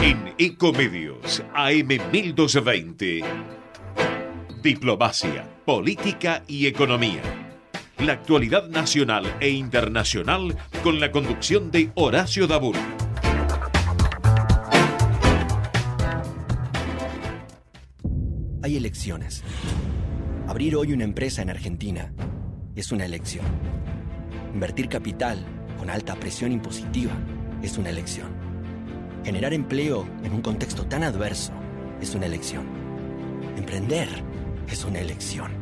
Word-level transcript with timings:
En 0.00 0.32
Ecomedios 0.38 1.42
AM 1.54 1.88
1220. 2.12 3.20
Diplomacia, 4.62 5.48
política 5.64 6.44
y 6.46 6.66
economía. 6.66 7.20
La 7.98 8.12
actualidad 8.12 8.68
nacional 8.68 9.24
e 9.40 9.50
internacional 9.50 10.56
con 10.84 11.00
la 11.00 11.10
conducción 11.10 11.72
de 11.72 11.90
Horacio 11.96 12.46
Dabur. 12.46 12.76
Hay 18.62 18.76
elecciones. 18.76 19.42
Abrir 20.46 20.76
hoy 20.76 20.92
una 20.92 21.04
empresa 21.04 21.42
en 21.42 21.50
Argentina 21.50 22.12
es 22.76 22.92
una 22.92 23.04
elección. 23.04 23.46
Invertir 24.54 24.88
capital 24.88 25.44
con 25.76 25.90
alta 25.90 26.14
presión 26.14 26.52
impositiva 26.52 27.12
es 27.62 27.76
una 27.78 27.90
elección. 27.90 28.37
Generar 29.24 29.52
empleo 29.52 30.06
en 30.22 30.32
un 30.32 30.42
contexto 30.42 30.86
tan 30.86 31.02
adverso 31.02 31.52
es 32.00 32.14
una 32.14 32.26
elección. 32.26 32.66
Emprender 33.56 34.08
es 34.70 34.84
una 34.84 35.00
elección. 35.00 35.52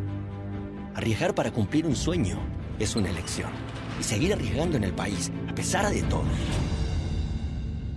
Arriesgar 0.94 1.34
para 1.34 1.50
cumplir 1.50 1.86
un 1.86 1.96
sueño 1.96 2.38
es 2.78 2.94
una 2.96 3.10
elección. 3.10 3.50
Y 3.98 4.04
seguir 4.04 4.32
arriesgando 4.34 4.76
en 4.76 4.84
el 4.84 4.92
país, 4.92 5.32
a 5.48 5.54
pesar 5.54 5.90
de 5.90 6.02
todo, 6.02 6.24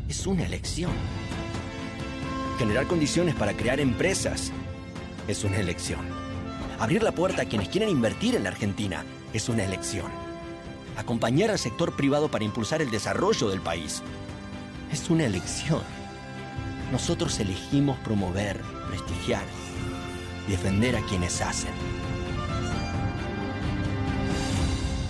es 0.07 0.25
una 0.25 0.45
elección. 0.45 0.91
Generar 2.57 2.87
condiciones 2.87 3.35
para 3.35 3.53
crear 3.53 3.79
empresas 3.79 4.51
es 5.27 5.43
una 5.43 5.57
elección. 5.57 6.01
Abrir 6.79 7.03
la 7.03 7.11
puerta 7.11 7.43
a 7.43 7.45
quienes 7.45 7.69
quieren 7.69 7.89
invertir 7.89 8.35
en 8.35 8.43
la 8.43 8.49
Argentina 8.49 9.03
es 9.33 9.49
una 9.49 9.65
elección. 9.65 10.07
Acompañar 10.97 11.51
al 11.51 11.59
sector 11.59 11.95
privado 11.95 12.31
para 12.31 12.45
impulsar 12.45 12.81
el 12.81 12.89
desarrollo 12.89 13.49
del 13.49 13.61
país 13.61 14.01
es 14.91 15.09
una 15.09 15.25
elección. 15.25 15.81
Nosotros 16.91 17.39
elegimos 17.39 17.97
promover, 17.99 18.61
prestigiar 18.89 19.43
y 20.47 20.51
defender 20.51 20.95
a 20.95 21.01
quienes 21.01 21.41
hacen. 21.41 21.71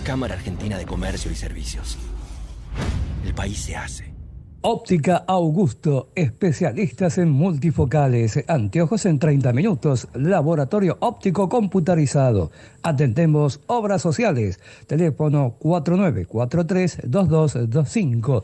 Cámara 0.03 0.36
Argentina 0.36 0.77
de 0.77 0.86
Comercio 0.86 1.31
y 1.31 1.36
Servicios. 1.36 1.97
El 3.25 3.33
país 3.33 3.59
se 3.59 3.75
hace. 3.75 4.08
Óptica 4.61 5.23
Augusto, 5.25 6.09
especialistas 6.15 7.17
en 7.17 7.29
multifocales, 7.29 8.43
anteojos 8.49 9.05
en 9.05 9.17
30 9.17 9.53
minutos, 9.53 10.09
laboratorio 10.13 10.97
óptico 10.99 11.47
computarizado. 11.47 12.52
Atendemos 12.83 13.61
obras 13.67 14.02
sociales. 14.02 14.59
Teléfono 14.85 15.55
4943-2225 15.61 18.43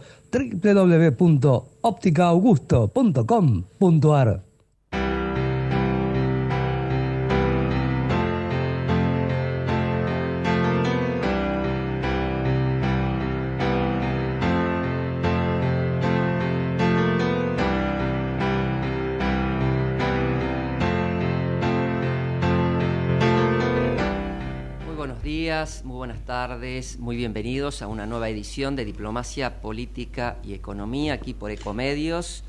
muy 25.86 25.96
buenas 25.96 26.20
tardes, 26.26 27.00
muy 27.00 27.16
bienvenidos 27.16 27.82
a 27.82 27.88
una 27.88 28.06
nueva 28.06 28.28
edición 28.28 28.76
de 28.76 28.84
Diplomacia, 28.84 29.62
Política 29.62 30.36
y 30.44 30.54
Economía 30.54 31.14
aquí 31.14 31.34
por 31.34 31.50
Ecomedios. 31.50 32.44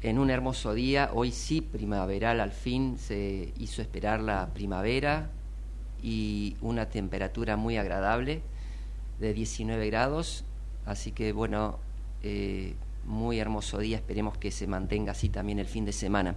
En 0.00 0.18
un 0.18 0.30
hermoso 0.30 0.72
día, 0.72 1.10
hoy 1.12 1.30
sí 1.30 1.60
primaveral, 1.60 2.40
al 2.40 2.52
fin 2.52 2.96
se 2.98 3.52
hizo 3.58 3.82
esperar 3.82 4.20
la 4.20 4.48
primavera 4.54 5.28
y 6.02 6.56
una 6.62 6.88
temperatura 6.88 7.58
muy 7.58 7.76
agradable 7.76 8.40
de 9.20 9.34
19 9.34 9.86
grados, 9.90 10.44
así 10.86 11.12
que 11.12 11.32
bueno, 11.32 11.78
eh, 12.22 12.76
muy 13.04 13.40
hermoso 13.40 13.78
día, 13.78 13.98
esperemos 13.98 14.38
que 14.38 14.50
se 14.50 14.66
mantenga 14.66 15.12
así 15.12 15.28
también 15.28 15.58
el 15.58 15.66
fin 15.66 15.84
de 15.84 15.92
semana. 15.92 16.34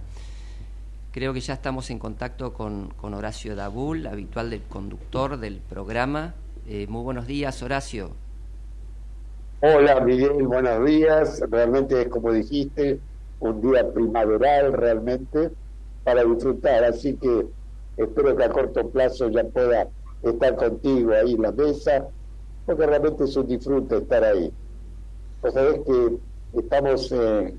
Creo 1.12 1.32
que 1.32 1.40
ya 1.40 1.54
estamos 1.54 1.90
en 1.90 1.98
contacto 1.98 2.52
con, 2.52 2.92
Horacio 3.02 3.56
Dabul, 3.56 4.06
habitual 4.06 4.48
del 4.48 4.62
conductor 4.62 5.40
del 5.40 5.58
programa. 5.58 6.34
Eh, 6.68 6.86
muy 6.88 7.02
buenos 7.02 7.26
días, 7.26 7.60
Horacio. 7.64 8.10
Hola, 9.60 9.98
Miguel, 10.02 10.46
buenos 10.46 10.86
días. 10.86 11.42
Realmente 11.50 12.02
es 12.02 12.08
como 12.08 12.30
dijiste, 12.32 13.00
un 13.40 13.60
día 13.60 13.92
primaveral 13.92 14.72
realmente 14.72 15.50
para 16.04 16.22
disfrutar. 16.22 16.84
Así 16.84 17.14
que 17.16 17.44
espero 17.96 18.36
que 18.36 18.44
a 18.44 18.50
corto 18.50 18.88
plazo 18.90 19.28
ya 19.30 19.42
pueda 19.42 19.88
estar 20.22 20.54
contigo 20.54 21.12
ahí 21.12 21.32
en 21.32 21.42
la 21.42 21.50
mesa, 21.50 22.06
porque 22.66 22.86
realmente 22.86 23.24
es 23.24 23.36
un 23.36 23.48
disfrute 23.48 23.96
estar 23.96 24.22
ahí. 24.22 24.52
Pues 25.40 25.54
sabés 25.54 25.80
que 25.80 26.18
estamos 26.56 27.10
eh, 27.10 27.52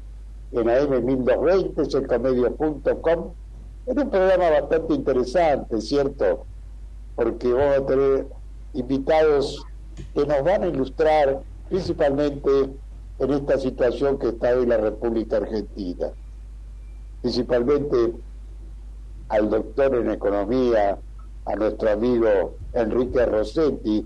en 0.54 0.70
AM 0.70 1.06
1220, 1.06 1.82
es 3.86 3.98
un 3.98 4.10
programa 4.10 4.50
bastante 4.50 4.94
interesante, 4.94 5.82
¿cierto? 5.82 6.46
Porque 7.16 7.52
vamos 7.52 7.78
a 7.78 7.86
tener 7.86 8.28
invitados 8.74 9.66
que 10.14 10.26
nos 10.26 10.44
van 10.44 10.64
a 10.64 10.68
ilustrar 10.68 11.42
principalmente 11.70 12.70
en 13.20 13.32
esta 13.32 13.58
situación 13.58 14.18
que 14.18 14.30
está 14.30 14.52
en 14.52 14.70
la 14.70 14.78
República 14.78 15.38
Argentina. 15.38 16.08
Principalmente 17.22 18.14
al 19.30 19.50
doctor 19.50 19.96
en 19.96 20.12
economía, 20.12 20.98
a 21.46 21.56
nuestro 21.56 21.92
amigo 21.92 22.56
Enrique 22.74 23.26
Rossetti, 23.26 24.06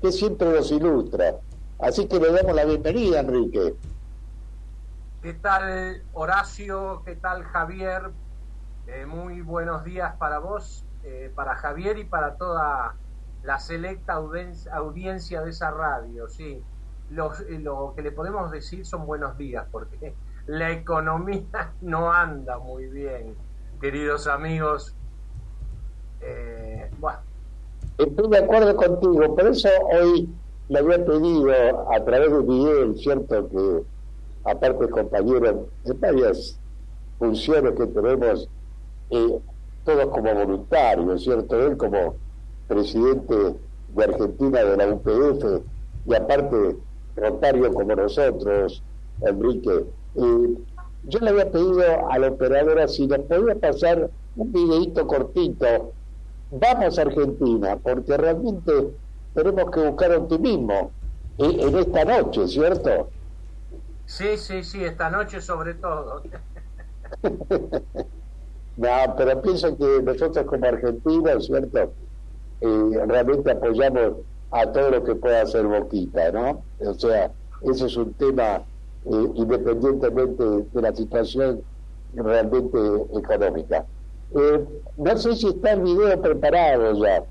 que 0.00 0.12
siempre 0.12 0.50
nos 0.50 0.70
ilustra. 0.70 1.36
Así 1.78 2.06
que 2.06 2.18
le 2.18 2.32
damos 2.32 2.54
la 2.54 2.64
bienvenida, 2.64 3.20
Enrique. 3.20 3.74
¿Qué 5.22 5.34
tal, 5.34 6.02
Horacio? 6.12 7.02
¿Qué 7.04 7.16
tal, 7.16 7.42
Javier? 7.44 8.10
Eh, 8.86 9.06
muy 9.06 9.40
buenos 9.40 9.82
días 9.82 10.14
para 10.18 10.38
vos, 10.38 10.84
eh, 11.04 11.32
para 11.34 11.54
Javier 11.54 11.96
y 11.96 12.04
para 12.04 12.36
toda 12.36 12.94
la 13.42 13.58
selecta 13.58 14.12
audiencia 14.12 15.40
de 15.40 15.50
esa 15.50 15.70
radio. 15.70 16.28
Sí, 16.28 16.62
eh, 17.10 17.58
lo 17.60 17.94
que 17.96 18.02
le 18.02 18.12
podemos 18.12 18.50
decir 18.50 18.84
son 18.84 19.06
buenos 19.06 19.38
días, 19.38 19.66
porque 19.72 20.14
la 20.46 20.70
economía 20.72 21.72
no 21.80 22.12
anda 22.12 22.58
muy 22.58 22.86
bien, 22.88 23.34
queridos 23.80 24.26
amigos. 24.26 24.94
bueno. 26.98 27.20
Estoy 27.96 28.28
de 28.28 28.38
acuerdo 28.38 28.76
contigo, 28.76 29.34
por 29.34 29.46
eso 29.46 29.68
hoy 29.92 30.28
le 30.68 30.78
había 30.78 31.02
pedido 31.04 31.90
a 31.90 32.04
través 32.04 32.30
de 32.30 32.42
Miguel, 32.42 32.98
cierto 32.98 33.48
que 33.48 33.82
aparte 34.44 34.90
compañero 34.90 35.68
de 35.84 35.92
varias 35.94 36.58
funciones 37.18 37.72
que 37.78 37.86
tenemos 37.86 38.48
todos 39.08 40.06
como 40.06 40.34
voluntarios, 40.34 41.22
¿cierto? 41.22 41.66
Él 41.66 41.76
como 41.76 42.14
presidente 42.68 43.54
de 43.94 44.04
Argentina 44.04 44.64
de 44.64 44.76
la 44.76 44.88
UPF 44.88 45.62
y 46.06 46.14
aparte 46.14 46.76
Rotario 47.16 47.72
como 47.72 47.94
nosotros, 47.94 48.82
Enrique. 49.20 49.84
yo 50.14 51.18
le 51.20 51.30
había 51.30 51.50
pedido 51.50 52.10
a 52.10 52.18
la 52.18 52.28
operadora 52.28 52.88
si 52.88 53.06
nos 53.06 53.20
podía 53.20 53.54
pasar 53.54 54.10
un 54.36 54.52
videito 54.52 55.06
cortito. 55.06 55.92
Vamos 56.50 56.98
a 56.98 57.02
Argentina, 57.02 57.76
porque 57.82 58.16
realmente 58.16 58.90
tenemos 59.34 59.70
que 59.70 59.80
buscar 59.80 60.12
optimismo 60.12 60.90
en 61.38 61.78
esta 61.78 62.04
noche, 62.04 62.48
¿cierto? 62.48 63.08
Sí, 64.06 64.36
sí, 64.36 64.62
sí, 64.62 64.84
esta 64.84 65.10
noche 65.10 65.40
sobre 65.40 65.74
todo. 65.74 66.22
No, 68.76 69.14
pero 69.16 69.40
pienso 69.40 69.76
que 69.76 70.02
nosotros 70.02 70.46
como 70.46 70.66
argentinos, 70.66 71.46
¿cierto? 71.46 71.92
Eh, 72.60 72.90
realmente 73.06 73.50
apoyamos 73.50 74.14
a 74.50 74.66
todo 74.72 74.90
lo 74.90 75.04
que 75.04 75.14
pueda 75.14 75.42
hacer 75.42 75.66
Boquita, 75.66 76.32
¿no? 76.32 76.64
O 76.80 76.94
sea, 76.94 77.30
ese 77.62 77.86
es 77.86 77.96
un 77.96 78.12
tema 78.14 78.62
eh, 79.04 79.30
independientemente 79.34 80.44
de 80.72 80.82
la 80.82 80.94
situación 80.94 81.62
realmente 82.14 82.78
económica. 83.16 83.84
Eh, 84.34 84.64
no 84.96 85.18
sé 85.18 85.36
si 85.36 85.48
está 85.48 85.72
el 85.72 85.80
video 85.80 86.20
preparado 86.20 86.92
ya. 87.04 87.22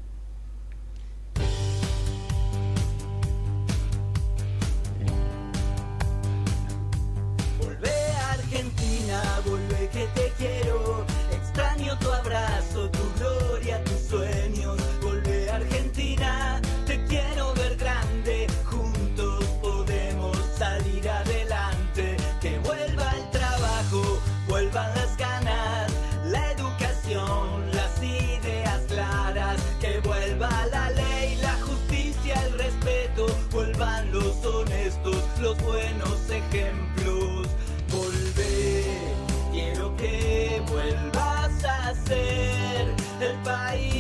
del 43.24 43.38
país. 43.44 43.93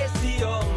mereció. 0.00 0.69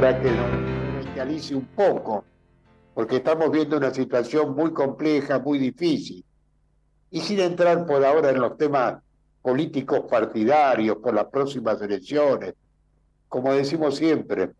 Para 0.00 0.20
que 0.20 0.30
nos 0.30 1.02
inicialice 1.02 1.56
un 1.56 1.66
poco, 1.74 2.24
porque 2.94 3.16
estamos 3.16 3.50
viendo 3.50 3.76
una 3.76 3.92
situación 3.92 4.54
muy 4.54 4.72
compleja, 4.72 5.40
muy 5.40 5.58
difícil. 5.58 6.24
Y 7.10 7.20
sin 7.20 7.40
entrar 7.40 7.84
por 7.84 8.04
ahora 8.04 8.30
en 8.30 8.38
los 8.38 8.56
temas 8.56 9.02
políticos 9.42 10.02
partidarios, 10.08 10.98
por 10.98 11.14
las 11.14 11.24
próximas 11.24 11.82
elecciones, 11.82 12.54
como 13.28 13.52
decimos 13.52 13.96
siempre, 13.96 14.52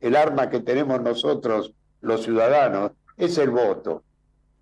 el 0.00 0.16
arma 0.16 0.50
que 0.50 0.60
tenemos 0.60 1.00
nosotros, 1.00 1.72
los 2.02 2.22
ciudadanos, 2.22 2.90
es 3.16 3.38
el 3.38 3.48
voto. 3.48 4.02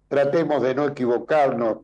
Tratemos 0.07 0.63
de 0.63 0.77
no 0.77 0.87
equivocarnos, 0.87 1.79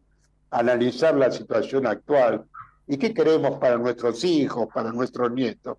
analizar 0.52 1.16
la 1.16 1.32
situación 1.32 1.88
actual 1.88 2.44
y 2.86 2.98
qué 2.98 3.12
queremos 3.12 3.58
para 3.58 3.78
nuestros 3.78 4.22
hijos, 4.22 4.68
para 4.72 4.92
nuestros 4.92 5.32
nietos. 5.32 5.76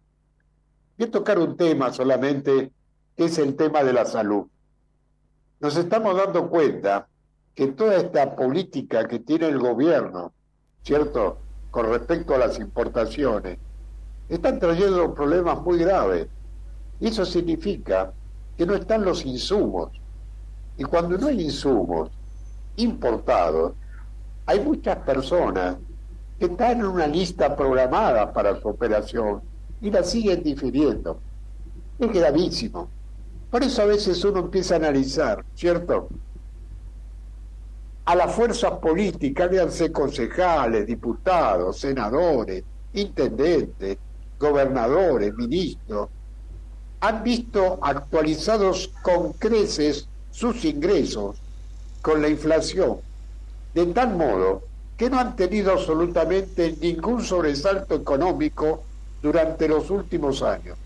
Voy 0.99 1.07
a 1.07 1.11
tocar 1.11 1.39
un 1.39 1.55
tema 1.55 1.93
solamente, 1.93 2.73
que 3.15 3.23
es 3.23 3.37
el 3.37 3.55
tema 3.55 3.85
de 3.85 3.93
la 3.93 4.03
salud. 4.03 4.47
Nos 5.61 5.77
estamos 5.77 6.17
dando 6.17 6.49
cuenta 6.49 7.07
que 7.55 7.67
toda 7.67 7.95
esta 7.95 8.35
política 8.35 9.07
que 9.07 9.19
tiene 9.19 9.47
el 9.47 9.59
gobierno, 9.59 10.33
¿cierto?, 10.83 11.37
con 11.71 11.89
respecto 11.89 12.35
a 12.35 12.37
las 12.37 12.59
importaciones, 12.59 13.57
están 14.27 14.59
trayendo 14.59 15.13
problemas 15.13 15.61
muy 15.61 15.77
graves. 15.77 16.27
Y 16.99 17.07
eso 17.07 17.23
significa 17.23 18.11
que 18.57 18.65
no 18.65 18.73
están 18.73 19.05
los 19.05 19.25
insumos. 19.25 19.91
Y 20.75 20.83
cuando 20.83 21.17
no 21.17 21.27
hay 21.27 21.39
insumos 21.39 22.11
importados, 22.75 23.71
hay 24.45 24.59
muchas 24.59 24.97
personas 24.97 25.77
que 26.37 26.47
están 26.47 26.81
en 26.81 26.87
una 26.87 27.07
lista 27.07 27.55
programada 27.55 28.33
para 28.33 28.59
su 28.59 28.67
operación 28.67 29.47
y 29.81 29.91
la 29.91 30.03
siguen 30.03 30.43
difiriendo. 30.43 31.19
Es 31.99 32.11
gravísimo. 32.11 32.89
Por 33.49 33.63
eso 33.63 33.81
a 33.81 33.85
veces 33.85 34.23
uno 34.23 34.39
empieza 34.39 34.75
a 34.75 34.77
analizar, 34.77 35.43
¿cierto? 35.55 36.07
A 38.05 38.15
las 38.15 38.33
fuerzas 38.33 38.73
políticas, 38.73 39.49
véanse 39.49 39.91
concejales, 39.91 40.85
diputados, 40.85 41.79
senadores, 41.79 42.63
intendentes, 42.93 43.97
gobernadores, 44.39 45.33
ministros, 45.35 46.09
han 47.01 47.23
visto 47.23 47.79
actualizados 47.81 48.91
con 49.01 49.33
creces 49.33 50.07
sus 50.31 50.65
ingresos 50.65 51.37
con 52.01 52.21
la 52.21 52.29
inflación, 52.29 52.97
de 53.73 53.85
tal 53.87 54.15
modo 54.15 54.63
que 54.97 55.09
no 55.09 55.19
han 55.19 55.35
tenido 55.35 55.71
absolutamente 55.71 56.75
ningún 56.81 57.23
sobresalto 57.23 57.95
económico 57.95 58.83
durante 59.21 59.67
los 59.67 59.89
últimos 59.89 60.41
años, 60.41 60.77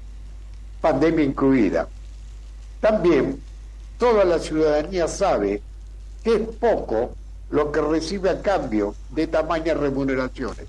pandemia 0.81 1.25
incluida. 1.25 1.87
También 2.81 3.41
toda 3.97 4.25
la 4.25 4.39
ciudadanía 4.39 5.07
sabe 5.07 5.61
que 6.23 6.35
es 6.35 6.41
poco 6.59 7.11
lo 7.51 7.71
que 7.71 7.81
recibe 7.81 8.29
a 8.29 8.41
cambio 8.41 8.95
de 9.11 9.27
tamañas 9.27 9.77
remuneraciones. 9.77 10.65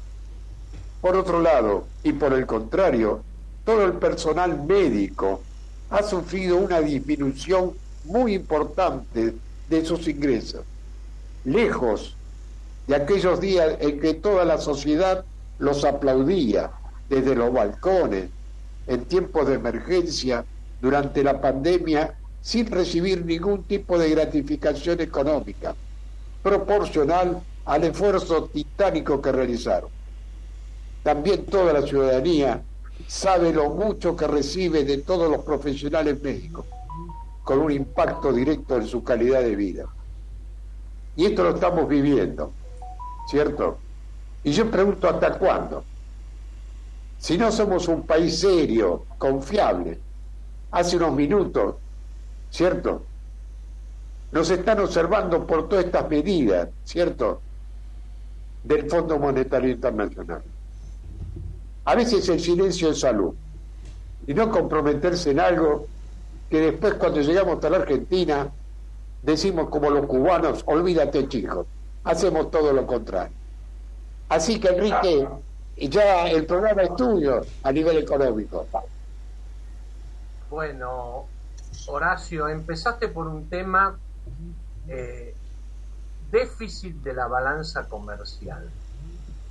Por 1.00 1.16
otro 1.16 1.40
lado, 1.40 1.86
y 2.02 2.12
por 2.12 2.32
el 2.32 2.46
contrario, 2.46 3.22
todo 3.64 3.84
el 3.84 3.94
personal 3.94 4.64
médico 4.64 5.40
ha 5.90 6.02
sufrido 6.02 6.56
una 6.56 6.80
disminución 6.80 7.72
muy 8.04 8.34
importante 8.34 9.34
de 9.68 9.84
sus 9.84 10.06
ingresos, 10.08 10.62
lejos 11.44 12.16
de 12.86 12.96
aquellos 12.96 13.40
días 13.40 13.76
en 13.80 14.00
que 14.00 14.14
toda 14.14 14.44
la 14.44 14.58
sociedad 14.58 15.24
los 15.58 15.84
aplaudía 15.84 16.70
desde 17.08 17.34
los 17.34 17.52
balcones, 17.52 18.28
en 18.86 19.04
tiempos 19.04 19.46
de 19.46 19.54
emergencia, 19.54 20.44
durante 20.80 21.22
la 21.22 21.40
pandemia, 21.40 22.14
sin 22.40 22.70
recibir 22.70 23.24
ningún 23.24 23.64
tipo 23.64 23.98
de 23.98 24.10
gratificación 24.10 25.00
económica, 25.00 25.74
proporcional 26.42 27.42
al 27.64 27.84
esfuerzo 27.84 28.44
titánico 28.52 29.22
que 29.22 29.32
realizaron. 29.32 29.88
También 31.02 31.46
toda 31.46 31.72
la 31.72 31.82
ciudadanía 31.82 32.62
sabe 33.06 33.52
lo 33.52 33.70
mucho 33.70 34.14
que 34.16 34.26
recibe 34.26 34.84
de 34.84 34.98
todos 34.98 35.30
los 35.30 35.44
profesionales 35.44 36.22
médicos, 36.22 36.66
con 37.42 37.60
un 37.60 37.72
impacto 37.72 38.32
directo 38.32 38.76
en 38.76 38.86
su 38.86 39.02
calidad 39.02 39.40
de 39.40 39.56
vida. 39.56 39.86
Y 41.16 41.26
esto 41.26 41.44
lo 41.44 41.54
estamos 41.54 41.88
viviendo, 41.88 42.52
¿cierto? 43.28 43.78
Y 44.42 44.52
yo 44.52 44.70
pregunto, 44.70 45.08
¿hasta 45.08 45.38
cuándo? 45.38 45.84
Si 47.24 47.38
no 47.38 47.50
somos 47.50 47.88
un 47.88 48.02
país 48.02 48.40
serio, 48.40 49.06
confiable, 49.16 49.98
hace 50.72 50.98
unos 50.98 51.14
minutos, 51.14 51.76
¿cierto? 52.50 53.02
Nos 54.30 54.50
están 54.50 54.80
observando 54.80 55.46
por 55.46 55.66
todas 55.66 55.86
estas 55.86 56.06
medidas, 56.10 56.68
¿cierto? 56.84 57.40
Del 58.62 58.90
Fondo 58.90 59.18
Monetario 59.18 59.70
Internacional. 59.70 60.42
A 61.86 61.94
veces 61.94 62.28
el 62.28 62.40
silencio 62.40 62.90
es 62.90 63.00
salud. 63.00 63.32
Y 64.26 64.34
no 64.34 64.50
comprometerse 64.50 65.30
en 65.30 65.40
algo 65.40 65.86
que 66.50 66.60
después 66.60 66.92
cuando 66.96 67.22
llegamos 67.22 67.64
a 67.64 67.70
la 67.70 67.78
Argentina 67.78 68.52
decimos 69.22 69.70
como 69.70 69.88
los 69.88 70.04
cubanos, 70.04 70.62
olvídate 70.66 71.26
chicos, 71.26 71.66
hacemos 72.04 72.50
todo 72.50 72.70
lo 72.74 72.86
contrario. 72.86 73.34
Así 74.28 74.60
que 74.60 74.68
Enrique, 74.68 75.26
ya 75.76 76.28
el 76.28 76.46
programa 76.46 76.82
es 76.82 76.96
tuyo 76.96 77.42
a 77.62 77.72
nivel 77.72 77.98
económico. 77.98 78.66
Bueno, 80.50 81.26
Horacio, 81.86 82.48
empezaste 82.48 83.08
por 83.08 83.26
un 83.26 83.48
tema 83.48 83.98
eh, 84.88 85.34
déficit 86.30 86.96
de 87.02 87.14
la 87.14 87.26
balanza 87.26 87.88
comercial. 87.88 88.70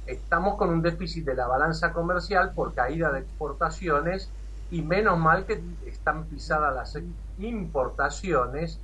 Estamos 0.05 0.57
con 0.57 0.69
un 0.69 0.81
déficit 0.81 1.25
de 1.25 1.35
la 1.35 1.47
balanza 1.47 1.93
comercial 1.93 2.51
por 2.53 2.73
caída 2.73 3.11
de 3.11 3.19
exportaciones 3.19 4.29
y 4.71 4.81
menos 4.81 5.17
mal 5.17 5.45
que 5.45 5.61
están 5.85 6.25
pisadas 6.25 6.73
las 6.73 6.97
importaciones, 7.37 8.79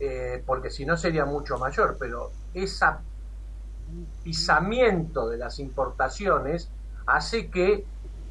eh, 0.00 0.42
porque 0.44 0.70
si 0.70 0.84
no 0.84 0.96
sería 0.96 1.24
mucho 1.24 1.58
mayor, 1.58 1.96
pero 1.98 2.30
ese 2.54 2.84
pisamiento 4.22 5.28
de 5.28 5.38
las 5.38 5.58
importaciones 5.58 6.70
hace 7.06 7.50
que 7.50 7.84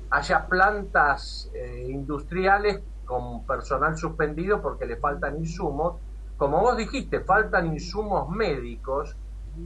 haya 0.10 0.48
plantas 0.48 1.50
eh, 1.54 1.88
industriales 1.90 2.82
con 3.06 3.46
personal 3.46 3.98
suspendido 3.98 4.62
porque 4.62 4.86
le 4.86 4.98
faltan 4.98 5.38
insumos. 5.38 5.96
Como 6.38 6.60
vos 6.60 6.78
dijiste, 6.78 7.22
faltan 7.22 7.68
insumos 7.68 8.30
médicos 8.30 9.16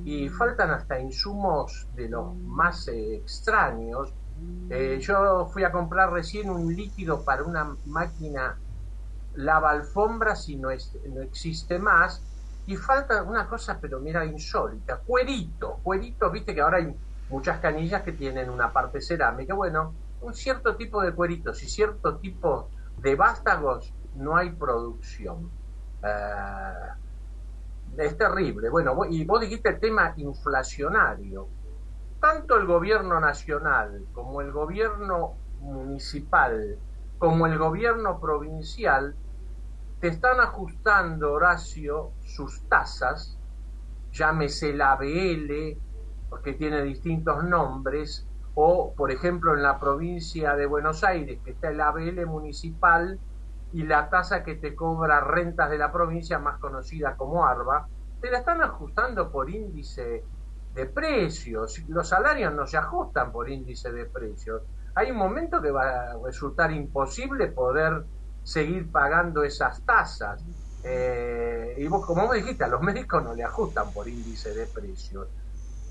y 0.04 0.30
faltan 0.30 0.72
hasta 0.72 1.00
insumos 1.00 1.88
de 1.96 2.10
los 2.10 2.36
más 2.36 2.88
eh, 2.88 3.16
extraños 3.16 4.14
eh, 4.70 4.98
yo 5.00 5.46
fui 5.48 5.64
a 5.64 5.72
comprar 5.72 6.12
recién 6.12 6.50
un 6.50 6.76
líquido 6.76 7.24
para 7.24 7.44
una 7.44 7.76
máquina 7.86 8.58
lava 9.36 9.70
alfombras 9.70 10.50
y 10.50 10.58
no, 10.58 10.70
no 11.10 11.22
existe 11.22 11.80
más. 11.80 12.24
Y 12.68 12.76
falta 12.76 13.22
una 13.24 13.48
cosa, 13.48 13.80
pero 13.80 14.00
mira, 14.00 14.26
insólita, 14.26 14.98
cuerito, 14.98 15.80
cuerito, 15.84 16.32
viste 16.32 16.56
que 16.56 16.62
ahora 16.62 16.78
hay 16.78 16.96
muchas 17.30 17.60
canillas 17.60 18.02
que 18.02 18.14
tienen 18.14 18.50
una 18.50 18.74
parte 18.74 19.02
cerámica. 19.02 19.54
Bueno, 19.54 19.94
un 20.22 20.34
cierto 20.34 20.76
tipo 20.76 21.02
de 21.02 21.14
cueritos 21.14 21.62
y 21.62 21.70
cierto 21.70 22.18
tipo 22.18 22.70
de 22.98 23.16
vástagos 23.16 23.94
no 24.16 24.36
hay 24.36 24.52
producción. 24.52 25.52
Eh, 26.04 26.90
es 27.98 28.18
terrible. 28.18 28.70
Bueno, 28.70 29.06
y 29.10 29.24
vos 29.26 29.42
dijiste 29.42 29.70
el 29.70 29.80
tema 29.80 30.14
inflacionario 30.18 31.48
tanto 32.26 32.58
el 32.58 32.66
gobierno 32.66 33.20
nacional 33.20 34.08
como 34.12 34.42
el 34.42 34.52
gobierno 34.52 35.36
municipal 35.60 36.80
como 37.20 37.46
el 37.46 37.58
gobierno 37.58 38.20
provincial 38.20 39.16
están 40.08 40.40
ajustando, 40.40 41.34
Horacio, 41.34 42.12
sus 42.22 42.68
tasas, 42.68 43.38
llámese 44.12 44.74
la 44.74 44.94
ABL, 44.94 45.78
porque 46.30 46.54
tiene 46.54 46.82
distintos 46.82 47.44
nombres, 47.44 48.28
o 48.56 48.94
por 48.96 49.12
ejemplo 49.12 49.54
en 49.54 49.62
la 49.62 49.80
provincia 49.80 50.56
de 50.56 50.66
Buenos 50.66 51.04
Aires, 51.04 51.40
que 51.44 51.52
está 51.52 51.70
el 51.70 51.82
ABL 51.82 52.26
municipal 52.26 53.20
y 53.74 53.84
la 53.84 54.10
tasa 54.10 54.44
que 54.44 54.56
te 54.56 54.76
cobra 54.76 55.20
rentas 55.20 55.70
de 55.70 55.78
la 55.78 55.92
provincia, 55.92 56.40
más 56.40 56.60
conocida 56.60 57.18
como 57.18 57.46
ARBA, 57.46 57.88
te 58.22 58.32
la 58.32 58.40
están 58.40 58.62
ajustando 58.62 59.32
por 59.32 59.50
índice 59.50 60.24
de 60.74 60.86
precios. 60.86 61.84
Los 61.88 62.10
salarios 62.10 62.54
no 62.54 62.66
se 62.66 62.78
ajustan 62.78 63.32
por 63.32 63.50
índice 63.50 63.92
de 63.92 64.06
precios. 64.06 64.64
Hay 64.96 65.12
un 65.12 65.18
momento 65.18 65.62
que 65.62 65.72
va 65.72 66.12
a 66.12 66.18
resultar 66.24 66.72
imposible 66.72 67.48
poder 67.48 68.06
seguir 68.46 68.90
pagando 68.92 69.44
esas 69.44 69.82
tasas. 69.82 70.42
Eh, 70.84 71.76
y 71.78 71.88
vos, 71.88 72.06
como 72.06 72.28
vos 72.28 72.36
dijiste, 72.36 72.64
a 72.64 72.68
los 72.68 72.82
médicos 72.82 73.22
no 73.24 73.34
le 73.34 73.44
ajustan 73.44 73.92
por 73.92 74.08
índice 74.08 74.54
de 74.54 74.68
precios. 74.68 75.28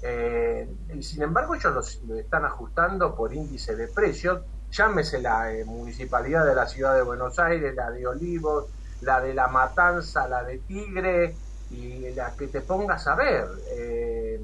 Eh, 0.00 0.66
y 0.94 1.02
sin 1.02 1.23
embargo, 1.23 1.54
ellos 1.54 2.00
lo 2.06 2.16
están 2.16 2.44
ajustando 2.44 3.14
por 3.14 3.34
índice 3.34 3.75
de 3.75 3.88
precios. 3.88 4.42
Llámese 4.70 5.20
la 5.20 5.52
eh, 5.52 5.64
municipalidad 5.64 6.46
de 6.46 6.54
la 6.54 6.66
ciudad 6.66 6.94
de 6.94 7.02
Buenos 7.02 7.38
Aires, 7.38 7.75
la 7.75 7.90
de 7.90 8.06
Olivos, 8.06 8.66
la 9.00 9.20
de 9.20 9.34
La 9.34 9.49
Matanza, 9.49 10.28
la 10.28 10.44
de 10.44 10.58
Tigre, 10.58 11.37
y 11.70 12.11
la 12.14 12.32
que 12.37 12.46
te 12.46 12.61
pongas 12.61 13.06
a 13.08 13.16
ver. 13.16 13.49
Eh, 13.73 14.40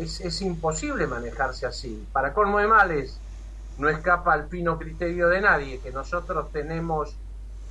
es, 0.00 0.40
imposible 0.42 1.06
manejarse 1.06 1.66
así. 1.66 2.06
Para 2.12 2.32
colmo 2.32 2.58
de 2.58 2.66
males, 2.66 3.20
no 3.78 3.88
escapa 3.88 4.32
al 4.32 4.48
fino 4.48 4.78
criterio 4.78 5.28
de 5.28 5.40
nadie 5.40 5.80
que 5.80 5.92
nosotros 5.92 6.50
tenemos, 6.52 7.16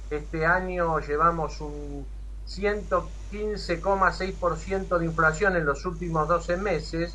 este 0.09 0.45
año 0.45 0.99
llevamos 0.99 1.59
un 1.59 2.05
115,6% 2.47 4.97
de 4.97 5.05
inflación 5.05 5.57
en 5.57 5.65
los 5.65 5.85
últimos 5.85 6.29
12 6.29 6.57
meses, 6.57 7.13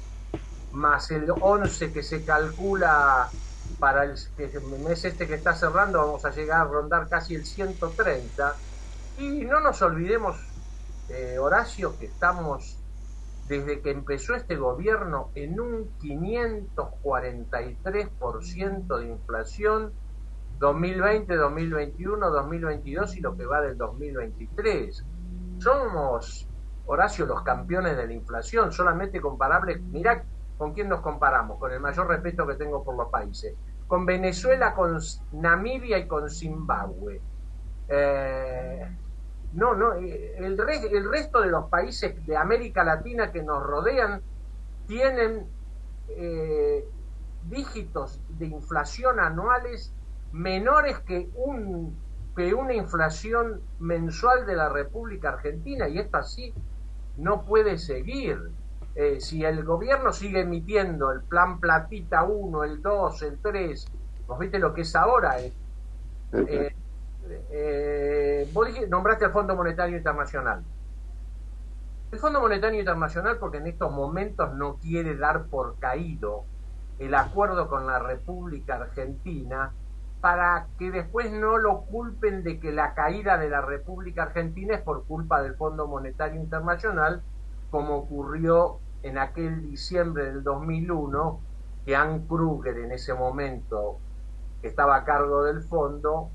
más 0.72 1.10
el 1.10 1.30
11 1.30 1.92
que 1.92 2.02
se 2.02 2.24
calcula 2.24 3.30
para 3.78 4.04
el, 4.04 4.16
mes 4.84 5.04
este 5.04 5.26
que 5.26 5.34
está 5.34 5.54
cerrando, 5.54 5.98
vamos 5.98 6.24
a 6.24 6.30
llegar 6.30 6.60
a 6.60 6.64
rondar 6.64 7.08
casi 7.08 7.34
el 7.34 7.44
130. 7.46 8.54
Y 9.18 9.44
no 9.44 9.60
nos 9.60 9.82
olvidemos, 9.82 10.36
eh, 11.08 11.38
Horacio, 11.38 11.98
que 11.98 12.06
estamos 12.06 12.78
desde 13.48 13.80
que 13.80 13.90
empezó 13.90 14.34
este 14.34 14.56
gobierno 14.56 15.30
en 15.34 15.58
un 15.60 15.90
543% 15.98 18.98
de 18.98 19.06
inflación 19.06 19.92
2020, 20.58 21.34
2021, 21.34 22.30
2022 22.30 23.16
y 23.16 23.20
lo 23.20 23.36
que 23.36 23.46
va 23.46 23.60
del 23.60 23.76
2023. 23.76 25.04
Somos, 25.58 26.48
Horacio, 26.86 27.26
los 27.26 27.42
campeones 27.42 27.96
de 27.96 28.06
la 28.06 28.12
inflación, 28.12 28.70
solamente 28.72 29.20
comparables, 29.20 29.82
mirá 29.82 30.24
con 30.56 30.72
quién 30.72 30.88
nos 30.88 31.00
comparamos, 31.00 31.58
con 31.58 31.72
el 31.72 31.80
mayor 31.80 32.06
respeto 32.08 32.46
que 32.46 32.54
tengo 32.54 32.84
por 32.84 32.96
los 32.96 33.08
países, 33.08 33.56
con 33.88 34.06
Venezuela, 34.06 34.72
con 34.74 35.00
Namibia 35.32 35.98
y 35.98 36.06
con 36.06 36.30
Zimbabue. 36.30 37.20
Eh, 37.88 38.86
no, 39.54 39.74
no, 39.74 39.94
eh, 39.94 40.34
el, 40.38 40.58
el 40.58 41.10
resto 41.10 41.40
de 41.40 41.48
los 41.48 41.68
países 41.68 42.26
de 42.26 42.36
América 42.36 42.84
Latina 42.84 43.32
que 43.32 43.42
nos 43.42 43.62
rodean 43.62 44.22
tienen 44.86 45.46
eh, 46.08 46.84
dígitos 47.48 48.20
de 48.38 48.46
inflación 48.46 49.20
anuales 49.20 49.92
menores 50.32 50.98
que, 51.00 51.28
un, 51.34 51.96
que 52.36 52.54
una 52.54 52.74
inflación 52.74 53.60
mensual 53.78 54.46
de 54.46 54.56
la 54.56 54.68
República 54.68 55.30
Argentina 55.30 55.88
y 55.88 55.98
esto 55.98 56.16
así 56.16 56.54
no 57.16 57.42
puede 57.42 57.78
seguir. 57.78 58.38
Eh, 58.94 59.20
si 59.20 59.44
el 59.44 59.64
gobierno 59.64 60.12
sigue 60.12 60.40
emitiendo 60.40 61.10
el 61.12 61.22
plan 61.22 61.60
Platita 61.60 62.24
1, 62.24 62.64
el 62.64 62.82
2, 62.82 63.22
el 63.22 63.38
3, 63.38 63.86
vos 64.26 64.38
viste 64.38 64.58
lo 64.58 64.74
que 64.74 64.82
es 64.82 64.94
ahora, 64.94 65.40
eh, 65.40 65.52
eh, 66.32 66.74
vos 68.52 68.68
nombraste 68.88 69.24
al 69.24 69.32
Fondo 69.32 69.56
Monetario 69.56 69.96
Internacional. 69.96 70.64
El 72.10 72.18
Fondo 72.18 72.40
Monetario 72.40 72.78
Internacional, 72.78 73.38
porque 73.38 73.58
en 73.58 73.66
estos 73.66 73.90
momentos 73.90 74.54
no 74.54 74.76
quiere 74.76 75.16
dar 75.16 75.46
por 75.46 75.78
caído 75.78 76.44
el 76.98 77.14
acuerdo 77.14 77.68
con 77.68 77.86
la 77.86 77.98
República 77.98 78.74
Argentina, 78.74 79.72
para 80.20 80.68
que 80.78 80.90
después 80.90 81.32
no 81.32 81.58
lo 81.58 81.80
culpen 81.82 82.44
de 82.44 82.60
que 82.60 82.70
la 82.70 82.94
caída 82.94 83.38
de 83.38 83.50
la 83.50 83.60
República 83.60 84.24
Argentina 84.24 84.74
es 84.74 84.82
por 84.82 85.04
culpa 85.04 85.42
del 85.42 85.54
Fondo 85.56 85.88
Monetario 85.88 86.40
Internacional, 86.40 87.22
como 87.70 87.96
ocurrió 87.96 88.78
en 89.02 89.18
aquel 89.18 89.62
diciembre 89.62 90.26
del 90.26 90.44
2001, 90.44 91.40
que 91.84 91.96
Ann 91.96 92.26
Kruger 92.28 92.78
en 92.78 92.92
ese 92.92 93.14
momento 93.14 93.98
estaba 94.62 94.96
a 94.96 95.04
cargo 95.04 95.42
del 95.42 95.62
fondo 95.62 96.30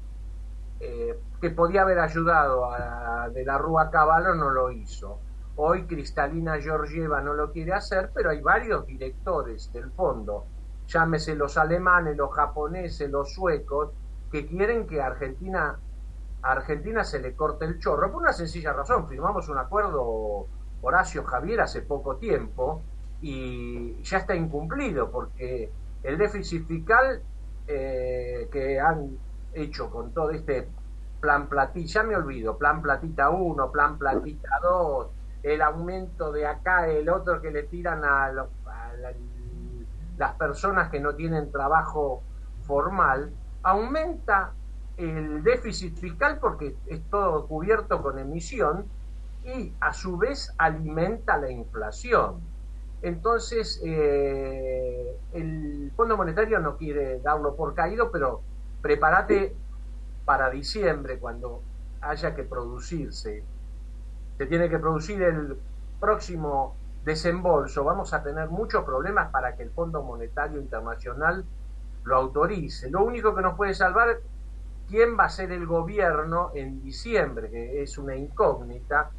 eh, 0.80 1.20
que 1.42 1.50
podía 1.50 1.82
haber 1.82 2.00
ayudado 2.00 2.72
a 2.72 3.30
de 3.30 3.44
la 3.46 3.58
Rúa 3.58 3.90
Caballo 3.90 4.36
no 4.36 4.50
lo 4.50 4.72
hizo. 4.72 5.20
Hoy 5.56 5.86
Cristalina 5.86 6.60
Georgieva 6.62 7.22
no 7.22 7.34
lo 7.34 7.52
quiere 7.52 7.74
hacer, 7.74 8.12
pero 8.14 8.30
hay 8.30 8.42
varios 8.42 8.86
directores 8.86 9.72
del 9.74 9.92
fondo, 9.92 10.46
llámese 10.88 11.36
los 11.36 11.58
alemanes, 11.58 12.16
los 12.16 12.32
japoneses, 12.34 13.10
los 13.10 13.34
suecos, 13.34 13.90
que 14.32 14.46
quieren 14.46 14.86
que 14.86 15.02
Argentina, 15.02 15.80
a 16.44 16.52
Argentina 16.52 17.04
se 17.04 17.20
le 17.20 17.36
corte 17.36 17.66
el 17.66 17.80
chorro 17.80 18.12
por 18.12 18.22
una 18.22 18.34
sencilla 18.34 18.74
razón. 18.74 19.08
Firmamos 19.08 19.50
un 19.50 19.58
acuerdo 19.58 20.46
Horacio 20.82 21.24
Javier 21.24 21.62
hace 21.62 21.82
poco 21.82 22.18
tiempo 22.18 22.84
y 23.22 24.02
ya 24.04 24.20
está 24.20 24.36
incumplido 24.36 25.10
porque 25.10 25.72
el 26.04 26.18
déficit 26.18 26.68
fiscal 26.68 27.22
eh, 27.68 28.48
que 28.52 28.80
han 28.80 29.18
hecho 29.64 29.90
con 29.92 30.14
todo 30.14 30.32
este 30.32 30.76
plan 31.20 31.50
platita, 31.50 31.88
ya 31.88 32.04
me 32.04 32.16
olvido, 32.16 32.58
plan 32.58 32.82
platita 32.82 33.30
1, 33.30 33.72
plan 33.72 33.98
platita 33.98 34.50
2, 34.62 35.14
el 35.42 35.62
aumento 35.62 36.32
de 36.32 36.46
acá, 36.48 36.88
el 36.90 37.10
otro 37.10 37.42
que 37.42 37.52
le 37.52 37.64
tiran 37.64 38.04
a, 38.06 38.32
los, 38.32 38.50
a 38.66 38.94
la- 38.98 39.14
las 40.16 40.36
personas 40.36 40.90
que 40.90 41.00
no 41.00 41.16
tienen 41.16 41.52
trabajo 41.52 42.28
formal, 42.62 43.38
aumenta 43.64 44.58
el 44.96 45.44
déficit 45.44 45.98
fiscal 46.00 46.40
porque 46.40 46.80
es 46.86 47.08
todo 47.10 47.48
cubierto 47.48 48.02
con 48.02 48.18
emisión 48.20 48.92
y 49.44 49.78
a 49.80 49.94
su 49.94 50.18
vez 50.18 50.54
alimenta 50.58 51.38
la 51.38 51.52
inflación. 51.52 52.54
Entonces, 53.02 53.80
eh, 53.86 55.22
el 55.32 55.94
Fondo 55.96 56.18
Monetario 56.18 56.60
no 56.60 56.78
quiere 56.78 57.22
darlo 57.22 57.56
por 57.56 57.76
caído, 57.76 58.12
pero 58.12 58.47
prepárate 58.82 59.56
para 60.26 60.50
diciembre, 60.50 61.20
cuando 61.20 61.62
haya 62.02 62.36
que 62.36 62.44
producirse. 62.44 63.44
Se 64.38 64.46
tiene 64.46 64.70
que 64.70 64.78
producir 64.78 65.22
el 65.22 65.58
próximo 66.00 66.76
desembolso. 67.04 67.84
Vamos 67.84 68.14
a 68.14 68.22
tener 68.24 68.50
muchos 68.50 68.84
problemas 68.84 69.32
para 69.32 69.56
que 69.56 69.64
el 69.64 69.72
Fondo 69.72 70.04
Monetario 70.04 70.60
Internacional 70.60 71.46
lo 72.04 72.16
autorice. 72.16 72.90
Lo 72.90 73.04
único 73.04 73.36
que 73.36 73.42
nos 73.42 73.56
puede 73.56 73.74
salvar 73.74 74.20
quién 74.90 75.18
va 75.18 75.26
a 75.26 75.30
ser 75.30 75.52
el 75.52 75.66
gobierno 75.66 76.52
en 76.54 76.82
diciembre, 76.82 77.50
que 77.50 77.82
es 77.82 77.98
una 77.98 78.16
incógnita. 78.16 79.10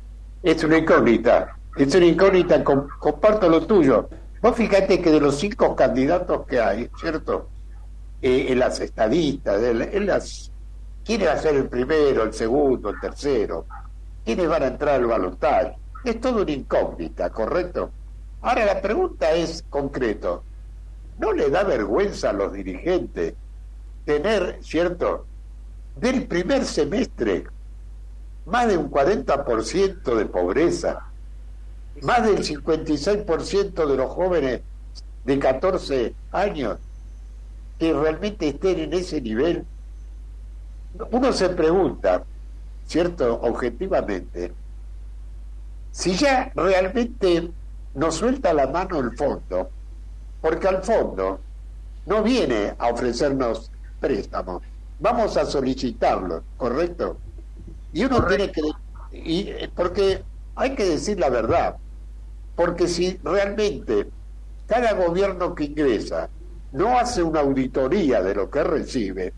Es 0.42 0.62
una 0.62 0.78
incógnita, 0.78 1.56
es 1.76 1.94
una 1.94 2.06
incógnita, 2.06 2.62
com- 2.62 2.86
comparto 2.98 3.48
lo 3.48 3.66
tuyo. 3.66 4.08
Vos 4.40 4.54
fíjate 4.54 5.02
que 5.02 5.10
de 5.10 5.20
los 5.20 5.36
cinco 5.36 5.74
candidatos 5.74 6.46
que 6.46 6.60
hay, 6.60 6.88
¿cierto? 7.00 7.48
Eh, 8.20 8.46
en 8.48 8.58
las 8.58 8.80
estadistas, 8.80 9.62
en, 9.62 10.06
las... 10.06 10.50
¿Quién 11.04 11.24
va 11.24 11.32
a 11.32 11.38
ser 11.38 11.54
el 11.54 11.68
primero, 11.68 12.24
el 12.24 12.34
segundo, 12.34 12.90
el 12.90 13.00
tercero? 13.00 13.66
¿Quiénes 14.24 14.48
van 14.48 14.62
a 14.64 14.66
entrar 14.66 14.96
al 14.96 15.06
balotaje? 15.06 15.76
Es 16.04 16.20
todo 16.20 16.42
una 16.42 16.50
incógnita, 16.50 17.30
¿correcto? 17.30 17.90
Ahora 18.42 18.64
la 18.66 18.80
pregunta 18.80 19.30
es 19.32 19.64
concreto. 19.70 20.42
¿No 21.18 21.32
le 21.32 21.48
da 21.48 21.62
vergüenza 21.62 22.30
a 22.30 22.32
los 22.32 22.52
dirigentes 22.52 23.34
tener, 24.04 24.58
¿cierto? 24.62 25.26
Del 25.96 26.26
primer 26.26 26.64
semestre 26.64 27.44
más 28.46 28.66
de 28.66 28.78
un 28.78 28.90
40% 28.90 30.14
de 30.16 30.26
pobreza, 30.26 31.06
más 32.02 32.24
del 32.24 32.38
56% 32.38 33.86
de 33.86 33.96
los 33.96 34.10
jóvenes 34.10 34.62
de 35.24 35.38
14 35.38 36.14
años 36.32 36.78
que 37.78 37.92
realmente 37.92 38.48
estén 38.48 38.78
en 38.80 38.92
ese 38.92 39.20
nivel. 39.20 39.64
Uno 41.10 41.32
se 41.32 41.48
pregunta, 41.50 42.24
¿cierto? 42.86 43.40
Objetivamente, 43.42 44.52
si 45.92 46.14
ya 46.14 46.50
realmente 46.54 47.50
nos 47.94 48.16
suelta 48.16 48.52
la 48.52 48.66
mano 48.66 48.98
el 48.98 49.16
fondo, 49.16 49.70
porque 50.40 50.68
al 50.68 50.82
fondo 50.82 51.40
no 52.06 52.22
viene 52.22 52.74
a 52.78 52.88
ofrecernos 52.88 53.70
préstamos, 54.00 54.62
vamos 54.98 55.36
a 55.36 55.44
solicitarlo, 55.44 56.42
¿correcto? 56.56 57.18
Y 57.92 58.04
uno 58.04 58.24
tiene 58.26 58.50
que... 58.50 58.62
Y, 59.12 59.66
porque 59.74 60.22
hay 60.54 60.74
que 60.74 60.84
decir 60.84 61.18
la 61.18 61.30
verdad, 61.30 61.76
porque 62.56 62.88
si 62.88 63.18
realmente 63.22 64.08
cada 64.66 64.92
gobierno 64.92 65.54
que 65.54 65.64
ingresa 65.64 66.28
no 66.72 66.98
hace 66.98 67.22
una 67.22 67.40
auditoría 67.40 68.22
de 68.22 68.34
lo 68.34 68.50
que 68.50 68.62
recibe, 68.62 69.32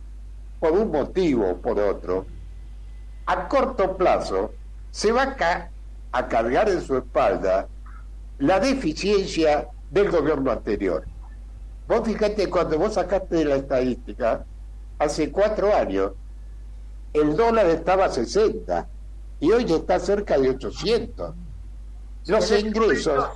por 0.59 0.73
un 0.73 0.91
motivo 0.91 1.51
o 1.51 1.57
por 1.57 1.79
otro, 1.79 2.27
a 3.27 3.49
corto 3.49 3.97
plazo 3.97 4.53
se 4.91 5.13
va 5.13 5.37
a, 5.39 5.71
a 6.13 6.29
cargar 6.29 6.69
en 6.69 6.83
su 6.83 6.97
espalda 6.97 7.69
la 8.39 8.59
deficiencia 8.59 9.69
del 9.91 10.11
gobierno 10.11 10.51
anterior. 10.51 11.05
Vos 11.87 12.03
fíjate, 12.05 12.49
cuando 12.49 12.79
vos 12.79 12.95
sacaste 12.95 13.37
de 13.37 13.45
la 13.45 13.57
estadística, 13.57 14.45
hace 14.99 15.31
cuatro 15.31 15.75
años, 15.75 16.13
el 17.13 17.37
dólar 17.37 17.67
estaba 17.67 18.07
a 18.07 18.11
60 18.11 18.87
y 19.41 19.51
hoy 19.51 19.65
está 19.65 19.99
cerca 19.99 20.39
de 20.39 20.51
800. 20.51 21.35
Los 22.27 22.53
ingresos, 22.53 23.31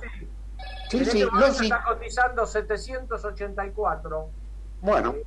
sí, 0.97 1.03
en 1.03 1.09
sí, 1.11 1.21
este 1.21 1.35
los 1.39 1.57
in- 1.59 1.63
está 1.65 1.83
cotizando 1.83 2.45
784. 2.45 4.29
bueno, 4.81 5.13
eh, 5.17 5.25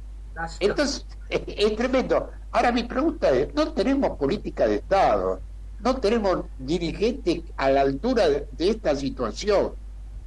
entonces 0.61 1.07
es, 1.29 1.43
es 1.47 1.77
tremendo. 1.77 2.31
Ahora 2.53 2.73
mi 2.73 2.85
pregunta 2.85 3.31
es, 3.31 3.53
no 3.55 3.73
tenemos 3.73 4.17
política 4.19 4.67
de 4.67 4.77
Estado, 4.77 5.41
no 5.81 5.97
tenemos 5.97 6.45
dirigentes 6.59 7.43
a 7.57 7.71
la 7.71 7.83
altura 7.83 8.29
de, 8.29 8.49
de 8.53 8.71
esta 8.71 8.95
situación. 8.97 9.73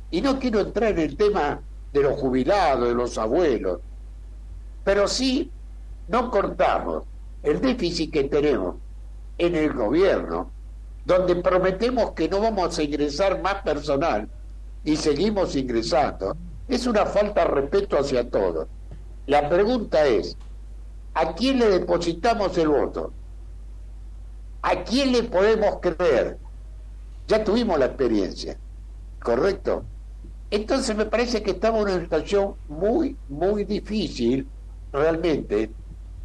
Y 0.10 0.22
no 0.22 0.38
quiero 0.40 0.60
entrar 0.60 0.92
en 0.92 1.00
el 1.00 1.16
tema 1.18 1.62
de 1.94 2.02
los 2.02 2.20
jubilados, 2.20 2.88
de 2.90 2.94
los 2.94 3.18
abuelos, 3.18 3.80
pero 4.84 5.08
sí 5.08 5.50
no 6.08 6.30
cortamos 6.30 7.04
el 7.44 7.62
déficit 7.62 8.12
que 8.12 8.26
tenemos 8.26 8.76
en 9.38 9.56
el 9.56 9.74
gobierno, 9.74 10.52
donde 11.06 11.36
prometemos 11.38 12.12
que 12.12 12.28
no 12.30 12.42
vamos 12.42 12.78
a 12.78 12.84
ingresar 12.84 13.42
más 13.42 13.56
personal 13.64 14.28
y 14.84 14.96
seguimos 14.96 15.56
ingresando, 15.56 16.36
es 16.68 16.88
una 16.88 17.06
falta 17.06 17.42
de 17.42 17.48
respeto 17.52 17.98
hacia 17.98 18.30
todos. 18.30 18.68
La 19.28 19.48
pregunta 19.50 20.06
es, 20.06 20.38
¿a 21.14 21.34
quién 21.34 21.60
le 21.60 21.70
depositamos 21.70 22.58
el 22.58 22.70
voto? 22.70 23.14
¿A 24.62 24.84
quién 24.84 25.12
le 25.12 25.24
podemos 25.24 25.80
creer? 25.82 26.38
Ya 27.28 27.44
tuvimos 27.44 27.78
la 27.78 27.86
experiencia, 27.86 28.58
¿correcto? 29.22 29.84
Entonces 30.50 30.96
me 30.96 31.06
parece 31.06 31.42
que 31.42 31.52
estamos 31.52 31.82
en 31.82 31.94
una 31.94 32.04
situación 32.04 32.56
muy, 32.68 33.16
muy 33.30 33.64
difícil, 33.64 34.48
realmente, 34.92 35.72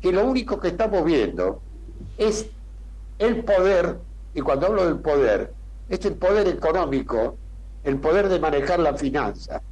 que 0.00 0.12
lo 0.12 0.24
único 0.24 0.58
que 0.58 0.68
estamos 0.68 1.04
viendo 1.04 1.60
es 2.18 2.46
el 3.18 3.44
poder, 3.44 3.98
y 4.34 4.40
cuando 4.40 4.66
hablo 4.66 4.86
del 4.86 4.98
poder, 4.98 5.52
es 5.88 6.04
el 6.04 6.14
poder 6.14 6.48
económico, 6.48 7.36
el 7.86 8.00
poder 8.00 8.28
de 8.28 8.40
manejar 8.40 8.80
la 8.80 8.94
finanza. 8.94 9.62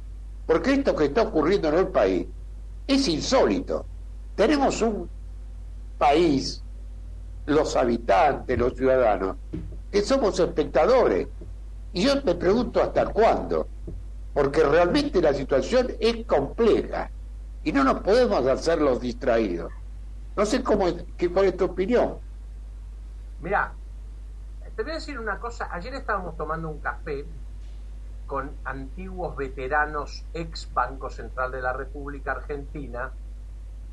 Porque 0.47 0.73
esto 0.73 0.95
que 0.95 1.05
está 1.05 1.23
ocurriendo 1.23 1.67
en 1.67 1.75
el 1.75 1.87
país 1.89 2.25
es 2.87 3.07
insólito. 3.09 3.85
Tenemos 4.35 4.81
un 4.81 5.09
país, 5.97 6.63
los 7.45 7.75
habitantes, 7.75 8.57
los 8.57 8.73
ciudadanos, 8.73 9.35
que 9.91 10.01
somos 10.01 10.39
espectadores. 10.39 11.27
Y 11.91 12.03
yo 12.03 12.13
me 12.23 12.35
pregunto 12.35 12.81
hasta 12.81 13.05
cuándo, 13.07 13.67
porque 14.33 14.63
realmente 14.63 15.21
la 15.21 15.33
situación 15.33 15.91
es 15.99 16.25
compleja 16.25 17.11
y 17.65 17.73
no 17.73 17.83
nos 17.83 17.99
podemos 17.99 18.47
hacer 18.47 18.81
los 18.81 19.01
distraídos. 19.01 19.73
No 20.37 20.45
sé 20.45 20.63
cómo, 20.63 20.85
qué, 21.17 21.29
cuál 21.29 21.45
es 21.47 21.57
tu 21.57 21.65
opinión. 21.65 22.15
Mirá, 23.41 23.73
te 24.73 24.83
voy 24.83 24.93
a 24.93 24.95
decir 24.95 25.19
una 25.19 25.37
cosa. 25.37 25.67
Ayer 25.71 25.93
estábamos 25.95 26.37
tomando 26.37 26.69
un 26.69 26.79
café 26.79 27.25
con 28.25 28.55
antiguos 28.63 29.35
veteranos 29.35 30.25
ex 30.33 30.73
Banco 30.73 31.09
Central 31.09 31.51
de 31.51 31.61
la 31.61 31.73
República 31.73 32.31
Argentina, 32.31 33.11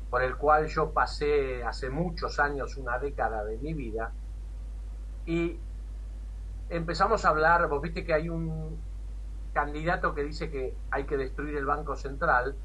por 0.09 0.21
el 0.21 0.35
cual 0.37 0.67
yo 0.67 0.91
pasé 0.91 1.63
hace 1.63 1.89
muchos 1.89 2.39
años, 2.39 2.77
una 2.77 2.99
década 2.99 3.43
de 3.43 3.57
mi 3.57 3.73
vida, 3.73 4.11
y 5.25 5.59
empezamos 6.69 7.25
a 7.25 7.29
hablar, 7.29 7.67
vos 7.67 7.81
viste 7.81 8.03
que 8.03 8.13
hay 8.13 8.29
un 8.29 8.77
candidato 9.53 10.13
que 10.13 10.23
dice 10.23 10.49
que 10.49 10.75
hay 10.91 11.05
que 11.05 11.17
destruir 11.17 11.55
el 11.55 11.65
Banco 11.65 11.95
Central, 11.95 12.55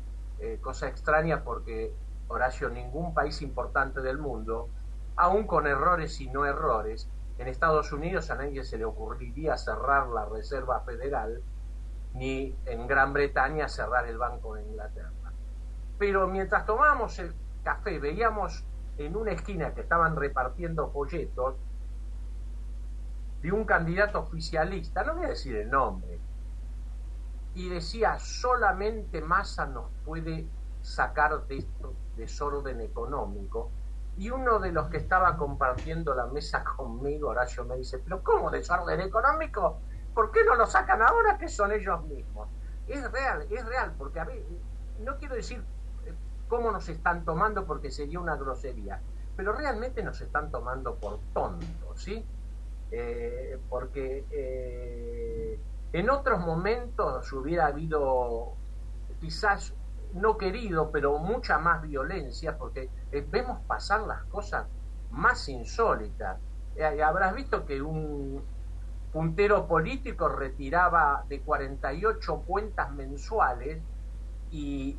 eh, 0.41 0.59
cosa 0.61 0.89
extraña 0.89 1.45
porque, 1.45 1.93
Horacio, 2.29 2.71
ningún 2.71 3.15
país 3.15 3.43
importante 3.43 4.01
del 4.01 4.19
mundo, 4.19 4.69
aún 5.17 5.47
con 5.47 5.67
errores 5.67 6.21
y 6.21 6.29
no 6.29 6.47
errores, 6.47 7.09
en 7.39 7.49
Estados 7.49 7.93
Unidos 7.93 8.31
a 8.31 8.35
nadie 8.35 8.65
se 8.65 8.79
le 8.79 8.85
ocurriría 8.85 9.57
cerrar 9.57 10.09
la 10.09 10.25
Reserva 10.25 10.81
Federal, 10.81 11.43
ni 12.15 12.57
en 12.67 12.87
Gran 12.87 13.13
Bretaña 13.13 13.69
cerrar 13.69 14.07
el 14.07 14.19
Banco 14.19 14.55
de 14.55 14.63
Inglaterra. 14.63 15.13
Pero 15.99 16.27
mientras 16.29 16.65
tomábamos 16.65 17.19
el 17.19 17.35
café, 17.63 17.99
veíamos 17.99 18.65
en 18.97 19.17
una 19.17 19.33
esquina 19.33 19.75
que 19.75 19.81
estaban 19.83 20.17
repartiendo 20.17 20.91
folletos 20.91 21.57
de 23.43 23.53
un 23.53 23.65
candidato 23.65 24.21
oficialista, 24.21 25.05
no 25.05 25.15
voy 25.15 25.27
a 25.27 25.29
decir 25.29 25.57
el 25.57 25.71
nombre, 25.71 26.19
y 27.55 27.69
decía, 27.69 28.19
solamente 28.19 29.21
Massa 29.21 29.67
nos 29.67 29.91
puede 30.05 30.49
sacar 30.83 31.47
de 31.47 31.59
esto 31.59 31.95
desorden 32.17 32.81
económico. 32.81 33.71
Y 34.17 34.31
uno 34.31 34.59
de 34.59 34.73
los 34.73 34.89
que 34.89 34.97
estaba 34.97 35.37
compartiendo 35.37 36.15
la 36.15 36.27
mesa 36.27 36.65
conmigo, 36.77 37.29
Horacio, 37.29 37.65
me 37.65 37.77
dice, 37.77 37.99
pero 37.99 38.23
¿cómo 38.23 38.51
desorden 38.51 39.01
económico? 39.01 39.81
¿Por 40.15 40.31
qué 40.33 40.45
no 40.45 40.55
lo 40.55 40.67
sacan 40.67 41.03
ahora 41.03 41.39
que 41.39 41.49
son 41.49 41.73
ellos 41.73 42.05
mismos? 42.05 42.49
Es 42.87 43.11
real, 43.13 43.47
es 43.51 43.65
real, 43.67 43.95
porque 43.99 44.21
a 44.21 44.25
ver, 44.25 44.43
no 45.01 45.17
quiero 45.19 45.35
decir 45.35 45.63
eh, 46.07 46.15
cómo 46.49 46.71
nos 46.71 46.89
están 46.89 47.25
tomando 47.25 47.67
porque 47.67 47.91
sería 47.91 48.19
una 48.19 48.37
grosería, 48.37 49.01
pero 49.37 49.53
realmente 49.53 50.03
nos 50.03 50.21
están 50.21 50.51
tomando 50.51 50.97
por 50.97 51.21
tontos, 51.33 52.03
¿sí? 52.03 52.25
Eh, 52.91 53.61
porque 53.69 54.25
eh, 54.31 55.61
en 55.93 56.11
otros 56.11 56.41
momentos 56.41 57.33
hubiera 57.33 57.67
habido 57.67 58.55
quizás 59.21 59.75
no 60.15 60.39
querido, 60.39 60.91
pero 60.91 61.19
mucha 61.19 61.59
más 61.59 61.83
violencia, 61.83 62.57
porque 62.57 62.89
vemos 63.31 63.61
pasar 63.67 64.01
las 64.03 64.25
cosas 64.25 64.67
más 65.11 65.49
insólitas. 65.51 66.39
Habrás 67.05 67.35
visto 67.35 67.67
que 67.67 67.83
un 67.83 68.43
puntero 69.13 69.67
político 69.67 70.29
retiraba 70.29 71.25
de 71.29 71.41
48 71.41 72.43
cuentas 72.47 72.91
mensuales 72.93 73.79
y 74.51 74.97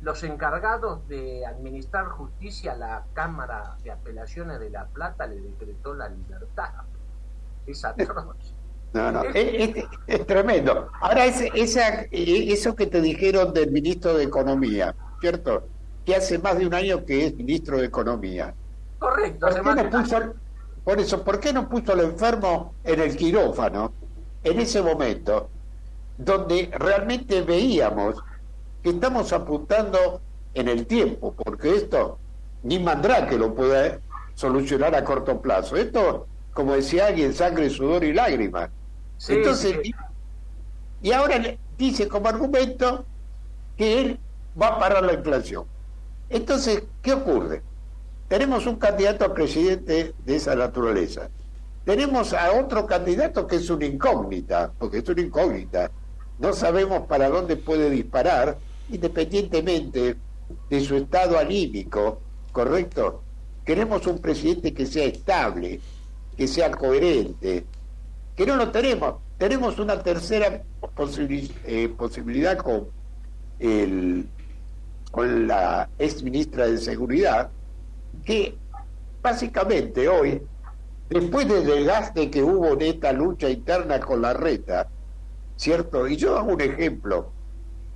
los 0.00 0.22
encargados 0.24 1.06
de 1.08 1.46
administrar 1.46 2.06
justicia 2.06 2.72
a 2.72 2.76
la 2.76 3.04
Cámara 3.12 3.76
de 3.84 3.92
Apelaciones 3.92 4.58
de 4.58 4.70
La 4.70 4.86
Plata 4.86 5.26
le 5.26 5.40
decretó 5.40 5.94
la 5.94 6.08
libertad. 6.08 6.70
Es 7.66 7.84
atroz. 7.84 8.54
No, 8.92 9.10
no, 9.12 9.22
es, 9.24 9.34
es- 9.76 9.84
es 10.06 10.26
tremendo. 10.26 10.90
Ahora, 11.00 11.24
ese- 11.24 11.50
esa, 11.54 12.02
eh, 12.02 12.08
eso 12.52 12.74
que 12.76 12.86
te 12.86 13.00
dijeron 13.00 13.54
del 13.54 13.70
ministro 13.70 14.14
de 14.14 14.24
Economía, 14.24 14.94
¿cierto? 15.20 15.66
Que 16.04 16.16
hace 16.16 16.38
más 16.38 16.58
de 16.58 16.66
un 16.66 16.74
año 16.74 17.04
que 17.06 17.26
es 17.26 17.34
ministro 17.36 17.78
de 17.78 17.86
Economía. 17.86 18.52
Correcto. 18.98 19.46
¿Por 19.46 19.54
qué 19.54 19.60
además- 19.70 19.84
no 19.92 20.00
puso, 20.02 20.34
por 20.84 20.98
eso, 21.00 21.22
¿por 21.22 21.38
qué 21.40 21.52
no 21.52 21.68
puso 21.68 21.92
al 21.92 22.00
enfermo 22.00 22.74
en 22.84 23.00
el 23.00 23.16
quirófano 23.16 23.92
en 24.42 24.60
ese 24.60 24.82
momento, 24.82 25.48
donde 26.18 26.70
realmente 26.76 27.42
veíamos 27.42 28.16
que 28.82 28.90
estamos 28.90 29.32
apuntando 29.32 30.20
en 30.54 30.68
el 30.68 30.86
tiempo, 30.86 31.32
porque 31.32 31.76
esto 31.76 32.18
ni 32.64 32.78
Mandrake 32.78 33.38
lo 33.38 33.54
puede 33.54 34.00
solucionar 34.34 34.94
a 34.94 35.04
corto 35.04 35.40
plazo. 35.40 35.76
Esto, 35.76 36.26
como 36.52 36.74
decía 36.74 37.06
alguien, 37.06 37.32
sangre, 37.32 37.70
sudor 37.70 38.02
y 38.04 38.12
lágrimas. 38.12 38.70
Sí, 39.18 39.34
Entonces, 39.34 39.78
sí. 39.82 39.92
y 41.02 41.12
ahora 41.12 41.38
le- 41.38 41.58
dice 41.78 42.08
como 42.08 42.28
argumento 42.28 43.04
que 43.76 44.00
él 44.00 44.20
va 44.60 44.68
a 44.68 44.78
parar 44.78 45.04
la 45.04 45.12
inflación. 45.14 45.64
Entonces, 46.28 46.82
¿qué 47.02 47.12
ocurre? 47.14 47.62
Tenemos 48.32 48.66
un 48.66 48.76
candidato 48.76 49.26
a 49.26 49.34
presidente 49.34 50.14
de 50.24 50.36
esa 50.36 50.54
naturaleza. 50.54 51.28
Tenemos 51.84 52.32
a 52.32 52.50
otro 52.52 52.86
candidato 52.86 53.46
que 53.46 53.56
es 53.56 53.68
una 53.68 53.84
incógnita, 53.84 54.72
porque 54.78 55.00
es 55.00 55.08
una 55.10 55.20
incógnita. 55.20 55.90
No 56.38 56.54
sabemos 56.54 57.06
para 57.06 57.28
dónde 57.28 57.56
puede 57.56 57.90
disparar, 57.90 58.56
independientemente 58.88 60.16
de 60.70 60.80
su 60.80 60.96
estado 60.96 61.38
anímico, 61.38 62.22
¿correcto? 62.52 63.22
Queremos 63.66 64.06
un 64.06 64.18
presidente 64.18 64.72
que 64.72 64.86
sea 64.86 65.04
estable, 65.04 65.78
que 66.34 66.48
sea 66.48 66.70
coherente, 66.70 67.66
que 68.34 68.46
no 68.46 68.56
lo 68.56 68.70
tenemos. 68.70 69.16
Tenemos 69.36 69.78
una 69.78 70.02
tercera 70.02 70.62
eh, 71.66 71.94
posibilidad 71.98 72.56
con, 72.56 72.88
el, 73.58 74.26
con 75.10 75.46
la 75.46 75.90
ex 75.98 76.22
ministra 76.22 76.66
de 76.66 76.78
Seguridad, 76.78 77.50
que 78.24 78.56
básicamente 79.22 80.08
hoy, 80.08 80.42
después 81.08 81.48
del 81.48 81.66
desgaste 81.66 82.30
que 82.30 82.42
hubo 82.42 82.72
en 82.72 82.82
esta 82.82 83.12
lucha 83.12 83.48
interna 83.48 84.00
con 84.00 84.22
la 84.22 84.32
reta, 84.32 84.88
¿cierto? 85.56 86.06
Y 86.08 86.16
yo 86.16 86.38
hago 86.38 86.52
un 86.52 86.60
ejemplo. 86.60 87.30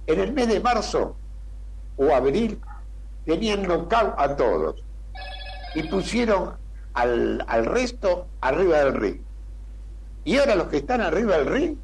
En 0.07 0.21
el 0.21 0.33
mes 0.33 0.49
de 0.49 0.61
marzo 0.61 1.17
o 1.97 2.15
abril 2.15 2.61
tenían 3.25 3.63
knockout 3.63 4.15
a 4.17 4.37
todos 4.37 4.83
y 5.75 5.83
pusieron 5.85 6.55
al, 6.95 7.45
al 7.49 7.67
resto 7.67 8.29
arriba 8.41 8.79
del 8.79 8.95
ring. 8.95 9.21
Y 10.25 10.39
ahora 10.39 10.55
los 10.55 10.69
que 10.69 10.79
están 10.79 11.01
arriba 11.01 11.39
del 11.39 11.47
ring 11.47 11.77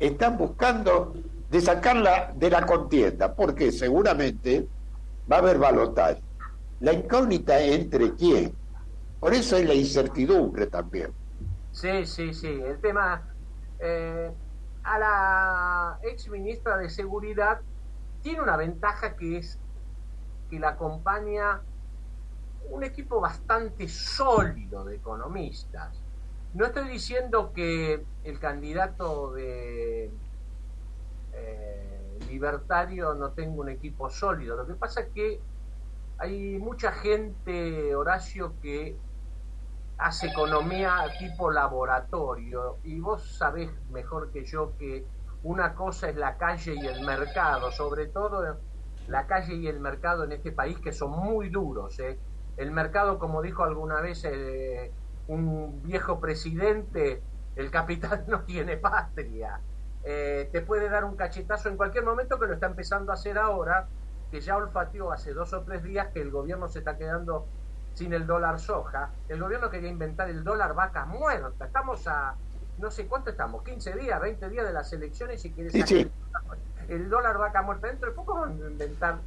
están 0.00 0.36
buscando 0.36 1.14
de 1.50 1.60
sacarla 1.60 2.32
de 2.36 2.50
la 2.50 2.66
contienda, 2.66 3.34
porque 3.34 3.72
seguramente 3.72 4.66
va 5.30 5.36
a 5.36 5.38
haber 5.40 5.58
balotaje. 5.58 6.22
La 6.80 6.92
incógnita 6.92 7.60
entre 7.60 8.14
quién. 8.14 8.56
Por 9.20 9.34
eso 9.34 9.56
es 9.56 9.66
la 9.66 9.74
incertidumbre 9.74 10.66
también. 10.66 11.12
Sí, 11.72 12.06
sí, 12.06 12.32
sí. 12.34 12.48
El 12.48 12.80
tema. 12.80 13.28
eh, 13.80 14.32
a 14.84 14.98
la 14.98 15.98
ex 16.02 16.28
ministra 16.28 16.78
de 16.78 16.88
Seguridad 16.88 17.60
tiene 18.22 18.40
una 18.40 18.56
ventaja 18.56 19.16
que 19.16 19.38
es 19.38 19.60
que 20.48 20.58
la 20.58 20.70
acompaña 20.70 21.60
un 22.70 22.84
equipo 22.84 23.20
bastante 23.20 23.88
sólido 23.88 24.84
de 24.84 24.96
economistas. 24.96 26.04
No 26.54 26.64
estoy 26.66 26.88
diciendo 26.88 27.52
que 27.52 28.06
el 28.24 28.38
candidato 28.40 29.32
de 29.32 30.10
eh, 31.32 32.18
libertario 32.28 33.14
no 33.14 33.32
tenga 33.32 33.60
un 33.60 33.68
equipo 33.68 34.08
sólido. 34.10 34.56
Lo 34.56 34.66
que 34.66 34.74
pasa 34.74 35.02
es 35.02 35.08
que 35.12 35.40
hay 36.18 36.58
mucha 36.58 36.92
gente, 36.92 37.94
Horacio, 37.94 38.54
que 38.60 38.96
hace 39.98 40.28
economía 40.28 41.04
tipo 41.18 41.50
laboratorio 41.50 42.78
y 42.84 43.00
vos 43.00 43.36
sabés 43.36 43.70
mejor 43.90 44.30
que 44.30 44.44
yo 44.44 44.76
que 44.78 45.04
una 45.42 45.74
cosa 45.74 46.08
es 46.08 46.16
la 46.16 46.36
calle 46.36 46.74
y 46.74 46.86
el 46.86 47.04
mercado, 47.04 47.70
sobre 47.70 48.06
todo 48.06 48.58
la 49.06 49.26
calle 49.26 49.54
y 49.54 49.66
el 49.66 49.80
mercado 49.80 50.24
en 50.24 50.32
este 50.32 50.52
país 50.52 50.78
que 50.78 50.92
son 50.92 51.10
muy 51.10 51.48
duros. 51.48 51.98
¿eh? 52.00 52.18
El 52.56 52.72
mercado, 52.72 53.18
como 53.18 53.40
dijo 53.40 53.64
alguna 53.64 54.00
vez 54.00 54.24
eh, 54.24 54.92
un 55.28 55.82
viejo 55.82 56.20
presidente, 56.20 57.22
el 57.56 57.70
capital 57.70 58.24
no 58.28 58.42
tiene 58.42 58.76
patria. 58.76 59.60
Eh, 60.04 60.48
te 60.52 60.60
puede 60.62 60.88
dar 60.88 61.04
un 61.04 61.16
cachetazo 61.16 61.68
en 61.68 61.76
cualquier 61.76 62.04
momento 62.04 62.38
que 62.38 62.46
lo 62.46 62.54
está 62.54 62.66
empezando 62.66 63.12
a 63.12 63.14
hacer 63.14 63.38
ahora, 63.38 63.88
que 64.30 64.40
ya 64.40 64.56
olfateó 64.56 65.10
hace 65.12 65.32
dos 65.32 65.52
o 65.52 65.62
tres 65.62 65.82
días 65.82 66.08
que 66.08 66.20
el 66.20 66.30
gobierno 66.30 66.68
se 66.68 66.80
está 66.80 66.96
quedando 66.96 67.46
sin 67.94 68.12
el 68.12 68.26
dólar 68.26 68.60
soja. 68.60 69.10
El 69.28 69.40
gobierno 69.40 69.70
quería 69.70 69.88
inventar 69.90 70.28
el 70.28 70.44
dólar 70.44 70.74
vaca 70.74 71.04
muerta. 71.06 71.64
Estamos 71.64 72.06
a, 72.06 72.34
no 72.78 72.90
sé 72.90 73.06
cuánto 73.06 73.30
estamos, 73.30 73.62
15 73.64 73.94
días, 73.94 74.20
20 74.20 74.48
días 74.50 74.66
de 74.66 74.72
las 74.72 74.92
elecciones 74.92 75.44
y 75.44 75.52
quiere 75.52 75.70
sacar 75.70 75.88
sí. 75.88 76.10
el 76.88 77.08
dólar 77.08 77.38
vaca 77.38 77.62
muerta. 77.62 77.88
Dentro 77.88 78.10
de 78.10 78.14
poco 78.14 78.34
van 78.40 78.62
a 78.62 78.66
inventar, 78.66 79.18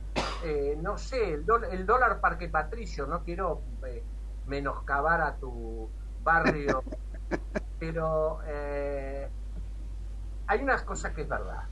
eh, 0.43 0.77
no 0.81 0.97
sé, 0.97 1.33
el, 1.33 1.45
dólar- 1.45 1.73
el 1.73 1.85
dólar 1.85 2.19
Parque 2.21 2.47
Patricio. 2.47 3.07
No 3.07 3.23
quiero 3.23 3.61
eh, 3.85 4.03
menoscabar 4.47 5.21
a 5.21 5.35
tu 5.35 5.89
barrio, 6.23 6.83
pero 7.79 8.39
eh, 8.45 9.27
hay 10.47 10.61
unas 10.63 10.83
cosas 10.83 11.13
que 11.13 11.23
es 11.23 11.27
verdad. 11.29 11.63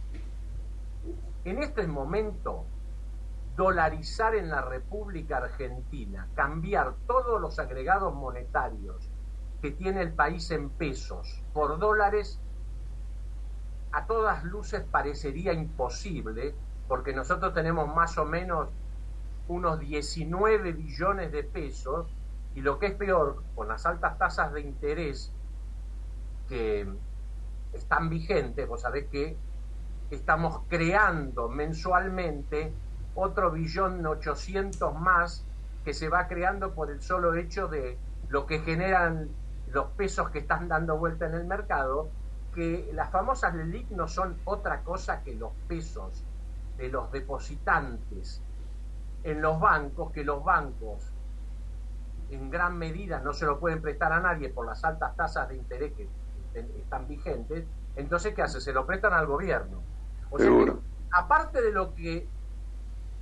En 1.46 1.64
este 1.64 1.88
momento, 1.88 2.66
dolarizar 3.60 4.36
en 4.36 4.50
la 4.50 4.62
República 4.62 5.36
Argentina, 5.36 6.30
cambiar 6.34 6.96
todos 7.06 7.42
los 7.42 7.60
agregados 7.60 8.16
monetarios 8.16 9.12
que 9.62 9.72
tiene 9.72 10.02
el 10.02 10.14
país 10.14 10.50
en 10.52 10.70
pesos 10.70 11.44
por 11.52 11.78
dólares, 11.78 12.40
a 13.92 14.06
todas 14.06 14.46
luces 14.46 14.82
parecería 14.90 15.52
imposible, 15.52 16.56
porque 16.88 17.12
nosotros 17.12 17.54
tenemos 17.54 17.94
más 17.94 18.18
o 18.18 18.24
menos 18.24 18.70
unos 19.50 19.78
19 19.78 20.72
billones 20.72 21.30
de 21.34 21.44
pesos, 21.44 22.16
y 22.56 22.62
lo 22.62 22.80
que 22.80 22.86
es 22.86 22.94
peor, 22.94 23.44
con 23.56 23.68
las 23.68 23.86
altas 23.86 24.18
tasas 24.18 24.54
de 24.54 24.62
interés 24.62 25.34
que 26.48 26.88
están 27.74 28.10
vigentes, 28.10 28.66
vos 28.70 28.84
sabés 28.84 29.08
que 29.08 29.36
estamos 30.12 30.62
creando 30.70 31.50
mensualmente 31.50 32.72
otro 33.16 33.52
billón 33.52 34.06
ochocientos 34.06 34.98
más 35.00 35.46
que 35.84 35.94
se 35.94 36.10
va 36.10 36.28
creando 36.28 36.74
por 36.74 36.92
el 36.92 37.02
solo 37.02 37.36
hecho 37.36 37.68
de 37.68 37.98
lo 38.30 38.46
que 38.46 38.60
generan 38.60 39.30
los 39.72 39.88
pesos 39.92 40.30
que 40.30 40.40
están 40.40 40.68
dando 40.68 40.98
vuelta 40.98 41.26
en 41.26 41.34
el 41.34 41.46
mercado, 41.46 42.10
que 42.54 42.90
las 42.94 43.12
famosas 43.12 43.54
LELIC 43.56 43.92
no 43.92 44.08
son 44.08 44.36
otra 44.46 44.82
cosa 44.82 45.24
que 45.24 45.36
los 45.36 45.52
pesos 45.68 46.24
de 46.78 46.90
los 46.90 47.12
depositantes 47.12 48.42
en 49.24 49.42
los 49.42 49.60
bancos, 49.60 50.12
que 50.12 50.24
los 50.24 50.44
bancos 50.44 51.12
en 52.30 52.50
gran 52.50 52.78
medida 52.78 53.20
no 53.20 53.34
se 53.34 53.46
lo 53.46 53.60
pueden 53.60 53.82
prestar 53.82 54.14
a 54.14 54.20
nadie 54.20 54.50
por 54.50 54.66
las 54.66 54.84
altas 54.84 55.16
tasas 55.16 55.50
de 55.50 55.56
interés 55.56 55.94
que 55.94 56.08
están 56.54 57.08
vigentes, 57.08 57.66
entonces 57.96 58.34
¿qué 58.34 58.42
hace? 58.42 58.62
Se 58.62 58.74
lo 58.74 58.86
prestan 58.86 59.14
al 59.14 59.26
gobierno. 59.26 59.82
O 60.30 60.38
sea 60.38 60.50
que, 60.50 60.74
aparte 61.12 61.62
de 61.62 61.72
lo 61.72 61.94
que 61.96 62.28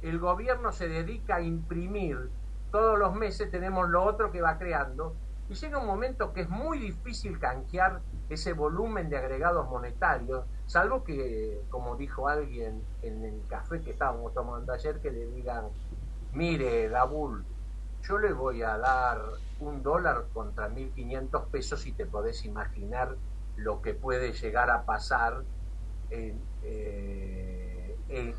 el 0.08 0.20
gobierno 0.20 0.72
se 0.72 0.88
dedica 0.88 1.38
a 1.38 1.42
imprimir. 1.42 2.30
Todos 2.72 3.00
los 3.00 3.16
meses, 3.16 3.50
tenemos 3.50 3.90
lo 3.90 4.04
otro 4.04 4.32
que 4.32 4.42
va 4.42 4.58
creando, 4.58 5.16
y 5.50 5.54
llega 5.54 5.80
un 5.80 5.88
momento 5.88 6.34
que 6.34 6.42
es 6.42 6.50
muy 6.50 6.78
difícil 6.78 7.40
canjear 7.40 8.02
ese 8.30 8.52
volumen 8.52 9.10
de 9.10 9.18
agregados 9.18 9.70
monetarios, 9.70 10.46
salvo 10.66 11.04
que, 11.04 11.62
como 11.70 11.96
dijo 11.96 12.28
alguien 12.28 12.84
en 13.02 13.24
el 13.24 13.42
café 13.48 13.82
que 13.82 13.92
estábamos 13.92 14.34
tomando 14.34 14.74
ayer, 14.74 15.00
que 15.00 15.12
le 15.12 15.26
digan, 15.28 15.66
mire, 16.34 16.90
Dabul, 16.90 17.46
yo 18.04 18.18
le 18.18 18.34
voy 18.34 18.62
a 18.62 18.78
dar 18.78 19.22
un 19.60 19.82
dólar 19.82 20.26
contra 20.34 20.70
1.500 20.70 21.46
pesos 21.48 21.86
y 21.88 21.94
te 21.94 22.06
podés 22.06 22.44
imaginar 22.46 23.16
lo 23.56 23.82
que 23.82 23.94
puede 23.94 24.34
llegar 24.34 24.70
a 24.70 24.84
pasar 24.84 25.44
en, 26.10 26.40
eh, 26.64 27.98
en, 28.10 28.36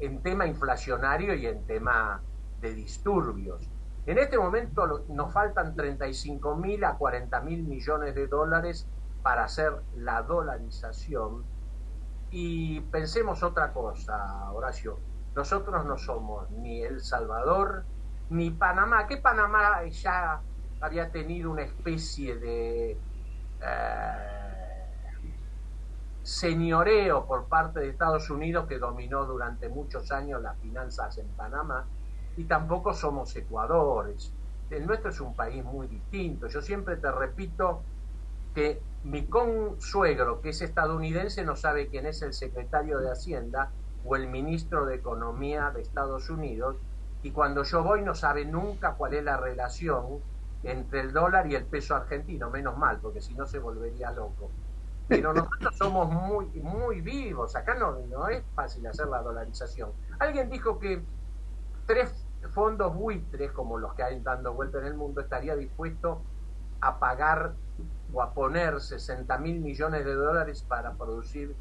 en 0.00 0.22
tema 0.22 0.46
inflacionario 0.46 1.34
y 1.34 1.46
en 1.46 1.66
tema 1.66 2.22
de 2.60 2.74
disturbios. 2.74 3.68
En 4.06 4.18
este 4.18 4.38
momento 4.38 5.04
nos 5.08 5.32
faltan 5.32 5.74
35 5.74 6.56
mil 6.56 6.84
a 6.84 6.96
40 6.96 7.40
mil 7.40 7.64
millones 7.64 8.14
de 8.14 8.26
dólares 8.28 8.88
para 9.22 9.44
hacer 9.44 9.72
la 9.96 10.22
dolarización. 10.22 11.44
Y 12.30 12.80
pensemos 12.82 13.42
otra 13.42 13.72
cosa, 13.72 14.50
Horacio. 14.52 15.00
Nosotros 15.34 15.84
no 15.84 15.98
somos 15.98 16.50
ni 16.50 16.82
El 16.82 17.00
Salvador 17.00 17.84
ni 18.30 18.50
Panamá. 18.50 19.06
Que 19.06 19.16
Panamá 19.16 19.84
ya 19.86 20.40
había 20.80 21.10
tenido 21.10 21.50
una 21.50 21.62
especie 21.62 22.36
de 22.36 22.92
eh, 23.60 24.45
señoreo 26.26 27.24
por 27.24 27.44
parte 27.44 27.78
de 27.78 27.88
Estados 27.88 28.30
Unidos 28.30 28.66
que 28.66 28.80
dominó 28.80 29.24
durante 29.26 29.68
muchos 29.68 30.10
años 30.10 30.42
las 30.42 30.58
finanzas 30.58 31.16
en 31.18 31.28
Panamá 31.28 31.86
y 32.36 32.42
tampoco 32.44 32.92
somos 32.92 33.36
Ecuadores. 33.36 34.32
El 34.68 34.88
nuestro 34.88 35.10
es 35.10 35.20
un 35.20 35.36
país 35.36 35.64
muy 35.64 35.86
distinto. 35.86 36.48
Yo 36.48 36.60
siempre 36.60 36.96
te 36.96 37.12
repito 37.12 37.80
que 38.56 38.82
mi 39.04 39.26
consuegro, 39.26 40.40
que 40.40 40.48
es 40.48 40.62
estadounidense, 40.62 41.44
no 41.44 41.54
sabe 41.54 41.86
quién 41.86 42.06
es 42.06 42.20
el 42.22 42.32
secretario 42.32 42.98
de 42.98 43.12
Hacienda 43.12 43.70
o 44.04 44.16
el 44.16 44.26
ministro 44.26 44.84
de 44.84 44.96
Economía 44.96 45.70
de 45.70 45.82
Estados 45.82 46.28
Unidos, 46.28 46.74
y 47.22 47.30
cuando 47.30 47.62
yo 47.62 47.84
voy 47.84 48.02
no 48.02 48.16
sabe 48.16 48.44
nunca 48.44 48.94
cuál 48.94 49.14
es 49.14 49.22
la 49.22 49.36
relación 49.36 50.18
entre 50.64 51.02
el 51.02 51.12
dólar 51.12 51.46
y 51.46 51.54
el 51.54 51.66
peso 51.66 51.94
argentino, 51.94 52.50
menos 52.50 52.76
mal, 52.76 52.98
porque 53.00 53.20
si 53.20 53.34
no 53.34 53.46
se 53.46 53.60
volvería 53.60 54.10
loco. 54.10 54.50
Pero 55.08 55.32
nosotros 55.32 55.76
somos 55.76 56.10
muy, 56.10 56.46
muy 56.60 57.00
vivos, 57.00 57.54
acá 57.54 57.74
no, 57.74 57.92
no 58.08 58.28
es 58.28 58.42
fácil 58.54 58.86
hacer 58.86 59.06
la 59.06 59.22
dolarización. 59.22 59.92
Alguien 60.18 60.50
dijo 60.50 60.78
que 60.78 61.02
tres 61.86 62.26
fondos 62.54 62.94
buitres, 62.94 63.52
como 63.52 63.78
los 63.78 63.94
que 63.94 64.02
hay 64.02 64.20
dando 64.20 64.52
vuelta 64.54 64.78
en 64.78 64.86
el 64.86 64.94
mundo, 64.94 65.20
estaría 65.20 65.54
dispuesto 65.54 66.22
a 66.80 66.98
pagar 66.98 67.54
o 68.12 68.22
a 68.22 68.32
poner 68.34 68.80
60 68.80 69.38
mil 69.38 69.60
millones 69.60 70.04
de 70.04 70.14
dólares 70.14 70.62
para 70.62 70.94
producir 70.94 71.54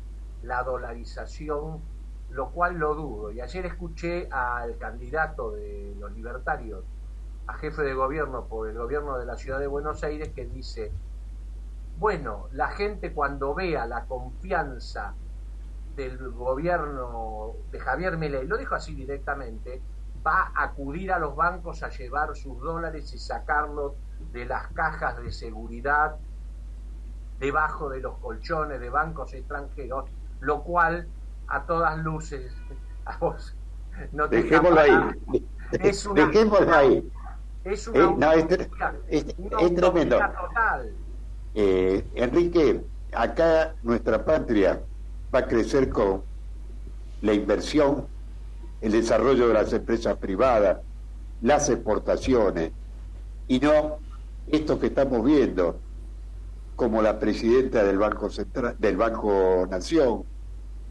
la 0.43 0.63
dolarización, 0.63 1.81
lo 2.29 2.49
cual 2.51 2.75
lo 2.75 2.95
dudo. 2.95 3.31
Y 3.31 3.41
ayer 3.41 3.65
escuché 3.65 4.27
al 4.31 4.77
candidato 4.77 5.51
de 5.51 5.95
los 5.99 6.11
libertarios 6.13 6.83
a 7.47 7.53
jefe 7.53 7.83
de 7.83 7.93
gobierno 7.93 8.45
por 8.45 8.67
el 8.69 8.77
gobierno 8.77 9.17
de 9.17 9.25
la 9.25 9.35
ciudad 9.37 9.59
de 9.59 9.67
Buenos 9.67 10.03
Aires 10.03 10.29
que 10.29 10.45
dice, 10.45 10.91
bueno, 11.97 12.47
la 12.51 12.69
gente 12.69 13.13
cuando 13.13 13.53
vea 13.53 13.85
la 13.85 14.05
confianza 14.05 15.13
del 15.95 16.17
gobierno 16.31 17.53
de 17.71 17.79
Javier 17.79 18.17
Milei, 18.17 18.45
lo 18.45 18.57
dijo 18.57 18.75
así 18.75 18.93
directamente, 18.93 19.81
va 20.25 20.51
a 20.53 20.63
acudir 20.63 21.11
a 21.11 21.19
los 21.19 21.35
bancos 21.35 21.83
a 21.83 21.89
llevar 21.89 22.35
sus 22.35 22.59
dólares 22.59 23.13
y 23.13 23.17
sacarlos 23.17 23.93
de 24.33 24.45
las 24.45 24.67
cajas 24.73 25.17
de 25.17 25.31
seguridad 25.31 26.17
debajo 27.39 27.89
de 27.89 27.99
los 27.99 28.17
colchones 28.17 28.79
de 28.79 28.89
bancos 28.89 29.33
extranjeros, 29.33 30.09
lo 30.41 30.63
cual 30.63 31.07
a 31.47 31.63
todas 31.63 31.97
luces 31.99 32.53
a 33.05 33.17
vos 33.17 33.55
no 34.11 34.27
te 34.27 34.43
Dejémoslo 34.43 34.79
ahí. 34.79 35.41
Es 35.71 36.05
una, 36.05 36.25
Dejémoslo 36.25 36.75
ahí. 36.75 37.11
Es 37.63 37.87
una, 37.87 37.99
eh, 37.99 38.15
no, 38.17 38.31
es, 38.33 38.45
es, 39.07 39.25
es 39.37 39.75
tremendo. 39.75 40.17
Total. 40.17 40.93
Eh, 41.57 42.03
Enrique, 42.15 42.81
acá 43.13 43.75
nuestra 43.81 44.25
patria 44.25 44.81
va 45.33 45.39
a 45.39 45.47
crecer 45.47 45.89
con 45.89 46.21
la 47.21 47.33
inversión, 47.33 48.05
el 48.81 48.91
desarrollo 48.91 49.47
de 49.47 49.53
las 49.53 49.71
empresas 49.71 50.17
privadas, 50.17 50.79
las 51.41 51.69
exportaciones, 51.69 52.71
y 53.47 53.59
no 53.59 53.99
esto 54.47 54.77
que 54.79 54.87
estamos 54.87 55.23
viendo, 55.23 55.79
como 56.75 57.01
la 57.01 57.19
presidenta 57.19 57.85
del 57.85 57.99
Banco 57.99 58.29
Central, 58.29 58.75
del 58.77 58.97
Banco 58.97 59.65
Nación. 59.69 60.23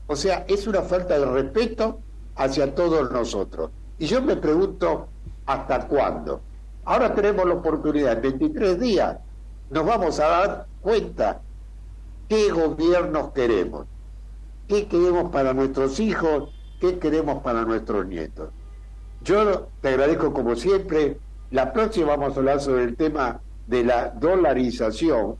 O 0.06 0.16
sea, 0.16 0.46
es 0.48 0.66
una 0.66 0.80
falta 0.80 1.18
de 1.18 1.26
respeto 1.26 2.00
hacia 2.36 2.74
todos 2.74 3.10
nosotros. 3.12 3.70
Y 3.98 4.06
yo 4.06 4.22
me 4.22 4.36
pregunto, 4.36 5.08
¿hasta 5.44 5.86
cuándo? 5.86 6.40
Ahora 6.84 7.14
tenemos 7.14 7.46
la 7.46 7.54
oportunidad, 7.54 8.14
en 8.14 8.22
23 8.22 8.80
días, 8.80 9.18
nos 9.74 9.84
vamos 9.84 10.20
a 10.20 10.28
dar 10.28 10.66
cuenta 10.80 11.42
qué 12.28 12.48
gobiernos 12.52 13.32
queremos, 13.32 13.86
qué 14.68 14.86
queremos 14.86 15.32
para 15.32 15.52
nuestros 15.52 15.98
hijos, 15.98 16.54
qué 16.80 17.00
queremos 17.00 17.42
para 17.42 17.64
nuestros 17.64 18.06
nietos. 18.06 18.50
Yo 19.22 19.66
te 19.80 19.88
agradezco 19.88 20.32
como 20.32 20.54
siempre. 20.54 21.18
La 21.50 21.72
próxima 21.72 22.16
vamos 22.16 22.36
a 22.36 22.38
hablar 22.38 22.60
sobre 22.60 22.84
el 22.84 22.94
tema 22.94 23.40
de 23.66 23.82
la 23.82 24.10
dolarización, 24.10 25.34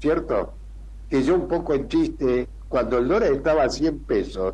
¿cierto? 0.00 0.52
Que 1.08 1.22
yo 1.22 1.34
un 1.34 1.48
poco 1.48 1.72
en 1.72 1.88
chiste, 1.88 2.46
cuando 2.68 2.98
el 2.98 3.08
dólar 3.08 3.32
estaba 3.32 3.62
a 3.62 3.70
100 3.70 4.00
pesos, 4.00 4.52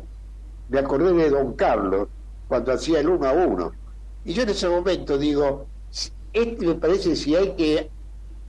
me 0.69 0.79
acordé 0.79 1.11
de 1.11 1.29
don 1.29 1.55
Carlos 1.55 2.07
cuando 2.47 2.71
hacía 2.71 3.01
el 3.01 3.09
uno 3.09 3.27
a 3.27 3.33
uno. 3.33 3.73
Y 4.23 4.31
yo 4.31 4.43
en 4.43 4.49
ese 4.49 4.69
momento 4.69 5.17
digo, 5.17 5.65
este 6.31 6.65
me 6.65 6.75
parece 6.75 7.17
si 7.17 7.35
hay 7.35 7.51
que 7.57 7.94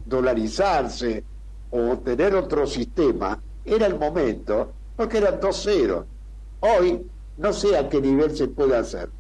dolarizarse 0.07 1.25
o 1.71 1.99
tener 1.99 2.35
otro 2.35 2.67
sistema, 2.67 3.39
era 3.65 3.87
el 3.87 3.99
momento, 3.99 4.73
porque 4.97 5.19
eran 5.19 5.41
dos 5.41 5.63
ceros. 5.63 6.07
Hoy 6.61 7.05
no 7.39 7.53
sé 7.53 7.77
a 7.77 7.89
qué 7.89 8.01
nivel 8.01 8.35
se 8.37 8.49
puede 8.49 8.77
hacer. 8.77 9.11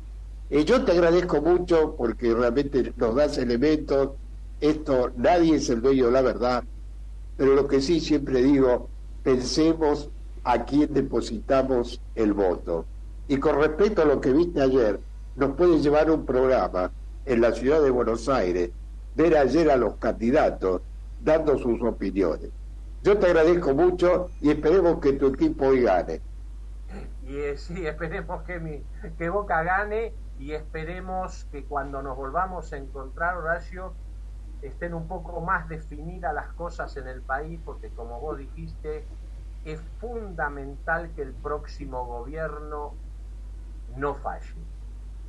Eh, 0.48 0.64
yo 0.64 0.84
te 0.84 0.92
agradezco 0.92 1.42
mucho 1.42 1.94
porque 1.96 2.32
realmente 2.32 2.92
nos 2.96 3.14
das 3.16 3.36
elementos, 3.38 4.10
esto 4.60 5.10
nadie 5.16 5.56
es 5.56 5.68
el 5.68 5.82
dueño 5.82 6.06
de 6.06 6.12
la 6.12 6.22
verdad, 6.22 6.64
pero 7.36 7.54
lo 7.54 7.66
que 7.66 7.80
sí 7.80 8.00
siempre 8.00 8.42
digo, 8.42 8.88
pensemos 9.22 10.08
a 10.44 10.64
quién 10.64 10.94
depositamos 10.94 12.00
el 12.14 12.32
voto. 12.32 12.86
Y 13.28 13.38
con 13.38 13.56
respecto 13.56 14.02
a 14.02 14.04
lo 14.04 14.20
que 14.20 14.32
viste 14.32 14.62
ayer, 14.62 15.00
nos 15.34 15.56
puede 15.56 15.80
llevar 15.80 16.10
un 16.10 16.24
programa 16.24 16.92
en 17.26 17.40
la 17.40 17.52
ciudad 17.52 17.82
de 17.82 17.90
Buenos 17.90 18.28
Aires, 18.28 18.70
ver 19.16 19.36
ayer 19.36 19.70
a 19.70 19.76
los 19.76 19.96
candidatos 19.96 20.82
dando 21.24 21.58
sus 21.58 21.82
opiniones. 21.82 22.50
Yo 23.02 23.18
te 23.18 23.26
agradezco 23.26 23.74
mucho 23.74 24.30
y 24.40 24.50
esperemos 24.50 25.00
que 25.00 25.14
tu 25.14 25.28
equipo 25.28 25.66
hoy 25.66 25.82
gane. 25.82 26.20
Y 27.24 27.36
eh, 27.36 27.56
sí, 27.56 27.86
esperemos 27.86 28.42
que, 28.42 28.60
mi, 28.60 28.82
que 29.18 29.28
Boca 29.30 29.62
gane 29.62 30.12
y 30.38 30.52
esperemos 30.52 31.46
que 31.50 31.64
cuando 31.64 32.02
nos 32.02 32.16
volvamos 32.16 32.72
a 32.72 32.76
encontrar, 32.76 33.36
Horacio, 33.38 33.94
estén 34.60 34.92
un 34.92 35.08
poco 35.08 35.40
más 35.40 35.68
definidas 35.68 36.34
las 36.34 36.48
cosas 36.48 36.96
en 36.96 37.08
el 37.08 37.22
país, 37.22 37.58
porque 37.64 37.88
como 37.90 38.20
vos 38.20 38.38
dijiste, 38.38 39.04
es 39.64 39.80
fundamental 39.98 41.10
que 41.16 41.22
el 41.22 41.32
próximo 41.32 42.04
gobierno 42.04 42.92
no 43.96 44.14
falle, 44.14 44.54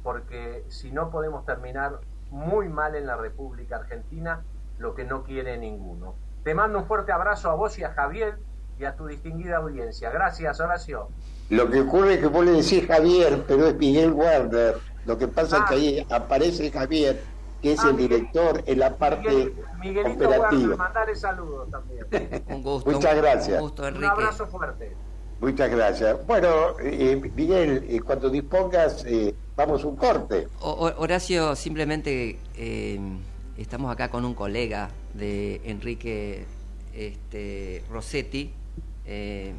porque 0.03 0.65
si 0.67 0.91
no 0.91 1.09
podemos 1.09 1.45
terminar 1.45 1.99
muy 2.31 2.69
mal 2.69 2.95
en 2.95 3.05
la 3.07 3.15
República 3.17 3.77
Argentina, 3.77 4.43
lo 4.77 4.93
que 4.95 5.03
no 5.05 5.23
quiere 5.23 5.57
ninguno. 5.57 6.15
Te 6.43 6.53
mando 6.53 6.79
un 6.79 6.85
fuerte 6.85 7.11
abrazo 7.11 7.49
a 7.49 7.55
vos 7.55 7.77
y 7.79 7.83
a 7.83 7.91
Javier 7.93 8.37
y 8.79 8.85
a 8.85 8.95
tu 8.95 9.07
distinguida 9.07 9.57
audiencia. 9.57 10.09
Gracias, 10.11 10.59
Horacio. 10.59 11.09
Lo 11.49 11.69
que 11.69 11.81
ocurre 11.81 12.15
es 12.15 12.19
que 12.19 12.27
vos 12.27 12.45
le 12.45 12.51
decís 12.51 12.85
Javier, 12.87 13.43
pero 13.47 13.67
es 13.67 13.75
Miguel 13.77 14.11
Werner. 14.13 14.75
Lo 15.05 15.17
que 15.17 15.27
pasa 15.27 15.59
es 15.59 15.63
que 15.65 15.75
ahí 15.75 16.07
aparece 16.09 16.69
Javier, 16.71 17.21
que 17.61 17.73
es 17.73 17.79
Ah, 17.83 17.89
el 17.89 17.97
director 17.97 18.61
en 18.65 18.79
la 18.79 18.95
parte 18.95 19.29
Miguel- 19.29 19.53
Miguelito 19.79 20.25
operativa. 20.27 20.49
Werner, 20.61 20.77
mandarle 20.77 21.15
saludos 21.15 21.71
también. 21.71 22.05
Un 22.49 22.61
gusto. 22.63 22.91
Muchas 22.91 23.13
un- 23.15 23.21
gracias. 23.21 23.55
Un 23.57 23.61
gusto, 23.67 23.83
Un 23.87 24.03
abrazo 24.03 24.45
fuerte. 24.47 24.95
Muchas 25.39 25.69
gracias. 25.69 26.25
Bueno, 26.25 26.79
eh, 26.81 27.15
Miguel, 27.35 27.85
eh, 27.87 27.99
cuando 27.99 28.29
dispongas, 28.29 29.05
eh, 29.05 29.35
vamos 29.55 29.83
un 29.83 29.95
corte. 29.95 30.47
Horacio, 30.61 31.55
simplemente 31.55 32.39
eh, 32.55 32.99
estamos 33.57 33.91
acá 33.91 34.09
con 34.09 34.25
un 34.25 34.33
colega 34.33 34.89
de 35.13 35.61
Enrique 35.65 36.45
este, 36.93 37.83
Rossetti. 37.89 38.51
eh, 39.05 39.53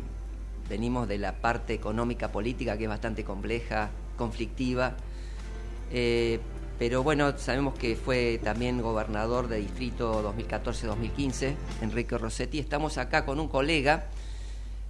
venimos 0.69 1.09
de 1.09 1.17
la 1.17 1.33
parte 1.33 1.73
económica 1.73 2.31
política 2.31 2.77
que 2.77 2.85
es 2.85 2.91
bastante 2.91 3.25
compleja, 3.25 3.89
conflictiva. 4.19 4.95
Pero 6.79 7.03
bueno, 7.03 7.39
sabemos 7.39 7.73
que 7.75 7.97
fue 7.97 8.39
también 8.45 8.83
gobernador 8.83 9.49
de 9.49 9.57
distrito 9.61 10.23
2014-2015, 10.37 11.55
Enrique 11.81 12.19
Rossetti. 12.19 12.59
Estamos 12.59 12.99
acá 12.99 13.25
con 13.25 13.41
un 13.41 13.49
colega, 13.49 14.09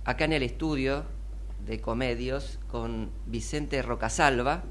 acá 0.09 0.25
en 0.25 0.33
el 0.33 0.43
estudio 0.43 1.05
de 1.67 1.83
Comedios, 1.83 2.59
con 2.69 3.11
Vicente 3.27 3.83
Rocasalva, 3.83 4.63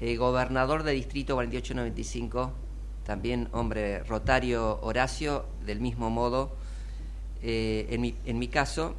eh, 0.00 0.16
gobernador 0.16 0.84
de 0.84 0.92
distrito 0.92 1.34
4895, 1.34 2.52
también 3.04 3.48
hombre 3.52 4.02
rotario 4.04 4.80
Horacio, 4.80 5.44
del 5.66 5.80
mismo 5.80 6.08
modo, 6.08 6.56
eh, 7.42 7.88
en, 7.90 8.00
mi, 8.00 8.14
en 8.24 8.38
mi 8.38 8.48
caso, 8.48 8.94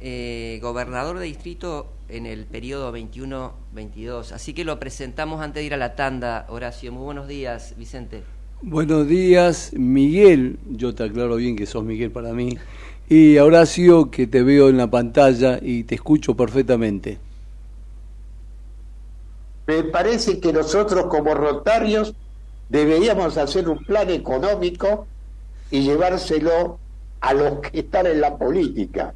eh, 0.00 0.60
gobernador 0.62 1.18
de 1.18 1.24
distrito 1.24 1.88
en 2.08 2.26
el 2.26 2.44
periodo 2.44 2.92
21-22. 2.92 4.30
Así 4.30 4.54
que 4.54 4.64
lo 4.64 4.78
presentamos 4.78 5.40
antes 5.40 5.62
de 5.62 5.64
ir 5.64 5.74
a 5.74 5.78
la 5.78 5.96
tanda, 5.96 6.46
Horacio. 6.48 6.92
Muy 6.92 7.02
buenos 7.02 7.26
días, 7.26 7.74
Vicente. 7.76 8.22
Buenos 8.64 9.08
días, 9.08 9.72
Miguel. 9.72 10.60
Yo 10.70 10.94
te 10.94 11.02
aclaro 11.02 11.34
bien 11.34 11.56
que 11.56 11.66
sos 11.66 11.82
Miguel 11.82 12.12
para 12.12 12.32
mí. 12.32 12.56
Y 13.12 13.36
Horacio, 13.36 14.10
que 14.10 14.26
te 14.26 14.42
veo 14.42 14.70
en 14.70 14.78
la 14.78 14.90
pantalla 14.90 15.58
y 15.60 15.84
te 15.84 15.96
escucho 15.96 16.34
perfectamente. 16.34 17.18
Me 19.66 19.82
parece 19.84 20.40
que 20.40 20.50
nosotros 20.50 21.06
como 21.06 21.34
rotarios 21.34 22.14
deberíamos 22.70 23.36
hacer 23.36 23.68
un 23.68 23.84
plan 23.84 24.08
económico 24.08 25.06
y 25.70 25.82
llevárselo 25.82 26.78
a 27.20 27.34
los 27.34 27.58
que 27.58 27.80
están 27.80 28.06
en 28.06 28.22
la 28.22 28.38
política 28.38 29.12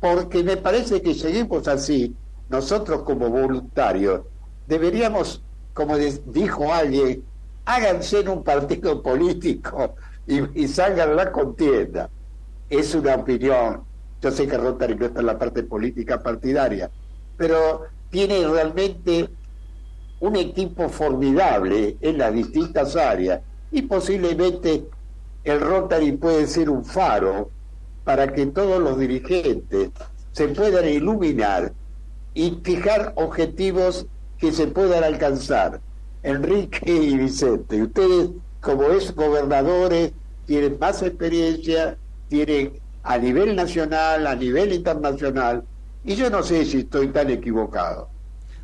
porque 0.00 0.44
me 0.44 0.56
parece 0.56 1.00
que 1.02 1.14
seguimos 1.14 1.66
así, 1.68 2.14
nosotros 2.48 3.02
como 3.02 3.28
voluntarios, 3.28 4.20
deberíamos, 4.66 5.42
como 5.72 5.96
dijo 5.96 6.72
alguien, 6.72 7.24
háganse 7.64 8.20
en 8.20 8.28
un 8.28 8.44
partido 8.44 9.02
político 9.02 9.94
y, 10.26 10.68
salgan 10.68 11.16
la 11.16 11.32
contienda. 11.32 12.10
Es 12.68 12.94
una 12.94 13.14
opinión. 13.14 13.82
Yo 14.20 14.30
sé 14.30 14.46
que 14.46 14.56
Rotary 14.56 14.96
no 14.96 15.06
está 15.06 15.20
en 15.20 15.26
la 15.26 15.38
parte 15.38 15.62
política 15.62 16.22
partidaria, 16.22 16.90
pero 17.36 17.82
tiene 18.10 18.46
realmente 18.46 19.28
un 20.20 20.36
equipo 20.36 20.88
formidable 20.88 21.96
en 22.00 22.18
las 22.18 22.32
distintas 22.32 22.96
áreas 22.96 23.40
y 23.70 23.82
posiblemente 23.82 24.86
el 25.44 25.60
Rotary 25.60 26.12
puede 26.12 26.46
ser 26.46 26.70
un 26.70 26.84
faro 26.84 27.50
para 28.04 28.32
que 28.32 28.46
todos 28.46 28.80
los 28.80 28.98
dirigentes 28.98 29.90
se 30.32 30.48
puedan 30.48 30.88
iluminar 30.88 31.72
y 32.34 32.58
fijar 32.62 33.12
objetivos 33.16 34.06
que 34.38 34.52
se 34.52 34.66
puedan 34.66 35.04
alcanzar. 35.04 35.80
Enrique 36.22 36.92
y 36.92 37.16
Vicente, 37.16 37.82
ustedes 37.82 38.30
como 38.60 38.84
es 38.84 39.14
gobernadores 39.14 40.12
tienen 40.46 40.78
más 40.78 41.02
experiencia, 41.02 41.96
tienen 42.28 42.72
a 43.02 43.18
nivel 43.18 43.54
nacional, 43.54 44.26
a 44.26 44.34
nivel 44.34 44.72
internacional, 44.72 45.64
y 46.04 46.14
yo 46.14 46.30
no 46.30 46.42
sé 46.42 46.64
si 46.64 46.78
estoy 46.78 47.08
tan 47.08 47.30
equivocado. 47.30 48.08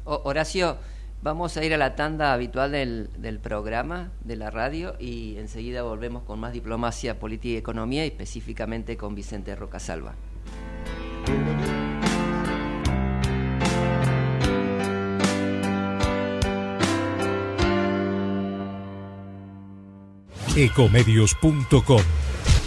Horacio, 0.04 0.76
Vamos 1.22 1.56
a 1.56 1.64
ir 1.64 1.72
a 1.72 1.76
la 1.76 1.94
tanda 1.94 2.32
habitual 2.32 2.72
del, 2.72 3.08
del, 3.16 3.38
programa 3.38 4.10
de 4.24 4.34
la 4.34 4.50
radio 4.50 4.96
y 4.98 5.36
enseguida 5.36 5.84
volvemos 5.84 6.24
con 6.24 6.40
más 6.40 6.52
diplomacia, 6.52 7.20
política 7.20 7.54
y 7.54 7.56
economía, 7.56 8.04
y 8.04 8.08
específicamente 8.08 8.96
con 8.96 9.14
Vicente 9.14 9.54
Rocasalva. 9.54 10.16
Ecomedios.com 20.56 22.02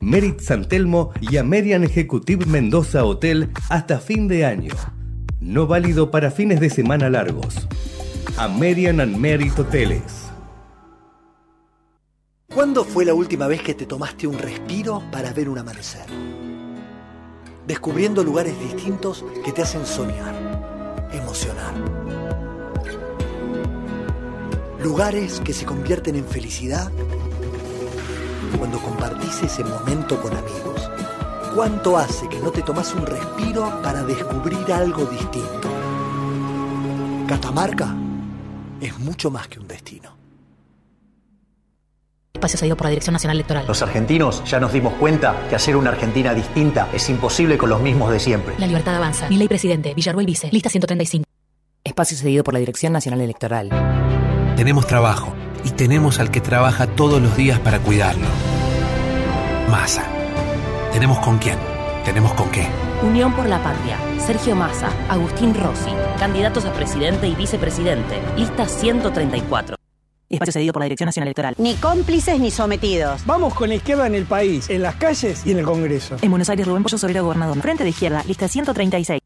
Merit 0.00 0.40
San 0.40 0.68
Telmo 0.68 1.12
y 1.20 1.38
American 1.38 1.82
Executive 1.82 2.46
Mendoza 2.46 3.04
Hotel 3.04 3.50
hasta 3.68 3.98
fin 3.98 4.28
de 4.28 4.44
año. 4.44 4.72
No 5.40 5.66
válido 5.66 6.12
para 6.12 6.30
fines 6.30 6.60
de 6.60 6.70
semana 6.70 7.10
largos. 7.10 7.66
American 8.36 9.00
and 9.00 9.16
Merit 9.16 9.58
Hoteles. 9.58 10.28
¿Cuándo 12.54 12.84
fue 12.84 13.04
la 13.04 13.14
última 13.14 13.48
vez 13.48 13.60
que 13.60 13.74
te 13.74 13.86
tomaste 13.86 14.28
un 14.28 14.38
respiro 14.38 15.02
para 15.10 15.32
ver 15.32 15.48
un 15.48 15.58
amanecer? 15.58 16.06
Descubriendo 17.66 18.22
lugares 18.22 18.58
distintos 18.60 19.24
que 19.44 19.52
te 19.52 19.62
hacen 19.62 19.84
soñar, 19.84 21.10
emocionar. 21.12 21.74
Lugares 24.80 25.40
que 25.40 25.52
se 25.52 25.66
convierten 25.66 26.14
en 26.14 26.24
felicidad 26.24 26.90
cuando 28.58 28.78
compartís 28.80 29.42
ese 29.42 29.64
momento 29.64 30.20
con 30.20 30.36
amigos. 30.36 30.90
¿Cuánto 31.54 31.96
hace 31.96 32.28
que 32.28 32.38
no 32.40 32.50
te 32.50 32.62
tomas 32.62 32.92
un 32.94 33.06
respiro 33.06 33.80
para 33.82 34.02
descubrir 34.02 34.72
algo 34.72 35.04
distinto? 35.06 35.68
Catamarca 37.26 37.94
es 38.80 38.98
mucho 38.98 39.30
más 39.30 39.48
que 39.48 39.58
un 39.58 39.68
destino. 39.68 40.16
Espacio 42.34 42.58
cedido 42.58 42.76
por 42.76 42.84
la 42.84 42.90
Dirección 42.90 43.12
Nacional 43.14 43.36
Electoral. 43.36 43.64
Los 43.66 43.82
argentinos 43.82 44.44
ya 44.44 44.60
nos 44.60 44.72
dimos 44.72 44.94
cuenta 44.94 45.48
que 45.48 45.56
hacer 45.56 45.74
una 45.76 45.90
Argentina 45.90 46.34
distinta 46.34 46.88
es 46.92 47.08
imposible 47.10 47.58
con 47.58 47.68
los 47.68 47.80
mismos 47.80 48.12
de 48.12 48.20
siempre. 48.20 48.54
La 48.58 48.66
libertad 48.66 48.94
avanza. 48.94 49.28
Mi 49.28 49.36
ley 49.36 49.48
presidente, 49.48 49.92
Villarruel 49.94 50.26
Vice, 50.26 50.48
lista 50.52 50.70
135. 50.70 51.24
Espacio 51.82 52.16
cedido 52.16 52.44
por 52.44 52.54
la 52.54 52.60
Dirección 52.60 52.92
Nacional 52.92 53.20
Electoral. 53.22 53.70
Tenemos 54.56 54.86
trabajo 54.86 55.34
y 55.64 55.70
tenemos 55.70 56.20
al 56.20 56.30
que 56.30 56.40
trabaja 56.40 56.86
todos 56.86 57.20
los 57.20 57.36
días 57.36 57.58
para 57.58 57.80
cuidarlo. 57.80 58.26
Masa. 59.70 60.04
Tenemos 60.92 61.18
con 61.18 61.38
quién. 61.38 61.58
Tenemos 62.04 62.32
con 62.32 62.50
qué. 62.50 62.66
Unión 63.02 63.34
por 63.34 63.46
la 63.46 63.62
Patria. 63.62 63.98
Sergio 64.18 64.56
Massa, 64.56 64.88
Agustín 65.10 65.54
Rossi, 65.54 65.90
candidatos 66.18 66.64
a 66.64 66.72
presidente 66.72 67.28
y 67.28 67.34
vicepresidente. 67.34 68.18
Lista 68.36 68.66
134. 68.66 69.76
Espacio 70.30 70.52
cedido 70.52 70.72
por 70.72 70.80
la 70.80 70.84
Dirección 70.84 71.06
Nacional 71.06 71.28
Electoral. 71.28 71.54
Ni 71.58 71.74
cómplices 71.74 72.40
ni 72.40 72.50
sometidos. 72.50 73.24
Vamos 73.26 73.54
con 73.54 73.68
la 73.68 73.74
izquierda 73.74 74.06
en 74.06 74.14
el 74.14 74.24
país, 74.24 74.68
en 74.70 74.82
las 74.82 74.96
calles 74.96 75.42
y 75.44 75.52
en 75.52 75.58
el 75.58 75.64
Congreso. 75.64 76.16
En 76.22 76.30
Buenos 76.30 76.48
Aires, 76.48 76.66
Rubén 76.66 76.82
Pollo 76.82 76.98
Sobrero, 76.98 77.24
gobernador. 77.24 77.60
Frente 77.60 77.84
de 77.84 77.90
izquierda, 77.90 78.24
lista 78.26 78.48
136. 78.48 79.20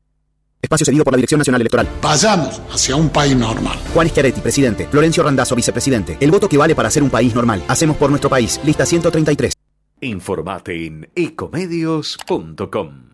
Espacio 0.60 0.86
cedido 0.86 1.04
por 1.04 1.12
la 1.12 1.16
Dirección 1.18 1.38
Nacional 1.38 1.60
Electoral. 1.60 1.88
Vayamos 2.00 2.60
hacia 2.72 2.96
un 2.96 3.10
país 3.10 3.36
normal. 3.36 3.78
Juan 3.94 4.08
Schiaretti, 4.08 4.40
presidente. 4.40 4.88
Florencio 4.88 5.22
Randazzo, 5.22 5.54
vicepresidente. 5.54 6.16
El 6.20 6.30
voto 6.30 6.48
que 6.48 6.56
vale 6.56 6.74
para 6.74 6.90
ser 6.90 7.02
un 7.02 7.10
país 7.10 7.34
normal. 7.34 7.62
Hacemos 7.68 7.96
por 7.96 8.10
nuestro 8.10 8.28
país. 8.28 8.60
Lista 8.64 8.84
133. 8.86 9.61
Informate 10.04 10.84
en 10.84 11.08
ecomedios.com. 11.14 13.10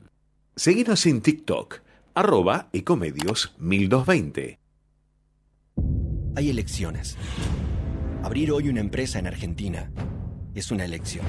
Seguinos 0.57 1.05
en 1.05 1.21
TikTok, 1.21 1.81
arroba 2.15 2.71
ecomedios 2.73 3.55
1220. 3.59 4.59
Hay 6.35 6.49
elecciones. 6.49 7.19
Abrir 8.23 8.53
hoy 8.53 8.71
una 8.71 8.81
empresa 8.81 9.19
en 9.19 9.27
Argentina 9.27 9.93
es 10.55 10.71
una 10.71 10.87
elección. 10.87 11.27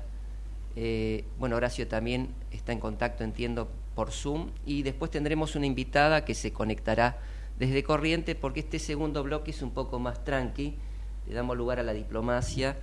Eh, 0.78 1.26
bueno, 1.38 1.58
Horacio 1.58 1.88
también 1.90 2.30
está 2.52 2.72
en 2.72 2.80
contacto, 2.80 3.26
entiendo, 3.26 3.70
por 3.96 4.12
Zoom. 4.12 4.52
Y 4.66 4.84
después 4.84 5.12
tendremos 5.12 5.58
una 5.58 5.66
invitada 5.66 6.24
que 6.24 6.36
se 6.36 6.54
conectará 6.54 7.20
desde 7.60 7.84
Corriente, 7.84 8.34
porque 8.36 8.62
este 8.62 8.80
segundo 8.80 9.24
bloque 9.24 9.52
es 9.52 9.62
un 9.62 9.72
poco 9.72 10.00
más 10.00 10.24
tranqui. 10.24 10.76
Le 11.28 11.34
damos 11.34 11.58
lugar 11.58 11.80
a 11.80 11.84
la 11.84 11.92
diplomacia 11.92 12.78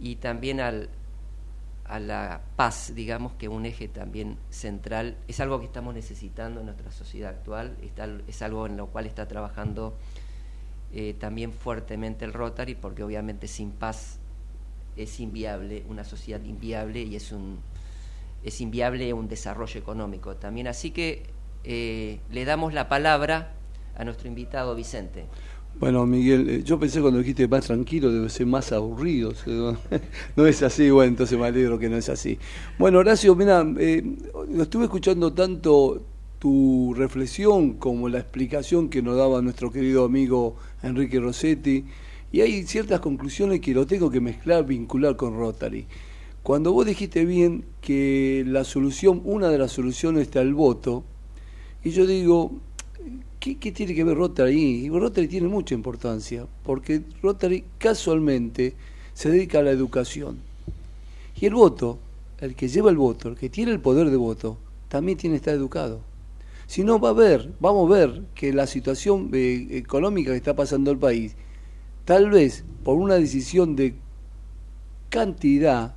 y 0.00 0.16
también 0.16 0.60
al, 0.60 0.88
a 1.84 2.00
la 2.00 2.40
paz, 2.56 2.92
digamos, 2.94 3.34
que 3.34 3.48
un 3.48 3.66
eje 3.66 3.88
también 3.88 4.38
central. 4.48 5.18
Es 5.28 5.38
algo 5.40 5.60
que 5.60 5.66
estamos 5.66 5.92
necesitando 5.92 6.60
en 6.60 6.66
nuestra 6.66 6.90
sociedad 6.92 7.28
actual, 7.28 7.76
es 8.26 8.40
algo 8.40 8.64
en 8.64 8.78
lo 8.78 8.86
cual 8.86 9.04
está 9.04 9.28
trabajando 9.28 9.98
eh, 10.94 11.14
también 11.18 11.52
fuertemente 11.52 12.26
el 12.26 12.34
Rotary, 12.34 12.74
porque 12.74 13.02
obviamente 13.02 13.48
sin 13.48 13.70
paz 13.70 14.18
es 14.94 15.20
inviable, 15.20 15.84
una 15.88 16.04
sociedad 16.04 16.42
inviable 16.44 17.02
y 17.02 17.16
es 17.16 17.32
un 17.32 17.60
es 18.44 18.60
inviable 18.60 19.12
un 19.12 19.28
desarrollo 19.28 19.78
económico 19.80 20.34
también. 20.34 20.66
Así 20.66 20.90
que 20.90 21.22
eh, 21.64 22.18
le 22.30 22.44
damos 22.44 22.74
la 22.74 22.88
palabra 22.88 23.52
a 23.96 24.04
nuestro 24.04 24.28
invitado 24.28 24.74
Vicente. 24.74 25.26
Bueno, 25.78 26.04
Miguel, 26.04 26.50
eh, 26.50 26.62
yo 26.62 26.78
pensé 26.78 27.00
cuando 27.00 27.20
dijiste 27.20 27.48
más 27.48 27.66
tranquilo 27.66 28.12
debe 28.12 28.28
ser 28.28 28.46
más 28.46 28.72
aburrido. 28.72 29.32
No 30.36 30.46
es 30.46 30.62
así, 30.62 30.90
bueno, 30.90 31.10
entonces 31.10 31.38
me 31.38 31.46
alegro 31.46 31.78
que 31.78 31.88
no 31.88 31.96
es 31.96 32.08
así. 32.10 32.38
Bueno, 32.78 32.98
Horacio, 32.98 33.34
mira, 33.34 33.64
lo 33.64 34.62
estuve 34.62 34.84
escuchando 34.84 35.32
tanto 35.32 36.11
tu 36.42 36.92
reflexión 36.96 37.74
como 37.74 38.08
la 38.08 38.18
explicación 38.18 38.88
que 38.88 39.00
nos 39.00 39.16
daba 39.16 39.40
nuestro 39.42 39.70
querido 39.70 40.04
amigo 40.04 40.56
Enrique 40.82 41.20
Rossetti, 41.20 41.84
y 42.32 42.40
hay 42.40 42.64
ciertas 42.64 42.98
conclusiones 42.98 43.60
que 43.60 43.72
lo 43.72 43.86
tengo 43.86 44.10
que 44.10 44.20
mezclar, 44.20 44.66
vincular 44.66 45.14
con 45.14 45.36
Rotary. 45.36 45.86
Cuando 46.42 46.72
vos 46.72 46.84
dijiste 46.84 47.24
bien 47.26 47.64
que 47.80 48.42
la 48.44 48.64
solución, 48.64 49.22
una 49.24 49.50
de 49.50 49.58
las 49.58 49.70
soluciones 49.70 50.22
está 50.22 50.40
el 50.40 50.52
voto, 50.52 51.04
y 51.84 51.90
yo 51.90 52.06
digo, 52.06 52.50
¿qué, 53.38 53.58
qué 53.58 53.70
tiene 53.70 53.94
que 53.94 54.02
ver 54.02 54.16
Rotary? 54.16 54.84
Y 54.84 54.88
Rotary 54.88 55.28
tiene 55.28 55.46
mucha 55.46 55.76
importancia, 55.76 56.48
porque 56.64 57.02
Rotary 57.22 57.62
casualmente 57.78 58.74
se 59.14 59.30
dedica 59.30 59.60
a 59.60 59.62
la 59.62 59.70
educación. 59.70 60.38
Y 61.40 61.46
el 61.46 61.54
voto, 61.54 62.00
el 62.40 62.56
que 62.56 62.66
lleva 62.66 62.90
el 62.90 62.96
voto, 62.96 63.28
el 63.28 63.36
que 63.36 63.48
tiene 63.48 63.70
el 63.70 63.78
poder 63.78 64.10
de 64.10 64.16
voto, 64.16 64.58
también 64.88 65.16
tiene 65.16 65.34
que 65.34 65.36
estar 65.36 65.54
educado. 65.54 66.10
Si 66.72 66.84
no, 66.84 66.98
va 66.98 67.10
a 67.10 67.12
ver, 67.12 67.52
vamos 67.60 67.90
a 67.90 67.94
ver 67.94 68.22
que 68.34 68.50
la 68.50 68.66
situación 68.66 69.28
eh, 69.34 69.66
económica 69.72 70.30
que 70.30 70.38
está 70.38 70.56
pasando 70.56 70.90
el 70.90 70.96
país, 70.96 71.36
tal 72.06 72.30
vez 72.30 72.64
por 72.82 72.96
una 72.96 73.16
decisión 73.16 73.76
de 73.76 73.94
cantidad, 75.10 75.94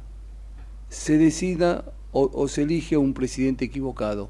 se 0.90 1.18
decida 1.18 1.86
o, 2.12 2.50
se 2.50 2.64
elige 2.64 2.98
un 2.98 3.14
presidente 3.14 3.64
equivocado. 3.64 4.30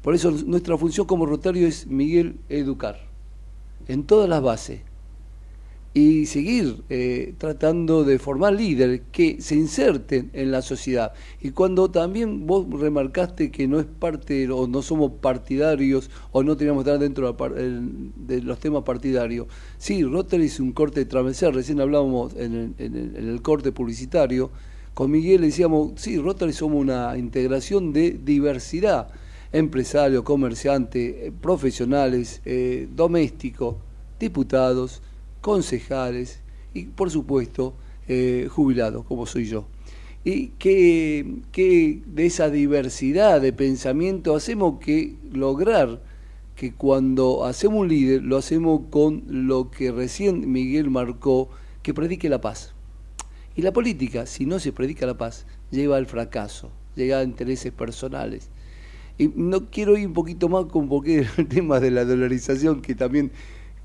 Por 0.00 0.14
eso 0.14 0.30
nuestra 0.30 0.78
función 0.78 1.06
como 1.06 1.26
Rotario 1.26 1.68
es, 1.68 1.86
Miguel, 1.86 2.40
educar 2.48 3.00
en 3.88 4.04
todas 4.04 4.26
las 4.26 4.40
bases 4.40 4.80
y 5.98 6.26
seguir 6.26 6.84
eh, 6.90 7.34
tratando 7.38 8.04
de 8.04 8.20
formar 8.20 8.52
líderes 8.52 9.00
que 9.10 9.42
se 9.42 9.56
inserten 9.56 10.30
en 10.32 10.52
la 10.52 10.62
sociedad. 10.62 11.12
Y 11.40 11.50
cuando 11.50 11.90
también 11.90 12.46
vos 12.46 12.68
remarcaste 12.70 13.50
que 13.50 13.66
no 13.66 13.80
es 13.80 13.86
parte 13.86 14.48
o 14.48 14.68
no 14.68 14.80
somos 14.82 15.10
partidarios 15.20 16.08
o 16.30 16.44
no 16.44 16.56
teníamos 16.56 16.84
que 16.84 16.90
estar 16.90 17.00
dentro 17.00 17.36
de 18.16 18.42
los 18.42 18.60
temas 18.60 18.84
partidarios, 18.84 19.48
sí, 19.76 20.04
Rotary 20.04 20.44
es 20.44 20.60
un 20.60 20.70
corte 20.70 21.04
transversal, 21.04 21.52
recién 21.52 21.80
hablábamos 21.80 22.32
en 22.36 22.54
el, 22.54 22.74
en 22.78 22.96
el, 22.96 23.16
en 23.16 23.28
el 23.28 23.42
corte 23.42 23.72
publicitario, 23.72 24.52
con 24.94 25.10
Miguel 25.10 25.40
decíamos, 25.40 25.94
sí, 25.96 26.16
Rotary 26.16 26.52
somos 26.52 26.80
una 26.80 27.18
integración 27.18 27.92
de 27.92 28.12
diversidad, 28.12 29.08
empresarios, 29.50 30.22
comerciantes, 30.22 31.32
profesionales, 31.40 32.40
eh, 32.44 32.86
domésticos, 32.94 33.76
diputados, 34.20 35.02
concejales 35.40 36.40
y, 36.74 36.84
por 36.86 37.10
supuesto, 37.10 37.74
eh, 38.08 38.48
jubilados, 38.50 39.04
como 39.04 39.26
soy 39.26 39.46
yo. 39.46 39.66
Y 40.24 40.48
que, 40.58 41.42
que 41.52 42.02
de 42.06 42.26
esa 42.26 42.50
diversidad 42.50 43.40
de 43.40 43.52
pensamiento 43.52 44.34
hacemos 44.34 44.78
que 44.80 45.16
lograr 45.32 46.02
que 46.58 46.72
cuando 46.72 47.44
hacemos 47.44 47.82
un 47.82 47.88
líder 47.88 48.22
lo 48.22 48.36
hacemos 48.36 48.82
con 48.90 49.22
lo 49.28 49.70
que 49.70 49.92
recién 49.92 50.50
Miguel 50.50 50.90
marcó, 50.90 51.48
que 51.82 51.94
predique 51.94 52.28
la 52.28 52.40
paz. 52.40 52.74
Y 53.54 53.62
la 53.62 53.72
política, 53.72 54.26
si 54.26 54.44
no 54.44 54.58
se 54.58 54.72
predica 54.72 55.06
la 55.06 55.16
paz, 55.16 55.46
lleva 55.70 55.96
al 55.96 56.06
fracaso, 56.06 56.70
llega 56.96 57.20
a 57.20 57.22
intereses 57.22 57.72
personales. 57.72 58.50
Y 59.18 59.28
no 59.34 59.70
quiero 59.70 59.96
ir 59.96 60.06
un 60.06 60.14
poquito 60.14 60.48
más 60.48 60.66
con 60.66 60.88
porque 60.88 61.26
el 61.36 61.46
tema 61.46 61.78
de 61.80 61.90
la 61.90 62.04
dolarización, 62.04 62.82
que 62.82 62.94
también 62.94 63.30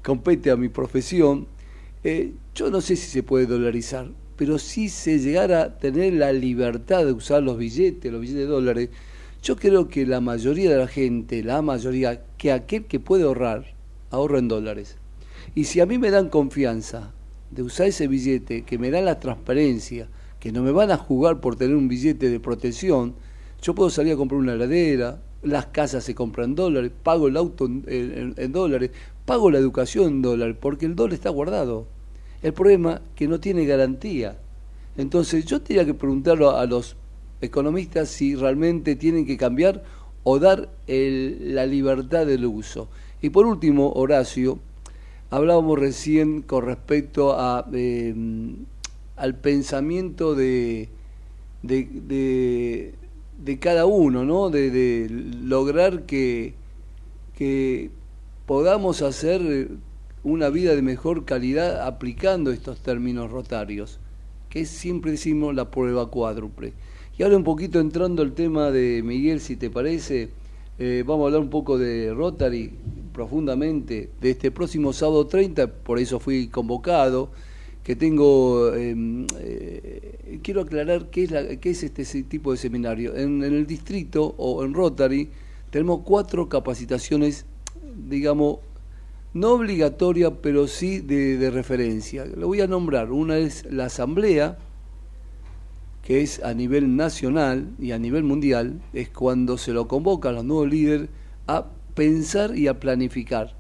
compete 0.04 0.52
a 0.52 0.56
mi 0.56 0.70
profesión. 0.70 1.48
Eh, 2.04 2.34
yo 2.54 2.70
no 2.70 2.82
sé 2.82 2.96
si 2.96 3.10
se 3.10 3.24
puede 3.24 3.46
dolarizar, 3.46 4.10
pero 4.36 4.60
si 4.60 4.90
se 4.90 5.20
llegara 5.20 5.62
a 5.64 5.78
tener 5.78 6.14
la 6.14 6.32
libertad 6.34 7.06
de 7.06 7.14
usar 7.14 7.42
los 7.42 7.58
billetes, 7.58 8.12
los 8.12 8.22
billetes 8.22 8.42
de 8.42 8.48
dólares, 8.48 8.90
yo 9.42 9.56
creo 9.56 9.88
que 9.88 10.06
la 10.06 10.22
mayoría 10.22 10.70
de 10.70 10.78
la 10.78 10.88
gente, 10.88 11.44
la 11.44 11.62
mayoría, 11.62 12.24
que 12.38 12.52
aquel 12.52 12.86
que 12.86 13.00
puede 13.00 13.24
ahorrar, 13.24 13.74
ahorra 14.10 14.40
en 14.40 14.48
dólares. 14.48 14.98
Y 15.56 15.66
si 15.66 15.80
a 15.80 15.86
mí 15.86 15.98
me 15.98 16.12
dan 16.12 16.30
confianza 16.30 17.12
de 17.52 17.64
usar 17.64 17.88
ese 17.88 18.08
billete, 18.08 18.64
que 18.64 18.78
me 18.78 18.90
dan 18.90 19.06
la 19.06 19.20
transparencia, 19.20 20.08
que 20.40 20.52
no 20.52 20.64
me 20.64 20.72
van 20.72 20.92
a 20.92 20.98
jugar 20.98 21.40
por 21.40 21.56
tener 21.56 21.76
un 21.76 21.88
billete 21.88 22.30
de 22.30 22.40
protección, 22.40 23.16
yo 23.62 23.76
puedo 23.76 23.90
salir 23.90 24.14
a 24.14 24.18
comprar 24.18 24.40
una 24.40 24.54
heladera, 24.54 25.22
las 25.44 25.68
casas 25.68 26.04
se 26.04 26.16
compran 26.16 26.52
en 26.52 26.56
dólares, 26.56 26.92
pago 27.04 27.28
el 27.28 27.38
auto 27.38 27.66
en, 27.66 28.52
dólares, 28.52 28.92
pago 29.26 29.52
la 29.52 29.58
educación 29.58 30.06
en 30.06 30.22
dólares, 30.22 30.58
porque 30.60 30.86
el 30.86 30.96
dólar 30.96 31.14
está 31.14 31.30
guardado. 31.30 31.88
El 32.42 32.54
problema 32.54 32.96
es 32.96 33.02
que 33.16 33.28
no 33.28 33.40
tiene 33.40 33.66
garantía. 33.66 34.38
Entonces 34.98 35.46
yo 35.46 35.62
tenía 35.62 35.86
que 35.86 35.94
preguntarlo 35.94 36.52
a 36.52 36.66
los 36.66 36.96
economistas 37.42 38.10
si 38.10 38.36
realmente 38.36 38.96
tienen 38.96 39.26
que 39.26 39.38
cambiar 39.38 39.84
o 40.24 40.40
dar 40.40 40.70
la 40.88 41.66
libertad 41.66 42.26
del 42.26 42.46
uso. 42.46 42.90
Y 43.22 43.30
por 43.30 43.46
último, 43.46 43.92
Horacio, 43.94 44.60
hablábamos 45.30 45.80
recién 45.80 46.42
con 46.42 46.66
respecto 46.66 47.36
eh, 47.74 48.14
al 49.16 49.36
pensamiento 49.36 50.36
de, 50.36 50.90
de, 51.62 52.94
cada 53.60 53.86
uno, 53.86 54.26
¿no? 54.26 54.50
de, 54.50 55.08
lograr 55.10 56.04
que 56.04 56.56
podamos 58.46 59.02
hacer 59.02 59.70
una 60.24 60.50
vida 60.50 60.76
de 60.76 60.82
mejor 60.82 61.26
calidad 61.26 61.86
aplicando 61.86 62.52
estos 62.52 62.80
términos 62.80 63.32
rotarios, 63.32 64.00
que 64.50 64.66
siempre 64.66 65.12
decimos 65.12 65.56
la 65.56 65.72
prueba 65.72 66.10
cuádruple. 66.10 66.74
Y 67.18 67.24
ahora 67.24 67.38
un 67.38 67.44
poquito 67.44 67.80
entrando 67.80 68.22
al 68.22 68.34
tema 68.34 68.72
de 68.72 69.02
Miguel, 69.04 69.40
si 69.40 69.56
te 69.56 69.70
parece, 69.70 70.30
eh, 70.80 71.04
vamos 71.06 71.24
a 71.24 71.28
hablar 71.28 71.42
un 71.42 71.50
poco 71.50 71.78
de 71.78 72.14
Rotary 72.14 72.72
profundamente 73.14 74.10
de 74.20 74.32
este 74.32 74.50
próximo 74.52 74.94
sábado 74.94 75.28
30, 75.28 75.68
por 75.68 76.00
eso 76.00 76.20
fui 76.20 76.48
convocado, 76.48 77.30
que 77.84 77.96
tengo, 77.96 78.74
em, 78.74 79.28
eh, 79.40 80.40
quiero 80.42 80.62
aclarar 80.62 81.10
qué 81.10 81.24
es, 81.24 81.32
la, 81.32 81.56
qué 81.58 81.70
es 81.70 81.84
este 81.84 82.24
tipo 82.24 82.52
de 82.52 82.58
seminario. 82.58 83.16
En, 83.16 83.44
en 83.44 83.54
el 83.54 83.68
distrito 83.68 84.34
o 84.38 84.64
en 84.64 84.74
Rotary 84.74 85.30
tenemos 85.70 86.02
cuatro 86.04 86.48
capacitaciones, 86.50 87.46
digamos, 87.96 88.60
no 89.34 89.54
obligatoria, 89.54 90.42
pero 90.42 90.68
sí 90.68 91.00
de, 91.00 91.50
referencia. 91.50 92.26
Lo 92.26 92.48
voy 92.48 92.62
a 92.62 92.68
nombrar. 92.68 93.12
Una 93.12 93.38
es 93.38 93.66
la 93.72 93.86
Asamblea, 93.86 94.58
que 96.04 96.22
es 96.22 96.44
a 96.44 96.54
nivel 96.54 96.96
nacional 96.96 97.70
y 97.80 97.92
a 97.92 98.00
nivel 98.00 98.24
mundial, 98.24 98.82
es 98.94 99.10
cuando 99.10 99.58
se 99.58 99.74
lo 99.74 99.88
convoca 99.88 100.30
a 100.30 100.34
los 100.34 100.46
nuevos 100.46 100.70
líderes 100.70 101.10
a 101.48 101.66
pensar 101.96 102.58
y 102.58 102.68
a 102.68 102.80
planificar. 102.80 103.56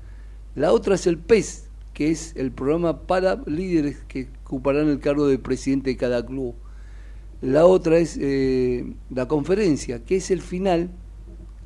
La 0.56 0.72
otra 0.72 0.96
es 0.96 1.08
el 1.08 1.18
PES, 1.18 1.70
que 1.94 2.12
es 2.12 2.36
el 2.36 2.52
programa 2.52 3.02
para 3.02 3.42
líderes 3.48 3.98
que 4.08 4.28
ocuparán 4.46 4.88
el 4.90 5.00
cargo 5.00 5.28
de 5.28 5.40
presidente 5.40 5.92
de 5.92 5.98
cada 5.98 6.24
club. 6.24 6.54
La 7.42 7.66
otra 7.66 7.98
es 7.98 8.18
eh, 8.22 8.94
la 9.10 9.28
conferencia, 9.28 10.04
que 10.06 10.18
es 10.18 10.30
el 10.30 10.42
final 10.42 10.92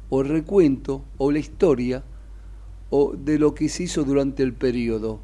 o 0.09 0.21
el 0.21 0.29
recuento 0.29 1.03
o 1.17 1.31
la 1.31 1.39
historia 1.39 2.03
o 2.89 3.13
de 3.15 3.39
lo 3.39 3.53
que 3.53 3.69
se 3.69 3.83
hizo 3.83 4.03
durante 4.03 4.43
el 4.43 4.53
periodo. 4.53 5.19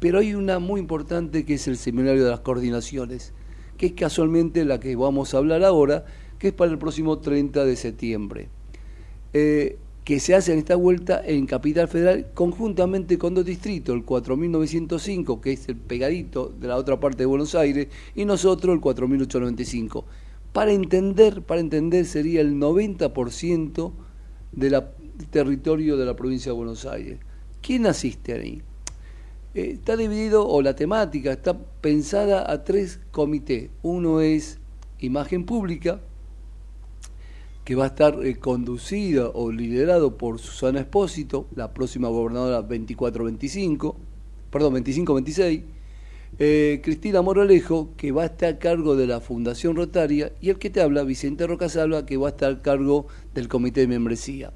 Pero 0.00 0.18
hay 0.18 0.34
una 0.34 0.58
muy 0.58 0.80
importante 0.80 1.44
que 1.44 1.54
es 1.54 1.66
el 1.66 1.76
seminario 1.76 2.24
de 2.24 2.30
las 2.30 2.40
coordinaciones, 2.40 3.32
que 3.78 3.86
es 3.86 3.92
casualmente 3.92 4.64
la 4.64 4.80
que 4.80 4.94
vamos 4.96 5.34
a 5.34 5.38
hablar 5.38 5.64
ahora, 5.64 6.04
que 6.38 6.48
es 6.48 6.54
para 6.54 6.70
el 6.70 6.78
próximo 6.78 7.18
30 7.18 7.64
de 7.64 7.76
septiembre, 7.76 8.48
eh, 9.32 9.78
que 10.04 10.20
se 10.20 10.34
hace 10.34 10.52
en 10.52 10.58
esta 10.58 10.76
vuelta 10.76 11.22
en 11.24 11.46
Capital 11.46 11.88
Federal 11.88 12.26
conjuntamente 12.34 13.16
con 13.16 13.34
dos 13.34 13.46
distritos, 13.46 13.96
el 13.96 14.04
4905, 14.04 15.40
que 15.40 15.52
es 15.52 15.68
el 15.68 15.76
pegadito 15.76 16.52
de 16.60 16.68
la 16.68 16.76
otra 16.76 17.00
parte 17.00 17.18
de 17.18 17.26
Buenos 17.26 17.54
Aires, 17.54 17.88
y 18.14 18.26
nosotros 18.26 18.74
el 18.74 18.80
4895. 18.80 20.04
Para 20.52 20.72
entender, 20.72 21.42
para 21.42 21.60
entender 21.60 22.04
sería 22.04 22.42
el 22.42 22.54
90% 22.56 23.92
de 24.52 24.70
la 24.70 24.90
territorio 25.30 25.96
de 25.96 26.04
la 26.04 26.16
provincia 26.16 26.52
de 26.52 26.56
Buenos 26.56 26.84
Aires. 26.86 27.18
¿Quién 27.62 27.86
asiste 27.86 28.34
ahí? 28.34 28.62
Eh, 29.54 29.70
está 29.74 29.96
dividido, 29.96 30.46
o 30.48 30.62
la 30.62 30.74
temática 30.74 31.32
está 31.32 31.56
pensada 31.56 32.50
a 32.50 32.64
tres 32.64 33.00
comités. 33.10 33.70
Uno 33.82 34.20
es 34.20 34.58
imagen 34.98 35.46
pública, 35.46 36.00
que 37.64 37.74
va 37.74 37.84
a 37.84 37.88
estar 37.88 38.24
eh, 38.24 38.36
conducido 38.36 39.32
o 39.34 39.50
liderado 39.50 40.18
por 40.18 40.38
Susana 40.38 40.80
Espósito, 40.80 41.46
la 41.54 41.72
próxima 41.72 42.08
gobernadora 42.08 42.66
24-25, 42.68 43.94
perdón, 44.50 44.74
25-26. 44.74 45.62
Eh, 46.40 46.80
Cristina 46.82 47.22
Moralejo, 47.22 47.90
que 47.96 48.10
va 48.10 48.24
a 48.24 48.26
estar 48.26 48.54
a 48.54 48.58
cargo 48.58 48.96
de 48.96 49.06
la 49.06 49.20
Fundación 49.20 49.76
Rotaria, 49.76 50.32
y 50.40 50.50
el 50.50 50.58
que 50.58 50.68
te 50.68 50.82
habla, 50.82 51.04
Vicente 51.04 51.46
Rocasalva, 51.46 52.04
que 52.04 52.16
va 52.16 52.26
a 52.26 52.30
estar 52.30 52.52
a 52.52 52.62
cargo 52.62 53.06
del 53.34 53.46
Comité 53.48 53.82
de 53.82 53.86
Membresía. 53.86 54.52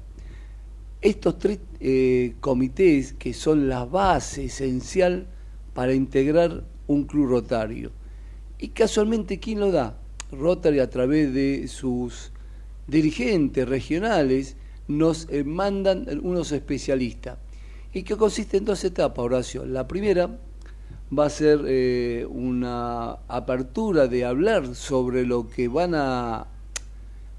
Estos 1.01 1.39
tres 1.39 1.59
eh, 1.79 2.35
comités 2.41 3.13
que 3.13 3.33
son 3.33 3.69
la 3.69 3.85
base 3.85 4.45
esencial 4.45 5.27
para 5.73 5.93
integrar 5.93 6.65
un 6.87 7.05
club 7.05 7.29
rotario. 7.29 7.91
Y 8.57 8.69
casualmente, 8.69 9.39
¿quién 9.39 9.61
lo 9.61 9.71
da? 9.71 9.97
Rotary 10.29 10.79
a 10.79 10.89
través 10.89 11.33
de 11.33 11.69
sus 11.69 12.33
dirigentes 12.87 13.67
regionales 13.69 14.57
nos 14.89 15.27
eh, 15.29 15.45
mandan 15.45 16.05
unos 16.21 16.51
especialistas. 16.51 17.37
¿Y 17.93 18.03
que 18.03 18.17
consiste 18.17 18.57
en 18.57 18.65
dos 18.65 18.83
etapas, 18.83 19.23
Horacio? 19.23 19.65
La 19.65 19.87
primera 19.87 20.37
va 21.17 21.27
a 21.27 21.29
ser 21.29 21.61
eh, 21.65 22.27
una 22.29 23.11
apertura 23.29 24.07
de 24.09 24.25
hablar 24.25 24.75
sobre 24.75 25.25
lo 25.25 25.47
que 25.47 25.69
van 25.69 25.95
a 25.95 26.47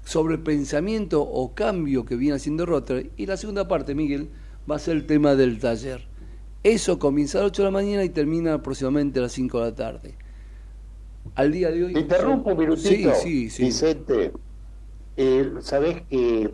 sobre 0.03 0.35
el 0.35 0.41
pensamiento 0.41 1.21
o 1.21 1.53
cambio 1.53 2.05
que 2.05 2.15
viene 2.15 2.35
haciendo 2.35 2.65
Rotary. 2.65 3.11
Y 3.17 3.25
la 3.25 3.37
segunda 3.37 3.67
parte, 3.67 3.95
Miguel, 3.95 4.29
va 4.69 4.75
a 4.75 4.79
ser 4.79 4.97
el 4.97 5.05
tema 5.05 5.35
del 5.35 5.59
taller. 5.59 6.07
Eso 6.63 6.99
comienza 6.99 7.39
a 7.39 7.41
las 7.41 7.51
8 7.51 7.63
de 7.63 7.65
la 7.67 7.71
mañana 7.71 8.03
y 8.03 8.09
termina 8.09 8.55
aproximadamente 8.55 9.19
a 9.19 9.23
las 9.23 9.31
5 9.31 9.59
de 9.59 9.65
la 9.65 9.75
tarde. 9.75 10.15
Al 11.35 11.51
día 11.51 11.71
de 11.71 11.85
hoy... 11.85 11.97
interrumpo 11.97 12.51
un 12.51 12.57
minutito, 12.57 13.13
sí, 13.15 13.49
sí, 13.49 13.63
Vicente. 13.63 14.31
Eh, 15.17 15.51
Sabes 15.59 16.01
que 16.09 16.53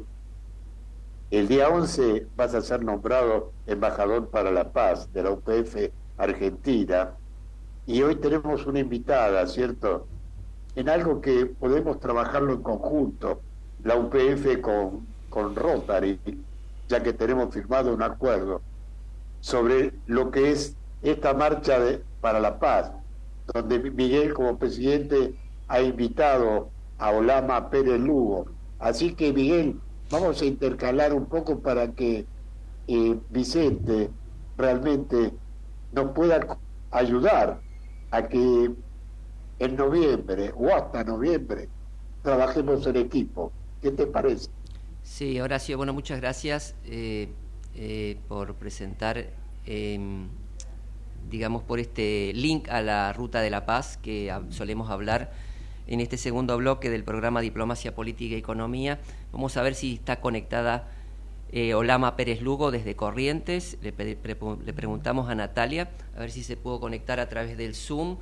el 1.31 1.47
día 1.47 1.69
11 1.69 2.27
vas 2.35 2.53
a 2.53 2.61
ser 2.61 2.83
nombrado 2.83 3.51
embajador 3.65 4.29
para 4.29 4.51
la 4.51 4.71
paz 4.71 5.11
de 5.11 5.23
la 5.23 5.31
UPF 5.31 5.91
Argentina 6.17 7.15
y 7.85 8.01
hoy 8.01 8.15
tenemos 8.15 8.65
una 8.65 8.79
invitada, 8.79 9.45
¿cierto? 9.47 10.07
En 10.77 10.89
algo 10.89 11.21
que 11.21 11.47
podemos 11.47 11.99
trabajarlo 11.99 12.53
en 12.53 12.61
conjunto, 12.61 13.41
la 13.83 13.95
UPF 13.95 14.61
con, 14.61 15.07
con 15.27 15.55
Rotary, 15.55 16.19
ya 16.87 17.01
que 17.01 17.13
tenemos 17.13 17.51
firmado 17.51 17.91
un 17.91 18.03
acuerdo 18.03 18.61
sobre 19.39 19.91
lo 20.05 20.29
que 20.29 20.51
es 20.51 20.75
esta 21.01 21.33
marcha 21.33 21.79
de, 21.79 22.03
para 22.21 22.39
la 22.39 22.59
paz, 22.59 22.91
donde 23.51 23.79
Miguel 23.89 24.35
como 24.35 24.59
presidente 24.59 25.33
ha 25.67 25.81
invitado 25.81 26.69
a 26.99 27.09
Olama 27.09 27.71
Pérez 27.71 27.99
Lugo. 27.99 28.45
Así 28.77 29.15
que 29.15 29.33
Miguel, 29.33 29.79
vamos 30.11 30.43
a 30.43 30.45
intercalar 30.45 31.11
un 31.11 31.25
poco 31.25 31.57
para 31.59 31.91
que 31.93 32.27
eh, 32.87 33.19
Vicente 33.31 34.11
realmente 34.59 35.33
nos 35.91 36.11
pueda 36.11 36.59
ayudar 36.91 37.61
a 38.11 38.27
que 38.27 38.75
en 39.59 39.75
noviembre 39.75 40.53
o 40.55 40.73
hasta 40.73 41.03
noviembre 41.03 41.69
trabajemos 42.21 42.85
en 42.87 42.97
equipo. 42.97 43.51
¿Qué 43.81 43.91
te 43.91 44.07
parece? 44.07 44.49
Sí, 45.03 45.39
Horacio, 45.39 45.77
bueno, 45.77 45.93
muchas 45.93 46.19
gracias 46.19 46.75
eh, 46.85 47.29
eh, 47.75 48.17
por 48.27 48.55
presentar, 48.55 49.27
em, 49.65 50.27
digamos, 51.29 51.63
por 51.63 51.79
este 51.79 52.31
link 52.33 52.67
a 52.69 52.81
la 52.81 53.13
Ruta 53.13 53.39
de 53.41 53.49
la 53.49 53.65
Paz 53.65 53.97
que 53.97 54.33
solemos 54.49 54.89
hablar 54.89 55.31
en 55.87 56.01
este 56.01 56.17
segundo 56.17 56.57
bloque 56.57 56.89
del 56.89 57.03
programa 57.03 57.39
Diplomacia 57.41 57.95
Política 57.95 58.35
y 58.35 58.39
Economía. 58.39 58.99
Vamos 59.31 59.55
a 59.57 59.61
ver 59.61 59.73
si 59.75 59.93
está 59.93 60.19
conectada 60.19 60.89
eh, 61.51 61.73
Olama 61.73 62.17
Pérez 62.17 62.41
Lugo 62.41 62.71
desde 62.71 62.95
Corrientes. 62.95 63.77
Le, 63.81 63.93
le, 63.93 64.73
preguntamos 64.73 65.29
a 65.29 65.35
Natalia 65.35 65.89
a 66.15 66.19
ver 66.19 66.31
si 66.31 66.43
se 66.43 66.57
pudo 66.57 66.79
conectar 66.79 67.19
a 67.19 67.29
través 67.29 67.57
del 67.57 67.73
Zoom. 67.73 68.17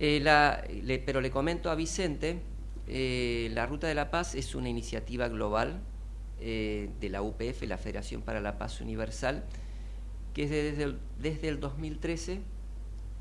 Eh, 0.00 1.02
pero 1.06 1.20
le 1.20 1.30
comento 1.30 1.70
a 1.70 1.76
Vicente, 1.76 2.40
eh, 2.88 3.50
la 3.52 3.66
Ruta 3.66 3.86
de 3.86 3.94
la 3.94 4.10
Paz 4.10 4.34
es 4.34 4.54
una 4.54 4.68
iniciativa 4.68 5.28
global 5.28 5.80
de 6.40 7.08
la 7.10 7.20
UPF, 7.20 7.64
la 7.66 7.76
Federación 7.76 8.22
para 8.22 8.40
la 8.40 8.56
Paz 8.56 8.80
Universal, 8.80 9.44
que 10.32 10.48
desde 10.48 10.84
el, 10.84 10.98
desde 11.20 11.48
el 11.48 11.60
2013 11.60 12.40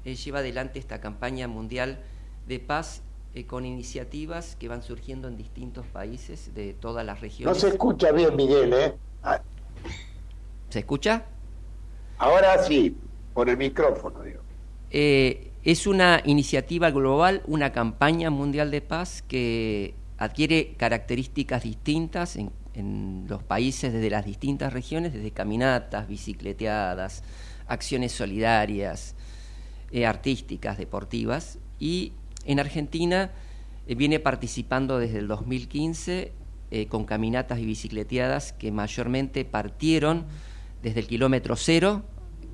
lleva 0.05 0.39
adelante 0.39 0.79
esta 0.79 1.01
campaña 1.01 1.49
mundial 1.49 1.99
de 2.47 2.59
paz 2.59 3.03
eh, 3.35 3.45
con 3.45 3.63
iniciativas 3.63 4.55
que 4.55 4.67
van 4.67 4.81
surgiendo 4.81 5.27
en 5.27 5.37
distintos 5.37 5.85
países 5.85 6.55
de 6.55 6.73
todas 6.73 7.05
las 7.05 7.21
regiones. 7.21 7.55
No 7.55 7.59
se 7.59 7.69
escucha 7.69 8.11
bien, 8.11 8.35
Miguel, 8.35 8.73
¿eh? 8.73 8.95
Ah. 9.21 9.39
¿Se 10.69 10.79
escucha? 10.79 11.25
Ahora 12.17 12.63
sí, 12.63 12.97
por 13.35 13.47
el 13.49 13.57
micrófono, 13.57 14.23
digo. 14.23 14.41
Eh, 14.89 15.48
es 15.63 15.87
una 15.87 16.21
iniciativa 16.25 16.89
global, 16.89 17.41
una 17.45 17.71
campaña 17.71 18.29
mundial 18.29 18.71
de 18.71 18.81
paz 18.81 19.21
que 19.21 19.93
adquiere 20.17 20.75
características 20.77 21.63
distintas 21.63 22.35
en, 22.37 22.51
los 23.27 23.43
países 23.43 23.91
desde 23.91 24.09
las 24.09 24.23
distintas 24.23 24.71
regiones, 24.71 25.11
desde 25.11 25.31
caminatas, 25.31 26.07
bicicleteadas, 26.07 27.23
acciones 27.67 28.13
solidarias, 28.13 29.15
eh, 29.91 30.05
artísticas, 30.05 30.77
deportivas, 30.77 31.59
y 31.77 32.13
en 32.45 32.61
Argentina 32.61 33.31
eh, 33.85 33.95
viene 33.95 34.21
participando 34.21 34.97
desde 34.97 35.19
el 35.19 35.27
2015 35.27 36.31
eh, 36.71 36.85
con 36.87 37.03
caminatas 37.03 37.59
y 37.59 37.65
bicicleteadas 37.65 38.53
que 38.53 38.71
mayormente 38.71 39.43
partieron 39.43 40.25
desde 40.81 41.01
el 41.01 41.07
kilómetro 41.07 41.57
cero, 41.57 42.03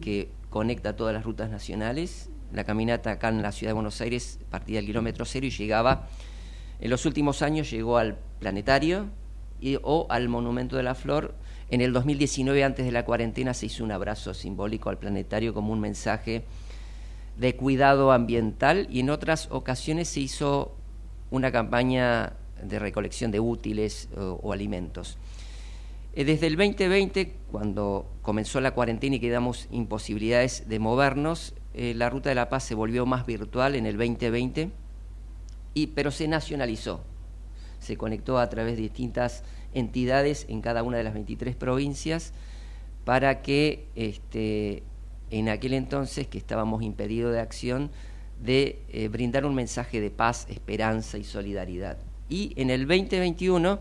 que 0.01 0.31
conecta 0.49 0.95
todas 0.95 1.13
las 1.13 1.23
rutas 1.23 1.51
nacionales. 1.51 2.31
La 2.55 2.63
caminata 2.63 3.11
acá 3.11 3.27
en 3.27 3.41
la 3.41 3.51
ciudad 3.51 3.71
de 3.71 3.73
Buenos 3.73 3.99
Aires 3.99 4.39
partía 4.49 4.77
del 4.77 4.85
kilómetro 4.85 5.25
cero 5.25 5.45
y 5.45 5.49
llegaba, 5.49 6.07
en 6.79 6.89
los 6.89 7.05
últimos 7.05 7.41
años 7.41 7.69
llegó 7.69 7.97
al 7.97 8.17
planetario 8.39 9.09
o 9.83 10.07
al 10.09 10.29
Monumento 10.29 10.77
de 10.77 10.83
la 10.83 10.95
Flor. 10.95 11.35
En 11.69 11.81
el 11.81 11.91
2019, 11.91 12.63
antes 12.63 12.85
de 12.85 12.93
la 12.93 13.03
cuarentena, 13.03 13.53
se 13.53 13.65
hizo 13.65 13.83
un 13.83 13.91
abrazo 13.91 14.33
simbólico 14.33 14.89
al 14.89 14.97
planetario 14.97 15.53
como 15.53 15.73
un 15.73 15.81
mensaje 15.81 16.45
de 17.35 17.57
cuidado 17.57 18.13
ambiental 18.13 18.87
y 18.89 19.01
en 19.01 19.09
otras 19.09 19.49
ocasiones 19.51 20.07
se 20.07 20.21
hizo 20.21 20.77
una 21.31 21.51
campaña 21.51 22.37
de 22.63 22.79
recolección 22.79 23.31
de 23.31 23.41
útiles 23.41 24.07
o, 24.15 24.53
alimentos. 24.53 25.17
Eh, 26.13 26.23
desde 26.23 26.47
el 26.47 26.55
2020, 26.55 27.35
cuando 27.51 28.09
comenzó 28.21 28.61
la 28.61 28.71
cuarentena 28.71 29.17
y 29.17 29.19
quedamos 29.19 29.67
imposibilidades 29.71 30.69
de 30.69 30.79
movernos, 30.79 31.53
eh, 31.76 31.93
la 31.95 32.09
Ruta 32.09 32.30
de 32.30 32.36
la 32.36 32.49
Paz 32.49 32.63
se 32.63 32.76
volvió 32.76 33.05
más 33.05 33.26
virtual 33.26 33.76
en 33.76 33.86
el 33.86 33.97
2020, 33.97 34.71
y, 35.73 35.88
pero 35.88 36.11
se 36.11 36.28
nacionalizó. 36.28 37.03
Se 37.80 37.97
conectó 37.97 38.39
a 38.39 38.49
través 38.49 38.78
de 38.78 38.84
distintas 38.84 39.43
entidades 39.73 40.45
en 40.49 40.61
cada 40.61 40.84
una 40.84 40.97
de 40.97 41.03
las 41.03 41.13
23 41.13 41.55
provincias 41.55 42.34
para 43.03 43.41
que 43.41 43.88
este, 43.95 44.84
en 45.30 45.49
aquel 45.49 45.73
entonces, 45.73 46.28
que 46.28 46.38
estábamos 46.38 46.82
impedidos 46.82 47.34
de 47.34 47.39
acción, 47.39 47.91
de 48.41 48.82
eh, 48.89 49.07
brindar 49.07 49.45
un 49.45 49.55
mensaje 49.55 50.01
de 50.01 50.09
paz, 50.09 50.47
esperanza 50.49 51.17
y 51.17 51.23
solidaridad. 51.23 51.97
Y 52.30 52.53
en 52.55 52.69
el 52.69 52.88
2021 52.88 53.80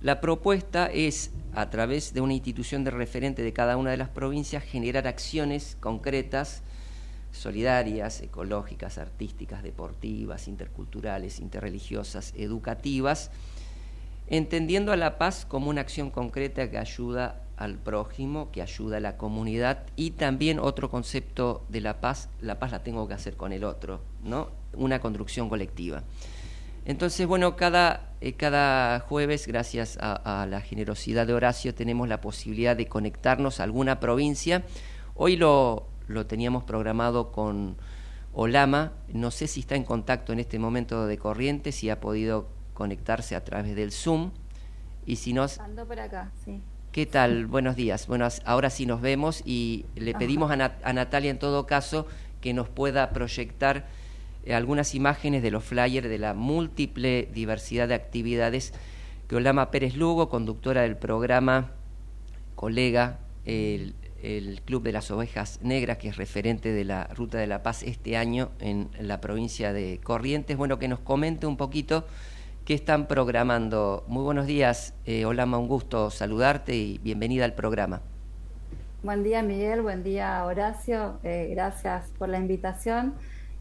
la 0.00 0.20
propuesta 0.20 0.86
es, 0.86 1.32
a 1.54 1.70
través 1.70 2.14
de 2.14 2.20
una 2.20 2.34
institución 2.34 2.84
de 2.84 2.92
referente 2.92 3.42
de 3.42 3.52
cada 3.52 3.76
una 3.76 3.90
de 3.90 3.96
las 3.96 4.08
provincias, 4.08 4.62
generar 4.62 5.08
acciones 5.08 5.76
concretas, 5.80 6.62
solidarias, 7.38 8.20
ecológicas, 8.20 8.98
artísticas, 8.98 9.62
deportivas, 9.62 10.48
interculturales, 10.48 11.40
interreligiosas, 11.40 12.34
educativas, 12.36 13.30
entendiendo 14.26 14.92
a 14.92 14.96
la 14.96 15.18
paz 15.18 15.46
como 15.46 15.70
una 15.70 15.80
acción 15.80 16.10
concreta 16.10 16.70
que 16.70 16.78
ayuda 16.78 17.42
al 17.56 17.76
prójimo, 17.76 18.50
que 18.52 18.62
ayuda 18.62 18.98
a 18.98 19.00
la 19.00 19.16
comunidad 19.16 19.84
y 19.96 20.12
también 20.12 20.60
otro 20.60 20.90
concepto 20.90 21.64
de 21.68 21.80
la 21.80 22.00
paz, 22.00 22.28
la 22.40 22.58
paz 22.58 22.70
la 22.70 22.82
tengo 22.82 23.08
que 23.08 23.14
hacer 23.14 23.36
con 23.36 23.52
el 23.52 23.64
otro, 23.64 24.00
¿no? 24.22 24.50
Una 24.74 25.00
construcción 25.00 25.48
colectiva. 25.48 26.04
Entonces, 26.84 27.26
bueno, 27.26 27.56
cada, 27.56 28.12
eh, 28.20 28.32
cada 28.32 29.00
jueves, 29.00 29.46
gracias 29.46 29.98
a, 30.00 30.46
la 30.48 30.60
generosidad 30.62 31.26
de 31.26 31.34
Horacio, 31.34 31.74
tenemos 31.74 32.08
la 32.08 32.20
posibilidad 32.20 32.76
de 32.76 32.86
conectarnos 32.86 33.60
a 33.60 33.64
alguna 33.64 34.00
provincia. 34.00 34.62
Hoy 35.14 35.36
lo, 35.36 35.88
lo 36.08 36.26
teníamos 36.26 36.64
programado 36.64 37.30
con 37.30 37.76
Olama, 38.32 38.92
no 39.12 39.30
sé 39.30 39.46
si 39.46 39.60
está 39.60 39.76
en 39.76 39.84
contacto 39.84 40.32
en 40.32 40.40
este 40.40 40.58
momento 40.58 41.06
de 41.06 41.18
Corrientes, 41.18 41.74
si 41.74 41.90
ha 41.90 42.00
podido 42.00 42.48
conectarse 42.74 43.36
a 43.36 43.44
través 43.44 43.76
del 43.76 43.92
Zoom. 43.92 44.30
Y 45.06 45.16
si 45.16 45.32
nos... 45.32 45.58
Ando 45.58 45.86
por 45.86 45.98
acá, 46.00 46.30
sí. 46.44 46.60
¿Qué 46.92 47.06
tal? 47.06 47.46
Buenos 47.46 47.76
días. 47.76 48.06
Bueno, 48.06 48.26
ahora 48.44 48.70
sí 48.70 48.86
nos 48.86 49.00
vemos 49.00 49.42
y 49.44 49.84
le 49.94 50.14
pedimos 50.14 50.50
a, 50.50 50.56
Natalia 50.56 51.30
en 51.30 51.38
todo 51.38 51.66
caso 51.66 52.06
que 52.40 52.54
nos 52.54 52.68
pueda 52.68 53.10
proyectar 53.10 53.86
eh, 54.44 54.54
algunas 54.54 54.94
imágenes 54.94 55.42
de 55.42 55.50
los 55.50 55.64
flyers 55.64 56.08
de 56.08 56.18
la 56.18 56.34
múltiple 56.34 57.28
diversidad 57.32 57.88
de 57.88 57.94
actividades 57.94 58.72
que 59.28 59.36
Olama 59.36 59.70
Pérez 59.70 59.96
Lugo, 59.96 60.28
conductora 60.30 60.82
del 60.82 60.96
programa, 60.96 61.72
colega, 62.54 63.18
el, 63.44 63.94
el 64.22 64.62
Club 64.62 64.82
de 64.82 64.92
las 64.92 65.10
Ovejas 65.10 65.60
Negras, 65.62 65.98
que 65.98 66.08
es 66.08 66.16
referente 66.16 66.72
de 66.72 66.84
la 66.84 67.04
Ruta 67.08 67.38
de 67.38 67.46
la 67.46 67.62
Paz 67.62 67.82
este 67.82 68.16
año 68.16 68.50
en 68.60 68.90
la 68.98 69.20
provincia 69.20 69.72
de 69.72 70.00
Corrientes, 70.02 70.56
bueno, 70.56 70.78
que 70.78 70.88
nos 70.88 71.00
comente 71.00 71.46
un 71.46 71.56
poquito 71.56 72.06
¿Qué 72.68 72.74
están 72.74 73.06
programando? 73.06 74.04
Muy 74.08 74.22
buenos 74.22 74.46
días, 74.46 74.92
eh, 75.06 75.24
Olama, 75.24 75.56
un 75.56 75.68
gusto 75.68 76.10
saludarte 76.10 76.74
y 76.74 76.98
bienvenida 76.98 77.46
al 77.46 77.54
programa. 77.54 78.02
Buen 79.02 79.24
día, 79.24 79.42
Miguel, 79.42 79.80
buen 79.80 80.02
día, 80.02 80.44
Horacio, 80.44 81.18
eh, 81.22 81.48
gracias 81.50 82.10
por 82.18 82.28
la 82.28 82.36
invitación. 82.36 83.14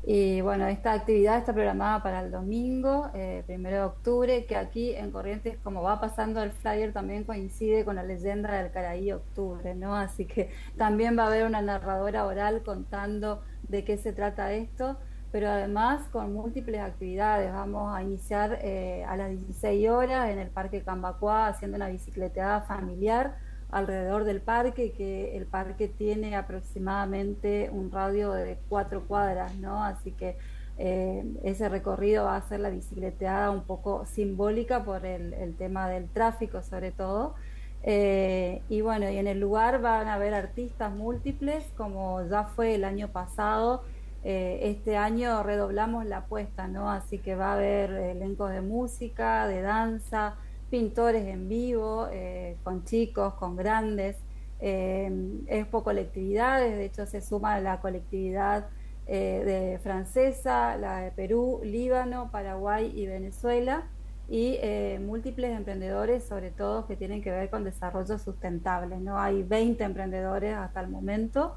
Y 0.03 0.39
bueno, 0.41 0.67
esta 0.67 0.93
actividad 0.93 1.37
está 1.37 1.53
programada 1.53 2.01
para 2.01 2.21
el 2.21 2.31
domingo, 2.31 3.09
eh, 3.13 3.43
primero 3.45 3.75
de 3.75 3.83
octubre, 3.83 4.45
que 4.45 4.55
aquí 4.55 4.93
en 4.95 5.11
Corrientes, 5.11 5.57
como 5.63 5.83
va 5.83 5.99
pasando 5.99 6.41
el 6.41 6.51
flyer, 6.51 6.93
también 6.93 7.25
coincide 7.25 7.83
con 7.83 7.97
la 7.97 8.03
leyenda 8.03 8.53
del 8.53 8.71
Caraí 8.71 9.11
Octubre, 9.11 9.75
¿no? 9.75 9.95
Así 9.95 10.25
que 10.25 10.49
también 10.77 11.17
va 11.17 11.23
a 11.23 11.27
haber 11.27 11.45
una 11.45 11.61
narradora 11.61 12.25
oral 12.25 12.63
contando 12.63 13.41
de 13.67 13.83
qué 13.83 13.97
se 13.97 14.13
trata 14.13 14.53
esto 14.53 14.97
pero 15.31 15.49
además 15.49 16.07
con 16.11 16.33
múltiples 16.33 16.81
actividades. 16.81 17.51
Vamos 17.51 17.93
a 17.93 18.01
iniciar 18.01 18.59
eh, 18.61 19.03
a 19.07 19.17
las 19.17 19.29
16 19.29 19.89
horas 19.89 20.29
en 20.29 20.39
el 20.39 20.49
Parque 20.49 20.83
Cambacuá 20.83 21.47
haciendo 21.47 21.75
una 21.77 21.89
bicicleteada 21.89 22.61
familiar 22.61 23.35
alrededor 23.69 24.23
del 24.23 24.41
parque, 24.41 24.91
que 24.91 25.35
el 25.35 25.45
parque 25.45 25.87
tiene 25.87 26.35
aproximadamente 26.35 27.69
un 27.71 27.91
radio 27.91 28.31
de 28.31 28.57
cuatro 28.69 29.05
cuadras, 29.07 29.55
¿no? 29.55 29.83
Así 29.83 30.11
que 30.11 30.37
eh, 30.79 31.25
ese 31.43 31.69
recorrido 31.69 32.25
va 32.25 32.35
a 32.35 32.41
ser 32.47 32.59
la 32.59 32.69
bicicleteada 32.69 33.49
un 33.49 33.63
poco 33.63 34.05
simbólica 34.05 34.83
por 34.83 35.05
el, 35.05 35.55
tema 35.57 35.89
del 35.89 36.07
tráfico 36.09 36.61
sobre 36.61 36.91
todo. 36.91 37.35
Eh, 37.83 38.61
y 38.69 38.81
bueno, 38.81 39.09
y 39.09 39.17
en 39.17 39.27
el 39.27 39.39
lugar 39.39 39.81
van 39.81 40.07
a 40.07 40.15
haber 40.15 40.33
artistas 40.33 40.93
múltiples, 40.93 41.65
como 41.77 42.23
ya 42.27 42.45
fue 42.45 42.75
el 42.75 42.83
año 42.83 43.09
pasado, 43.09 43.83
eh, 44.23 44.59
este 44.63 44.97
año 44.97 45.43
redoblamos 45.43 46.05
la 46.05 46.17
apuesta, 46.17 46.67
¿no? 46.67 46.91
Así 46.91 47.19
que 47.19 47.35
va 47.35 47.51
a 47.51 47.53
haber 47.53 47.91
elencos 47.91 48.51
de 48.51 48.61
música, 48.61 49.47
de 49.47 49.61
danza, 49.61 50.35
pintores 50.69 51.25
en 51.27 51.47
vivo, 51.47 52.07
eh, 52.11 52.57
con 52.63 52.83
chicos, 52.83 53.33
con 53.35 53.55
grandes, 53.55 54.17
eh, 54.59 55.11
expo 55.47 55.83
colectividades, 55.83 56.75
de 56.75 56.85
hecho 56.85 57.05
se 57.05 57.21
suma 57.21 57.59
la 57.59 57.79
colectividad 57.79 58.67
de 59.07 59.79
francesa, 59.81 60.75
la 60.75 60.97
de 60.97 61.11
Perú, 61.11 61.61
Líbano, 61.63 62.29
Paraguay 62.29 62.91
y 62.93 63.07
Venezuela, 63.07 63.87
y 64.27 64.59
múltiples 64.99 65.55
emprendedores, 65.55 66.25
sobre 66.25 66.51
todo 66.51 66.85
que 66.87 66.97
tienen 66.97 67.21
que 67.21 67.31
ver 67.31 67.49
con 67.49 67.63
desarrollo 67.63 68.19
sustentable, 68.19 68.97
¿no? 68.97 69.17
Hay 69.17 69.43
20 69.43 69.81
emprendedores 69.81 70.57
hasta 70.57 70.81
el 70.81 70.89
momento 70.89 71.55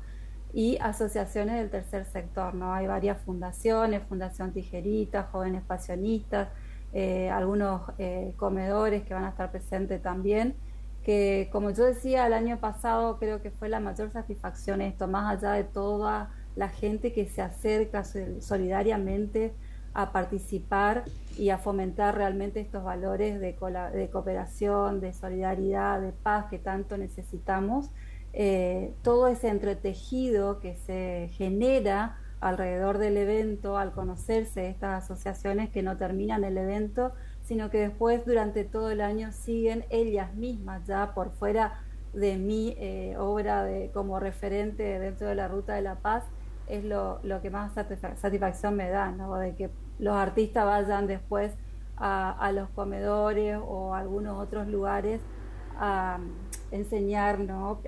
y 0.53 0.79
asociaciones 0.81 1.57
del 1.57 1.71
tercer 1.71 2.05
sector. 2.07 2.55
¿no? 2.55 2.73
Hay 2.73 2.87
varias 2.87 3.21
fundaciones, 3.23 4.03
Fundación 4.09 4.53
Tijerita, 4.53 5.25
Jóvenes 5.25 5.63
Pasionistas, 5.63 6.49
eh, 6.93 7.31
algunos 7.31 7.83
eh, 7.99 8.33
comedores 8.37 9.03
que 9.05 9.15
van 9.15 9.25
a 9.25 9.31
estar 9.31 9.51
presentes 9.51 10.03
también, 10.03 10.55
que 11.05 11.49
como 11.53 11.71
yo 11.71 11.85
decía 11.85 12.27
el 12.27 12.33
año 12.33 12.59
pasado 12.59 13.19
creo 13.19 13.41
que 13.41 13.51
fue 13.51 13.69
la 13.69 13.81
mayor 13.81 14.11
satisfacción 14.11 14.81
esto, 14.81 15.09
más 15.09 15.39
allá 15.39 15.53
de 15.53 15.65
toda 15.65 16.31
la 16.57 16.69
gente 16.69 17.13
que 17.13 17.27
se 17.27 17.43
acerca 17.43 18.05
solidariamente 18.05 19.55
a 19.95 20.13
participar 20.13 21.05
y 21.39 21.51
a 21.51 21.59
fomentar 21.59 22.17
realmente 22.17 22.61
estos 22.61 22.85
valores 22.85 23.41
de, 23.41 23.57
de 23.95 24.11
cooperación, 24.11 25.01
de 25.01 25.13
solidaridad, 25.13 26.01
de 26.01 26.13
paz 26.13 26.47
que 26.51 26.59
tanto 26.59 26.97
necesitamos 26.97 27.91
eh, 28.33 28.95
todo 29.03 29.27
ese 29.27 29.49
entretejido 29.49 30.61
que 30.61 30.77
se 30.77 31.31
genera 31.33 32.20
alrededor 32.41 32.99
del 32.99 33.17
evento 33.17 33.77
al 33.77 33.93
conocerse 33.93 34.69
estas 34.69 35.05
asociaciones 35.05 35.71
que 35.71 35.83
no 35.83 35.97
terminan 35.97 36.45
el 36.45 36.57
evento, 36.57 37.13
sino 37.43 37.71
que 37.71 37.79
después 37.79 38.25
durante 38.25 38.65
todo 38.65 38.91
el 38.91 39.01
año 39.01 39.33
siguen 39.33 39.85
ellas 39.91 40.35
mismas 40.35 40.87
ya 40.87 41.13
por 41.15 41.31
fuera 41.33 41.81
de 42.13 42.37
mi 42.37 42.75
eh, 42.79 43.17
obra 43.19 43.65
de, 43.65 43.91
como 43.93 44.19
referente 44.19 44.99
dentro 44.99 45.29
de 45.29 45.35
la 45.35 45.49
Ruta 45.49 45.75
de 45.75 45.83
la 45.83 45.97
Paz, 45.97 46.25
es 46.67 46.85
lo, 46.85 47.21
lo 47.23 47.41
que 47.43 47.51
más 47.51 47.73
satisfacción 47.75 48.77
me 48.77 48.89
da, 48.89 49.11
¿no? 49.11 49.37
de 49.37 49.55
que 49.55 49.71
los 49.99 50.15
artistas 50.15 50.65
vayan 50.65 51.07
después 51.07 51.53
a, 51.97 52.31
a 52.31 52.53
los 52.53 52.69
comedores 52.71 53.59
o 53.63 53.95
a 53.95 53.99
algunos 53.99 54.41
otros 54.41 54.69
lugares 54.69 55.21
a 55.81 56.19
enseñar 56.71 57.39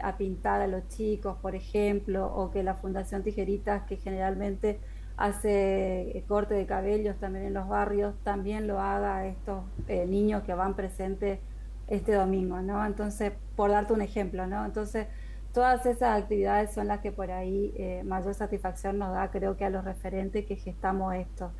a 0.03 0.17
pintar 0.17 0.63
a 0.63 0.67
los 0.67 0.89
chicos, 0.89 1.37
por 1.41 1.55
ejemplo, 1.55 2.27
o 2.35 2.51
que 2.51 2.63
la 2.63 2.75
Fundación 2.75 3.23
Tijeritas, 3.23 3.83
que 3.83 3.97
generalmente 3.99 4.81
hace 5.19 6.17
eh, 6.17 6.25
corte 6.27 6.55
de 6.55 6.67
cabellos 6.67 7.17
también 7.19 7.45
en 7.45 7.55
los 7.55 7.69
barrios, 7.69 8.15
también 8.25 8.67
lo 8.67 8.81
haga 8.81 9.19
a 9.19 9.27
estos 9.27 9.63
eh, 9.89 10.07
niños 10.07 10.43
que 10.43 10.55
van 10.55 10.75
presentes 10.75 11.39
este 11.87 12.15
domingo, 12.15 12.63
¿no? 12.63 12.85
Entonces, 12.87 13.33
por 13.57 13.71
darte 13.71 13.93
un 13.93 14.01
ejemplo, 14.01 14.47
¿no? 14.47 14.65
Entonces, 14.65 15.07
todas 15.53 15.85
esas 15.85 16.23
actividades 16.23 16.73
son 16.73 16.89
las 16.89 17.01
que 17.01 17.13
por 17.13 17.31
ahí 17.31 17.75
eh, 17.77 18.03
mayor 18.05 18.35
satisfacción 18.35 18.99
nos 18.99 19.13
da, 19.13 19.31
creo 19.31 19.57
que 19.59 19.67
a 19.67 19.71
los 19.71 19.85
referentes 19.85 20.47
que 20.47 20.57
gestamos 20.57 21.15
esto. 21.15 21.53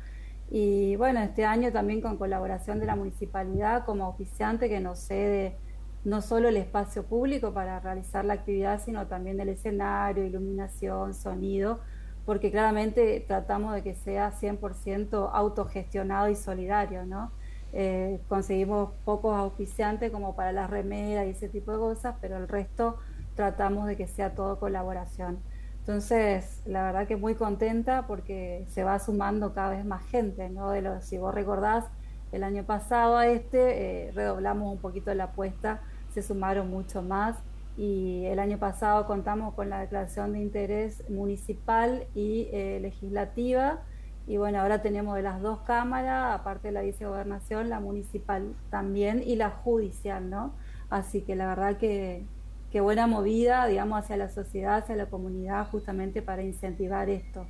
Y 0.49 0.95
bueno, 0.95 1.19
este 1.19 1.45
año 1.45 1.71
también 1.71 2.01
con 2.01 2.17
colaboración 2.17 2.79
de 2.79 2.87
la 2.87 2.95
municipalidad 2.95 3.85
como 3.85 4.07
oficiante 4.09 4.67
que 4.67 4.79
nos 4.79 4.99
cede 4.99 5.55
no 6.03 6.21
solo 6.21 6.49
el 6.49 6.57
espacio 6.57 7.03
público 7.03 7.53
para 7.53 7.79
realizar 7.79 8.25
la 8.25 8.33
actividad, 8.33 8.81
sino 8.83 9.07
también 9.07 9.39
el 9.39 9.49
escenario, 9.49 10.25
iluminación, 10.25 11.13
sonido, 11.13 11.79
porque 12.25 12.51
claramente 12.51 13.23
tratamos 13.27 13.73
de 13.73 13.83
que 13.83 13.95
sea 13.95 14.31
100% 14.31 15.29
autogestionado 15.33 16.29
y 16.29 16.35
solidario, 16.35 17.05
¿no? 17.05 17.31
Eh, 17.73 18.19
conseguimos 18.27 18.91
pocos 19.03 19.35
auspiciantes 19.35 20.11
como 20.11 20.35
para 20.35 20.51
las 20.51 20.69
remeras 20.69 21.25
y 21.25 21.29
ese 21.31 21.49
tipo 21.49 21.71
de 21.71 21.79
cosas, 21.79 22.15
pero 22.21 22.37
el 22.37 22.47
resto 22.47 22.97
tratamos 23.35 23.87
de 23.87 23.97
que 23.97 24.07
sea 24.07 24.35
todo 24.35 24.59
colaboración. 24.59 25.39
Entonces, 25.79 26.61
la 26.65 26.83
verdad 26.83 27.07
que 27.07 27.17
muy 27.17 27.35
contenta 27.35 28.07
porque 28.07 28.65
se 28.69 28.83
va 28.83 28.99
sumando 28.99 29.53
cada 29.53 29.71
vez 29.71 29.85
más 29.85 30.05
gente, 30.05 30.49
¿no? 30.49 30.71
Si 31.01 31.17
vos 31.17 31.33
recordás, 31.33 31.85
el 32.31 32.43
año 32.43 32.63
pasado 32.63 33.17
a 33.17 33.27
este, 33.27 34.07
eh, 34.07 34.11
redoblamos 34.13 34.71
un 34.71 34.79
poquito 34.79 35.13
la 35.13 35.25
apuesta, 35.25 35.81
se 36.13 36.21
sumaron 36.21 36.69
mucho 36.69 37.01
más 37.01 37.37
y 37.75 38.25
el 38.25 38.39
año 38.39 38.59
pasado 38.59 39.07
contamos 39.07 39.55
con 39.55 39.69
la 39.69 39.79
declaración 39.79 40.33
de 40.33 40.39
interés 40.39 41.03
municipal 41.09 42.05
y 42.13 42.47
eh, 42.51 42.79
legislativa 42.81 43.81
y 44.25 44.37
bueno, 44.37 44.61
ahora 44.61 44.81
tenemos 44.81 45.15
de 45.15 45.21
las 45.21 45.41
dos 45.41 45.59
cámaras, 45.61 46.39
aparte 46.39 46.69
de 46.69 46.71
la 46.71 46.81
vicegobernación, 46.81 47.69
la 47.69 47.79
municipal 47.79 48.53
también 48.69 49.21
y 49.25 49.35
la 49.35 49.49
judicial, 49.49 50.29
¿no? 50.29 50.53
Así 50.89 51.21
que 51.23 51.35
la 51.35 51.47
verdad 51.47 51.77
que, 51.77 52.25
que 52.71 52.79
buena 52.79 53.05
movida, 53.05 53.65
digamos, 53.67 53.99
hacia 53.99 54.15
la 54.15 54.29
sociedad, 54.29 54.77
hacia 54.77 54.95
la 54.95 55.07
comunidad, 55.07 55.67
justamente 55.69 56.21
para 56.21 56.41
incentivar 56.41 57.09
esto 57.09 57.47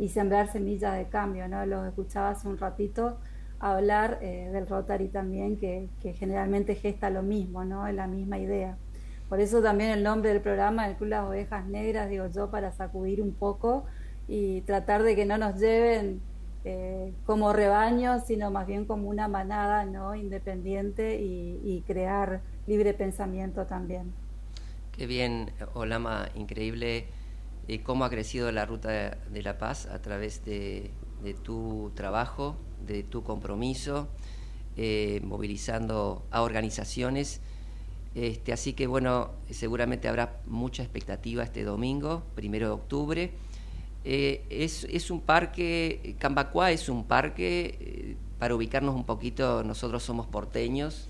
y 0.00 0.08
sembrar 0.08 0.50
semillas 0.50 0.96
de 0.96 1.06
cambio, 1.08 1.46
¿no? 1.46 1.64
Los 1.66 1.86
escuchaba 1.86 2.30
hace 2.30 2.48
un 2.48 2.58
ratito 2.58 3.18
hablar 3.60 4.18
eh, 4.22 4.50
del 4.52 4.66
Rotary 4.66 5.08
también, 5.08 5.56
que, 5.56 5.88
generalmente 6.14 6.74
gesta 6.74 7.10
lo 7.10 7.22
mismo, 7.22 7.64
¿no? 7.64 7.90
La 7.92 8.06
misma 8.06 8.38
idea. 8.38 8.76
Por 9.28 9.40
eso 9.40 9.62
también 9.62 9.90
el 9.90 10.02
nombre 10.02 10.30
del 10.32 10.40
programa, 10.40 10.88
el 10.88 10.96
Club 10.96 11.10
Las 11.10 11.28
Ovejas 11.28 11.66
Negras, 11.66 12.08
digo 12.08 12.26
yo, 12.28 12.50
para 12.50 12.72
sacudir 12.72 13.20
un 13.20 13.32
poco 13.32 13.84
y 14.26 14.62
tratar 14.62 15.02
de 15.02 15.16
que 15.16 15.26
no 15.26 15.36
nos 15.38 15.58
lleven 15.60 16.20
eh, 16.64 17.12
como 17.24 17.52
rebaño, 17.52 18.20
sino 18.20 18.50
más 18.50 18.66
bien 18.66 18.84
como 18.84 19.08
una 19.08 19.28
manada 19.28 19.84
¿no? 19.84 20.14
independiente 20.14 21.18
y, 21.20 21.82
crear 21.86 22.42
libre 22.66 22.92
pensamiento 22.92 23.64
también. 23.64 24.12
Qué 24.92 25.06
bien, 25.06 25.50
Olama, 25.74 26.28
increíble 26.34 27.06
eh, 27.68 27.82
cómo 27.82 28.04
ha 28.04 28.10
crecido 28.10 28.52
la 28.52 28.66
Ruta 28.66 29.16
de 29.30 29.42
la 29.42 29.56
Paz 29.56 29.86
a 29.86 30.02
través 30.02 30.44
de, 30.44 30.90
tu 31.44 31.92
trabajo, 31.94 32.56
de 32.86 33.02
tu 33.02 33.22
compromiso, 33.22 34.08
eh, 34.76 35.20
movilizando 35.24 36.24
a 36.30 36.42
organizaciones. 36.42 37.40
Este, 38.14 38.52
así 38.52 38.72
que 38.72 38.86
bueno, 38.86 39.30
seguramente 39.50 40.08
habrá 40.08 40.40
mucha 40.46 40.82
expectativa 40.82 41.42
este 41.42 41.64
domingo, 41.64 42.22
primero 42.34 42.66
de 42.66 42.72
octubre. 42.72 43.32
Eh, 44.04 44.44
es, 44.48 45.10
un 45.10 45.20
parque, 45.20 46.16
Cambacuá 46.18 46.70
es 46.70 46.88
un 46.88 47.04
parque, 47.04 47.76
eh, 47.80 48.16
para 48.38 48.54
ubicarnos 48.54 48.94
un 48.94 49.04
poquito, 49.04 49.62
nosotros 49.64 50.02
somos 50.02 50.26
porteños, 50.26 51.08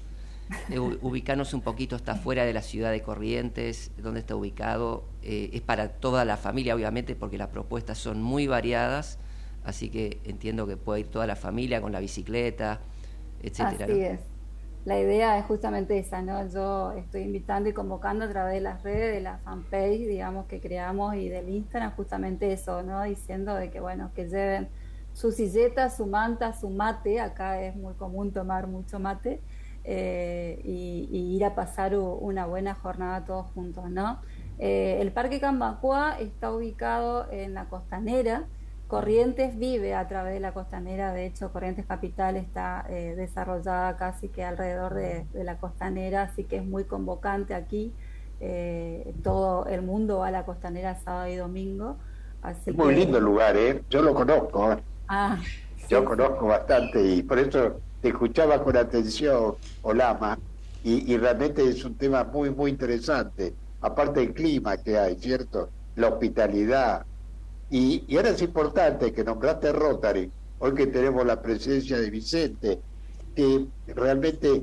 eh, 0.71 0.79
ubicarnos 1.03 1.55
un 1.55 1.61
poquito 1.61 1.97
está 1.97 2.17
fuera 2.17 2.45
de 2.45 2.53
la 2.53 2.63
ciudad 2.63 2.91
de 2.91 3.03
Corrientes, 3.03 3.93
donde 3.99 4.21
está 4.21 4.35
ubicado, 4.35 5.05
es 5.23 5.61
para 5.61 5.91
toda 5.91 6.25
la 6.25 6.37
familia, 6.37 6.75
obviamente, 6.75 7.15
porque 7.15 7.39
las 7.39 7.49
propuestas 7.49 7.99
son 7.99 8.23
muy 8.23 8.47
variadas, 8.47 9.19
así 9.69 9.91
que 9.91 10.21
entiendo 10.25 10.67
que 10.67 10.77
puede 10.77 11.01
ir 11.01 11.07
toda 11.09 11.27
la 11.27 11.37
familia 11.37 11.81
con 11.81 11.93
la 11.93 12.01
bicicleta, 12.01 12.81
etcétera. 13.43 13.85
Así 13.85 14.01
es 14.01 14.21
la 14.89 14.99
idea 14.99 15.39
es 15.39 15.45
justamente 15.45 15.99
esa, 15.99 16.23
¿no? 16.23 16.49
Yo 16.49 16.93
estoy 16.93 17.23
invitando 17.23 17.69
y 17.69 17.75
convocando 17.75 18.25
a 18.25 18.29
través 18.29 18.55
de 18.55 18.61
las 18.63 18.83
redes, 18.83 19.15
de 19.15 19.21
la 19.21 19.37
fanpage, 19.39 20.07
digamos, 20.07 20.47
que 20.47 20.61
creamos 20.61 21.15
y 21.15 21.29
del 21.29 21.51
Instagram, 21.51 21.95
justamente 21.95 22.53
eso, 22.53 22.83
¿no? 22.83 23.03
Diciendo 23.03 23.55
de 23.55 23.71
que, 23.71 23.81
bueno, 23.81 24.11
que 24.15 24.29
lleven 24.29 24.69
su 25.13 25.31
silleta, 25.31 25.91
su 25.91 26.07
manta, 26.07 26.55
su 26.55 26.71
mate, 26.71 27.21
acá 27.21 27.61
es 27.61 27.77
muy 27.77 27.95
común 27.95 28.33
tomar 28.33 28.67
mucho 28.67 28.99
mate, 28.99 29.43
eh, 29.85 30.59
y, 30.65 31.37
ir 31.37 31.45
a 31.45 31.55
pasar 31.55 31.97
una 31.97 32.47
buena 32.47 32.75
jornada 32.75 33.27
todos 33.27 33.47
juntos, 33.53 33.91
¿no? 33.91 34.21
Eh, 34.59 34.99
el 35.03 35.13
Parque 35.13 35.39
Cambacua 35.39 36.19
está 36.19 36.51
ubicado 36.51 37.31
en 37.31 37.53
la 37.53 37.69
costanera, 37.69 38.47
Corrientes 38.89 39.59
vive 39.59 39.95
a 39.95 40.09
través 40.09 40.33
de 40.33 40.41
la 40.41 40.53
costanera, 40.53 41.13
de 41.13 41.27
hecho 41.27 41.53
Corrientes 41.53 41.85
Capital 41.85 42.37
está 42.37 42.87
eh, 42.89 43.15
desarrollada 43.17 43.99
casi 43.99 44.29
que 44.29 44.43
alrededor 44.43 44.95
de, 44.95 45.27
la 45.35 45.59
costanera, 45.59 46.23
así 46.23 46.45
que 46.45 46.57
es 46.57 46.65
muy 46.65 46.85
convocante 46.85 47.53
aquí. 47.55 47.93
Eh, 48.41 49.15
todo 49.23 49.67
el 49.67 49.83
mundo 49.83 50.21
va 50.21 50.29
a 50.29 50.31
la 50.31 50.47
costanera 50.47 50.99
sábado 51.05 51.29
y 51.29 51.37
domingo. 51.37 51.99
es 52.67 52.75
muy 52.75 52.95
lindo 52.95 53.19
el 53.19 53.25
lugar, 53.25 53.59
¿eh? 53.59 53.83
yo 53.91 54.01
lo 54.01 54.15
conozco. 54.15 54.79
Ah, 55.07 55.37
yo 55.91 56.03
conozco 56.07 56.47
bastante 56.47 57.03
y 57.03 57.23
por 57.23 57.39
eso 57.39 57.81
te 58.01 58.09
escuchaba 58.09 58.65
con 58.65 58.75
atención, 58.75 59.57
Olama, 59.83 60.39
y, 60.83 61.13
y 61.13 61.19
realmente 61.19 61.63
es 61.63 61.85
un 61.85 61.95
tema 61.95 62.25
muy, 62.25 62.49
muy 62.49 62.71
interesante. 62.71 63.53
Aparte 63.83 64.21
del 64.21 64.33
clima 64.33 64.79
que 64.79 64.97
hay, 64.97 65.17
¿cierto? 65.17 65.69
La 65.95 66.09
hospitalidad, 66.09 67.05
y, 67.71 68.17
ahora 68.17 68.31
es 68.31 68.43
importante 68.43 69.13
que 69.13 69.25
nombraste 69.25 69.73
Rotary, 69.73 70.31
hoy 70.59 70.75
que 70.75 70.87
tenemos 70.87 71.27
la 71.27 71.41
presencia 71.41 71.99
de 71.99 72.11
Vicente, 72.11 72.81
que 73.35 73.67
realmente 73.89 74.63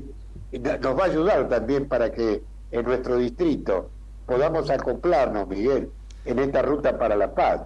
nos 0.52 0.98
va 0.98 1.04
a 1.04 1.06
ayudar 1.06 1.48
también 1.48 1.86
para 1.88 2.12
que 2.12 2.42
en 2.70 2.84
nuestro 2.84 3.16
distrito 3.16 3.90
podamos 4.26 4.68
acoplarnos, 4.70 5.48
Miguel, 5.48 5.88
en 6.24 6.38
esta 6.38 6.62
ruta 6.62 6.98
para 6.98 7.16
la 7.16 7.32
paz. 7.32 7.62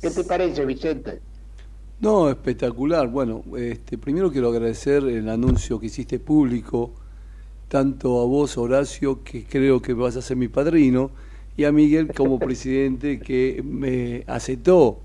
¿Qué 0.00 0.10
te 0.10 0.24
parece, 0.24 0.64
Vicente? 0.64 1.20
No, 2.00 2.28
espectacular. 2.28 3.08
Bueno, 3.08 3.42
este, 3.56 3.96
primero 3.96 4.30
quiero 4.30 4.48
agradecer 4.48 5.04
el 5.04 5.28
anuncio 5.28 5.78
que 5.78 5.86
hiciste 5.86 6.18
público, 6.18 6.92
tanto 7.68 8.20
a 8.20 8.26
vos, 8.26 8.58
Horacio, 8.58 9.22
que 9.22 9.44
creo 9.44 9.80
que 9.80 9.94
vas 9.94 10.16
a 10.16 10.22
ser 10.22 10.36
mi 10.36 10.48
padrino, 10.48 11.12
y 11.56 11.64
a 11.64 11.72
Miguel 11.72 12.12
como 12.12 12.38
presidente 12.38 13.20
que 13.20 13.62
me 13.64 14.24
aceptó. 14.26 15.00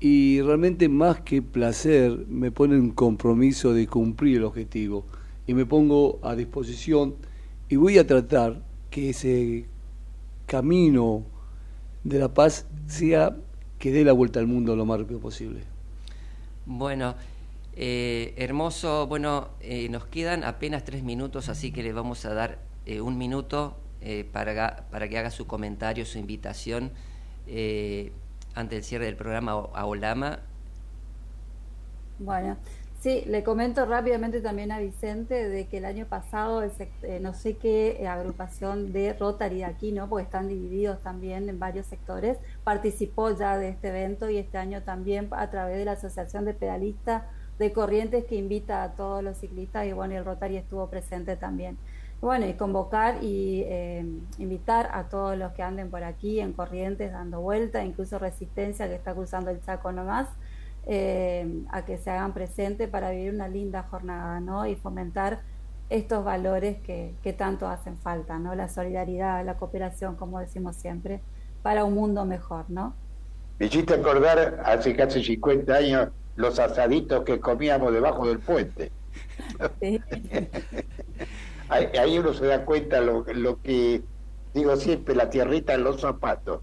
Y 0.00 0.40
realmente 0.40 0.88
más 0.88 1.20
que 1.20 1.42
placer, 1.42 2.26
me 2.28 2.50
pone 2.50 2.76
un 2.76 2.90
compromiso 2.90 3.72
de 3.72 3.86
cumplir 3.86 4.38
el 4.38 4.44
objetivo. 4.44 5.04
Y 5.46 5.54
me 5.54 5.66
pongo 5.66 6.18
a 6.22 6.34
disposición 6.34 7.14
y 7.68 7.76
voy 7.76 7.98
a 7.98 8.06
tratar 8.06 8.62
que 8.90 9.10
ese 9.10 9.66
camino 10.46 11.24
de 12.04 12.18
la 12.18 12.34
paz 12.34 12.66
sea 12.86 13.36
que 13.78 13.92
dé 13.92 14.04
la 14.04 14.12
vuelta 14.12 14.40
al 14.40 14.46
mundo 14.46 14.76
lo 14.76 14.84
más 14.84 15.00
rápido 15.00 15.20
posible. 15.20 15.60
Bueno, 16.66 17.14
eh, 17.74 18.34
hermoso. 18.36 19.06
Bueno, 19.06 19.48
eh, 19.60 19.88
nos 19.88 20.06
quedan 20.06 20.44
apenas 20.44 20.84
tres 20.84 21.02
minutos, 21.02 21.48
así 21.48 21.72
que 21.72 21.82
le 21.82 21.92
vamos 21.92 22.24
a 22.24 22.34
dar 22.34 22.58
eh, 22.86 23.00
un 23.00 23.18
minuto 23.18 23.76
eh, 24.04 24.28
para, 24.32 24.84
para, 24.90 25.08
que 25.08 25.16
haga 25.16 25.30
su 25.30 25.46
comentario, 25.46 26.04
su 26.04 26.18
invitación 26.18 26.90
eh, 27.46 28.12
ante 28.54 28.76
el 28.76 28.82
cierre 28.82 29.04
del 29.04 29.16
programa 29.16 29.52
a 29.52 29.86
Olama. 29.86 30.40
Bueno, 32.18 32.56
sí, 33.00 33.22
le 33.26 33.44
comento 33.44 33.86
rápidamente 33.86 34.40
también 34.40 34.72
a 34.72 34.80
Vicente 34.80 35.48
de 35.48 35.66
que 35.66 35.78
el 35.78 35.84
año 35.84 36.06
pasado, 36.06 36.62
eh, 36.62 37.20
no 37.20 37.32
sé 37.32 37.54
qué 37.54 38.06
agrupación 38.08 38.92
de 38.92 39.12
Rotary 39.12 39.62
aquí, 39.62 39.92
¿no? 39.92 40.08
Porque 40.08 40.24
están 40.24 40.48
divididos 40.48 41.00
también 41.02 41.48
en 41.48 41.60
varios 41.60 41.86
sectores, 41.86 42.38
participó 42.64 43.30
ya 43.30 43.56
de 43.56 43.68
este 43.68 43.88
evento 43.88 44.28
y 44.30 44.38
este 44.38 44.58
año 44.58 44.82
también 44.82 45.28
a 45.30 45.48
través 45.48 45.78
de 45.78 45.84
la 45.84 45.92
Asociación 45.92 46.44
de 46.44 46.54
Pedalistas 46.54 47.22
de 47.58 47.72
Corrientes 47.72 48.24
que 48.24 48.34
invita 48.34 48.82
a 48.82 48.96
todos 48.96 49.22
los 49.22 49.38
ciclistas 49.38 49.86
y 49.86 49.92
bueno, 49.92 50.14
el 50.16 50.24
Rotary 50.24 50.56
estuvo 50.56 50.88
presente 50.88 51.36
también. 51.36 51.78
Bueno, 52.22 52.46
y 52.46 52.54
convocar 52.54 53.18
y 53.20 53.64
eh, 53.66 54.06
invitar 54.38 54.90
a 54.92 55.08
todos 55.08 55.36
los 55.36 55.50
que 55.54 55.64
anden 55.64 55.90
por 55.90 56.04
aquí 56.04 56.38
en 56.38 56.52
Corrientes 56.52 57.10
dando 57.10 57.40
vuelta, 57.40 57.84
incluso 57.84 58.16
Resistencia 58.16 58.86
que 58.86 58.94
está 58.94 59.12
cruzando 59.12 59.50
el 59.50 59.60
Chaco 59.60 59.90
nomás, 59.90 60.28
eh, 60.86 61.64
a 61.72 61.84
que 61.84 61.98
se 61.98 62.10
hagan 62.10 62.32
presentes 62.32 62.88
para 62.88 63.10
vivir 63.10 63.34
una 63.34 63.48
linda 63.48 63.82
jornada, 63.90 64.38
¿no? 64.38 64.68
Y 64.68 64.76
fomentar 64.76 65.40
estos 65.90 66.24
valores 66.24 66.78
que, 66.82 67.12
que 67.24 67.32
tanto 67.32 67.66
hacen 67.66 67.98
falta, 67.98 68.38
¿no? 68.38 68.54
La 68.54 68.68
solidaridad, 68.68 69.44
la 69.44 69.56
cooperación, 69.56 70.14
como 70.14 70.38
decimos 70.38 70.76
siempre, 70.76 71.20
para 71.64 71.82
un 71.82 71.94
mundo 71.94 72.24
mejor, 72.24 72.66
¿no? 72.68 72.94
Me 73.58 73.66
hiciste 73.66 73.94
acordar 73.94 74.62
hace 74.64 74.94
casi 74.94 75.24
50 75.24 75.74
años 75.74 76.08
los 76.36 76.60
asaditos 76.60 77.24
que 77.24 77.40
comíamos 77.40 77.92
debajo 77.92 78.28
del 78.28 78.38
puente. 78.38 78.92
Sí. 79.80 80.00
ahí, 81.72 82.18
uno 82.18 82.34
se 82.34 82.46
da 82.46 82.64
cuenta 82.64 83.00
lo, 83.00 83.24
lo 83.32 83.60
que 83.62 84.02
digo 84.54 84.76
siempre, 84.76 85.14
la 85.14 85.30
tierrita 85.30 85.74
en 85.74 85.84
los 85.84 86.00
zapatos. 86.00 86.60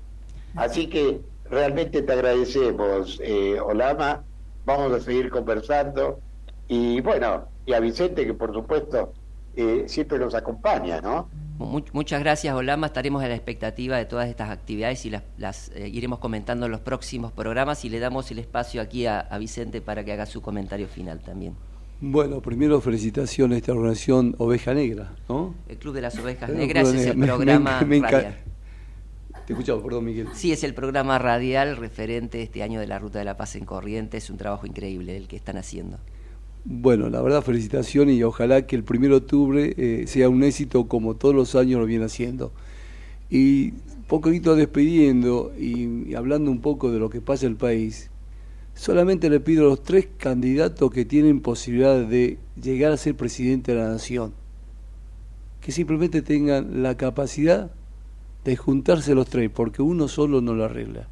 Así 0.56 0.88
que 0.88 1.22
realmente 1.50 2.02
te 2.02 2.14
agradecemos, 2.14 3.20
eh, 3.24 3.60
Olama. 3.60 4.24
Vamos 4.66 4.92
a 4.94 5.00
seguir 5.00 5.30
conversando. 5.30 6.20
Y 6.68 7.02
bueno, 7.02 7.48
y 7.66 7.74
a 7.74 7.80
Vicente, 7.80 8.26
que 8.26 8.34
por 8.34 8.54
supuesto 8.54 9.14
eh, 9.56 9.86
siempre 9.88 10.20
nos 10.20 10.36
acompaña, 10.36 11.02
¿no? 11.02 11.28
Muchas 11.58 12.22
gracias, 12.22 12.56
Olama. 12.56 12.88
Estaremos 12.88 13.22
a 13.22 13.28
la 13.28 13.36
expectativa 13.36 13.98
de 13.98 14.06
todas 14.06 14.30
estas 14.30 14.50
actividades 14.50 15.06
y 15.06 15.10
las, 15.10 15.24
las 15.38 15.70
eh, 15.76 15.90
iremos 15.90 16.20
comentando 16.20 16.68
en 16.68 16.72
los 16.72 16.82
próximos 16.82 17.34
programas 17.34 17.84
y 17.84 17.90
le 17.90 18.00
damos 18.00 18.32
el 18.32 18.40
espacio 18.40 18.82
aquí 18.82 19.08
a 19.08 19.38
Vicente 19.40 19.82
para 19.82 20.06
que 20.06 20.14
haga 20.14 20.26
su 20.26 20.42
comentario 20.42 20.88
final 20.88 21.20
también. 21.20 21.56
Bueno, 22.02 22.42
primero 22.42 22.80
felicitaciones 22.80 23.56
a 23.56 23.60
esta 23.60 23.72
organización 23.74 24.36
Oveja 24.38 24.74
Negra, 24.74 25.16
¿no? 25.28 25.54
El 25.68 25.78
Club 25.78 25.96
de 25.96 26.02
las 26.02 26.18
Ovejas 26.18 26.50
Negras 26.50 26.94
es 26.94 27.08
el 27.08 27.20
programa 27.26 27.82
radial. 27.82 28.38
Te 29.46 29.54
escuchaba, 29.54 29.84
perdón, 29.84 30.06
Miguel. 30.06 30.28
Sí, 30.34 30.52
es 30.52 30.64
el 30.64 30.74
programa 30.74 31.18
radial 31.20 31.76
referente 31.76 32.42
este 32.42 32.64
año 32.64 32.80
de 32.80 32.88
la 32.88 33.00
Ruta 33.00 33.20
de 33.20 33.26
la 33.26 33.36
Paz 33.36 33.56
en 33.56 33.66
Corrientes. 33.66 34.26
Es 34.26 34.30
un 34.30 34.38
trabajo 34.38 34.66
increíble 34.66 35.18
el 35.18 35.28
que 35.28 35.36
están 35.36 35.58
haciendo. 35.58 35.98
Bueno, 36.66 37.10
la 37.10 37.22
verdad, 37.22 37.42
felicitaciones 37.42 38.16
y 38.16 38.24
ojalá 38.24 38.68
que 38.68 38.76
el 38.76 38.86
1 38.88 39.08
de 39.08 39.16
octubre 39.16 39.74
eh, 39.76 40.08
sea 40.08 40.30
un 40.30 40.44
éxito 40.44 40.88
como 40.88 41.16
todos 41.16 41.34
los 41.34 41.56
años 41.56 41.80
lo 41.80 41.86
viene 41.86 42.06
haciendo. 42.06 42.52
Y 43.30 43.74
poquito 44.10 44.56
despidiendo 44.56 45.54
y, 45.58 46.14
hablando 46.16 46.52
un 46.52 46.62
poco 46.62 46.92
de 46.92 47.00
lo 47.00 47.10
que 47.10 47.22
pasa 47.22 47.46
en 47.46 47.54
el 47.54 47.58
país, 47.58 48.09
solamente 48.80 49.30
le 49.30 49.42
pido 49.42 49.66
a 49.66 49.70
los 49.72 49.84
tres 49.84 50.08
candidatos 50.18 50.90
que 50.90 51.04
tienen 51.04 51.42
posibilidad 51.42 52.00
de 52.02 52.38
llegar 52.56 52.94
a 52.94 52.98
ser 52.98 53.14
presidente 53.14 53.74
de 53.74 53.82
la 53.82 53.90
nación, 53.90 54.32
que 55.60 55.74
simplemente 55.74 56.22
tengan 56.22 56.82
la 56.82 56.96
capacidad 56.96 57.72
de 58.46 58.56
juntarse 58.56 59.14
los 59.16 59.28
tres, 59.28 59.50
porque 59.54 59.82
uno 59.82 60.08
solo 60.08 60.40
no 60.40 60.54
lo 60.54 60.64
arregla. 60.64 61.10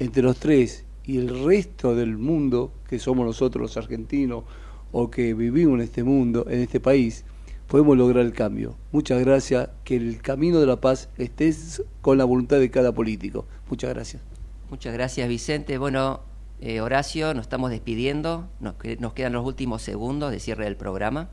Entre 0.00 0.22
los 0.22 0.36
tres 0.36 0.84
y 1.06 1.16
el 1.16 1.42
resto 1.46 1.94
del 1.94 2.18
mundo, 2.18 2.74
que 2.90 2.98
somos 2.98 3.24
nosotros 3.24 3.62
los 3.62 3.76
argentinos, 3.78 4.44
o 4.92 5.10
que 5.10 5.32
vivimos 5.32 5.76
en 5.76 5.80
este 5.80 6.04
mundo, 6.04 6.44
en 6.50 6.60
este 6.60 6.78
país, 6.78 7.24
podemos 7.68 7.96
lograr 7.96 8.26
el 8.26 8.34
cambio. 8.34 8.76
Muchas 8.92 9.18
gracias, 9.18 9.70
que 9.84 9.96
el 9.96 10.20
camino 10.20 10.60
de 10.60 10.66
la 10.66 10.82
paz 10.82 11.08
esté 11.16 11.54
con 12.02 12.18
la 12.18 12.26
voluntad 12.26 12.58
de 12.58 12.70
cada 12.70 12.92
político. 12.92 13.46
Muchas 13.70 13.94
gracias. 13.94 14.20
Muchas 14.68 14.92
gracias, 14.92 15.26
Vicente. 15.26 15.78
Bueno, 15.78 16.31
eh, 16.64 16.80
Horacio, 16.80 17.34
nos 17.34 17.42
estamos 17.42 17.70
despidiendo, 17.70 18.48
nos, 18.60 18.74
quedan 18.76 19.32
los 19.32 19.44
últimos 19.44 19.82
segundos 19.82 20.30
de 20.30 20.38
cierre 20.38 20.64
del 20.64 20.76
programa. 20.76 21.28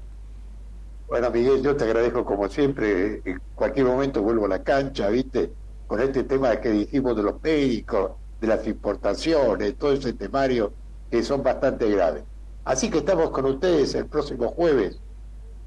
Bueno, 1.07 1.29
Miguel, 1.29 1.61
yo 1.61 1.75
te 1.75 1.83
agradezco 1.83 2.25
como 2.25 2.49
siempre. 2.49 3.21
En 3.23 3.39
cualquier 3.53 3.85
momento 3.85 4.23
vuelvo 4.23 4.45
a 4.45 4.49
la 4.49 4.63
cancha, 4.63 5.07
¿viste? 5.09 5.51
Con 5.85 6.01
este 6.01 6.23
tema 6.23 6.59
que 6.59 6.71
dijimos 6.71 7.15
de 7.15 7.21
los 7.21 7.43
médicos, 7.43 8.13
de 8.41 8.47
las 8.47 8.65
importaciones, 8.65 9.75
todo 9.75 9.93
ese 9.93 10.13
temario 10.13 10.73
que 11.11 11.21
son 11.21 11.43
bastante 11.43 11.87
graves. 11.91 12.23
Así 12.65 12.89
que 12.89 12.97
estamos 12.97 13.29
con 13.29 13.45
ustedes 13.45 13.93
el 13.93 14.07
próximo 14.07 14.49
jueves 14.49 14.99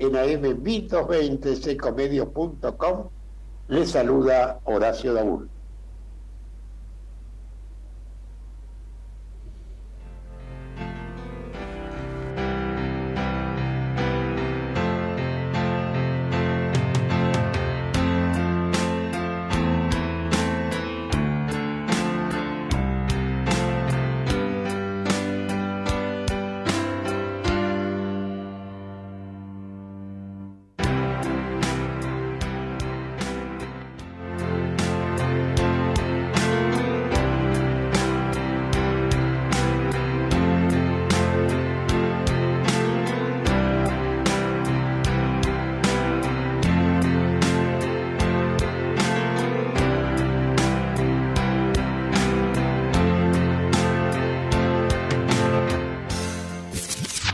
en 0.01 0.17
AM 0.17 0.61
1220 0.61 1.55
secomedios.com. 1.55 3.09
Les 3.69 3.91
saluda 3.91 4.59
Horacio 4.65 5.15
Daúl. 5.15 5.49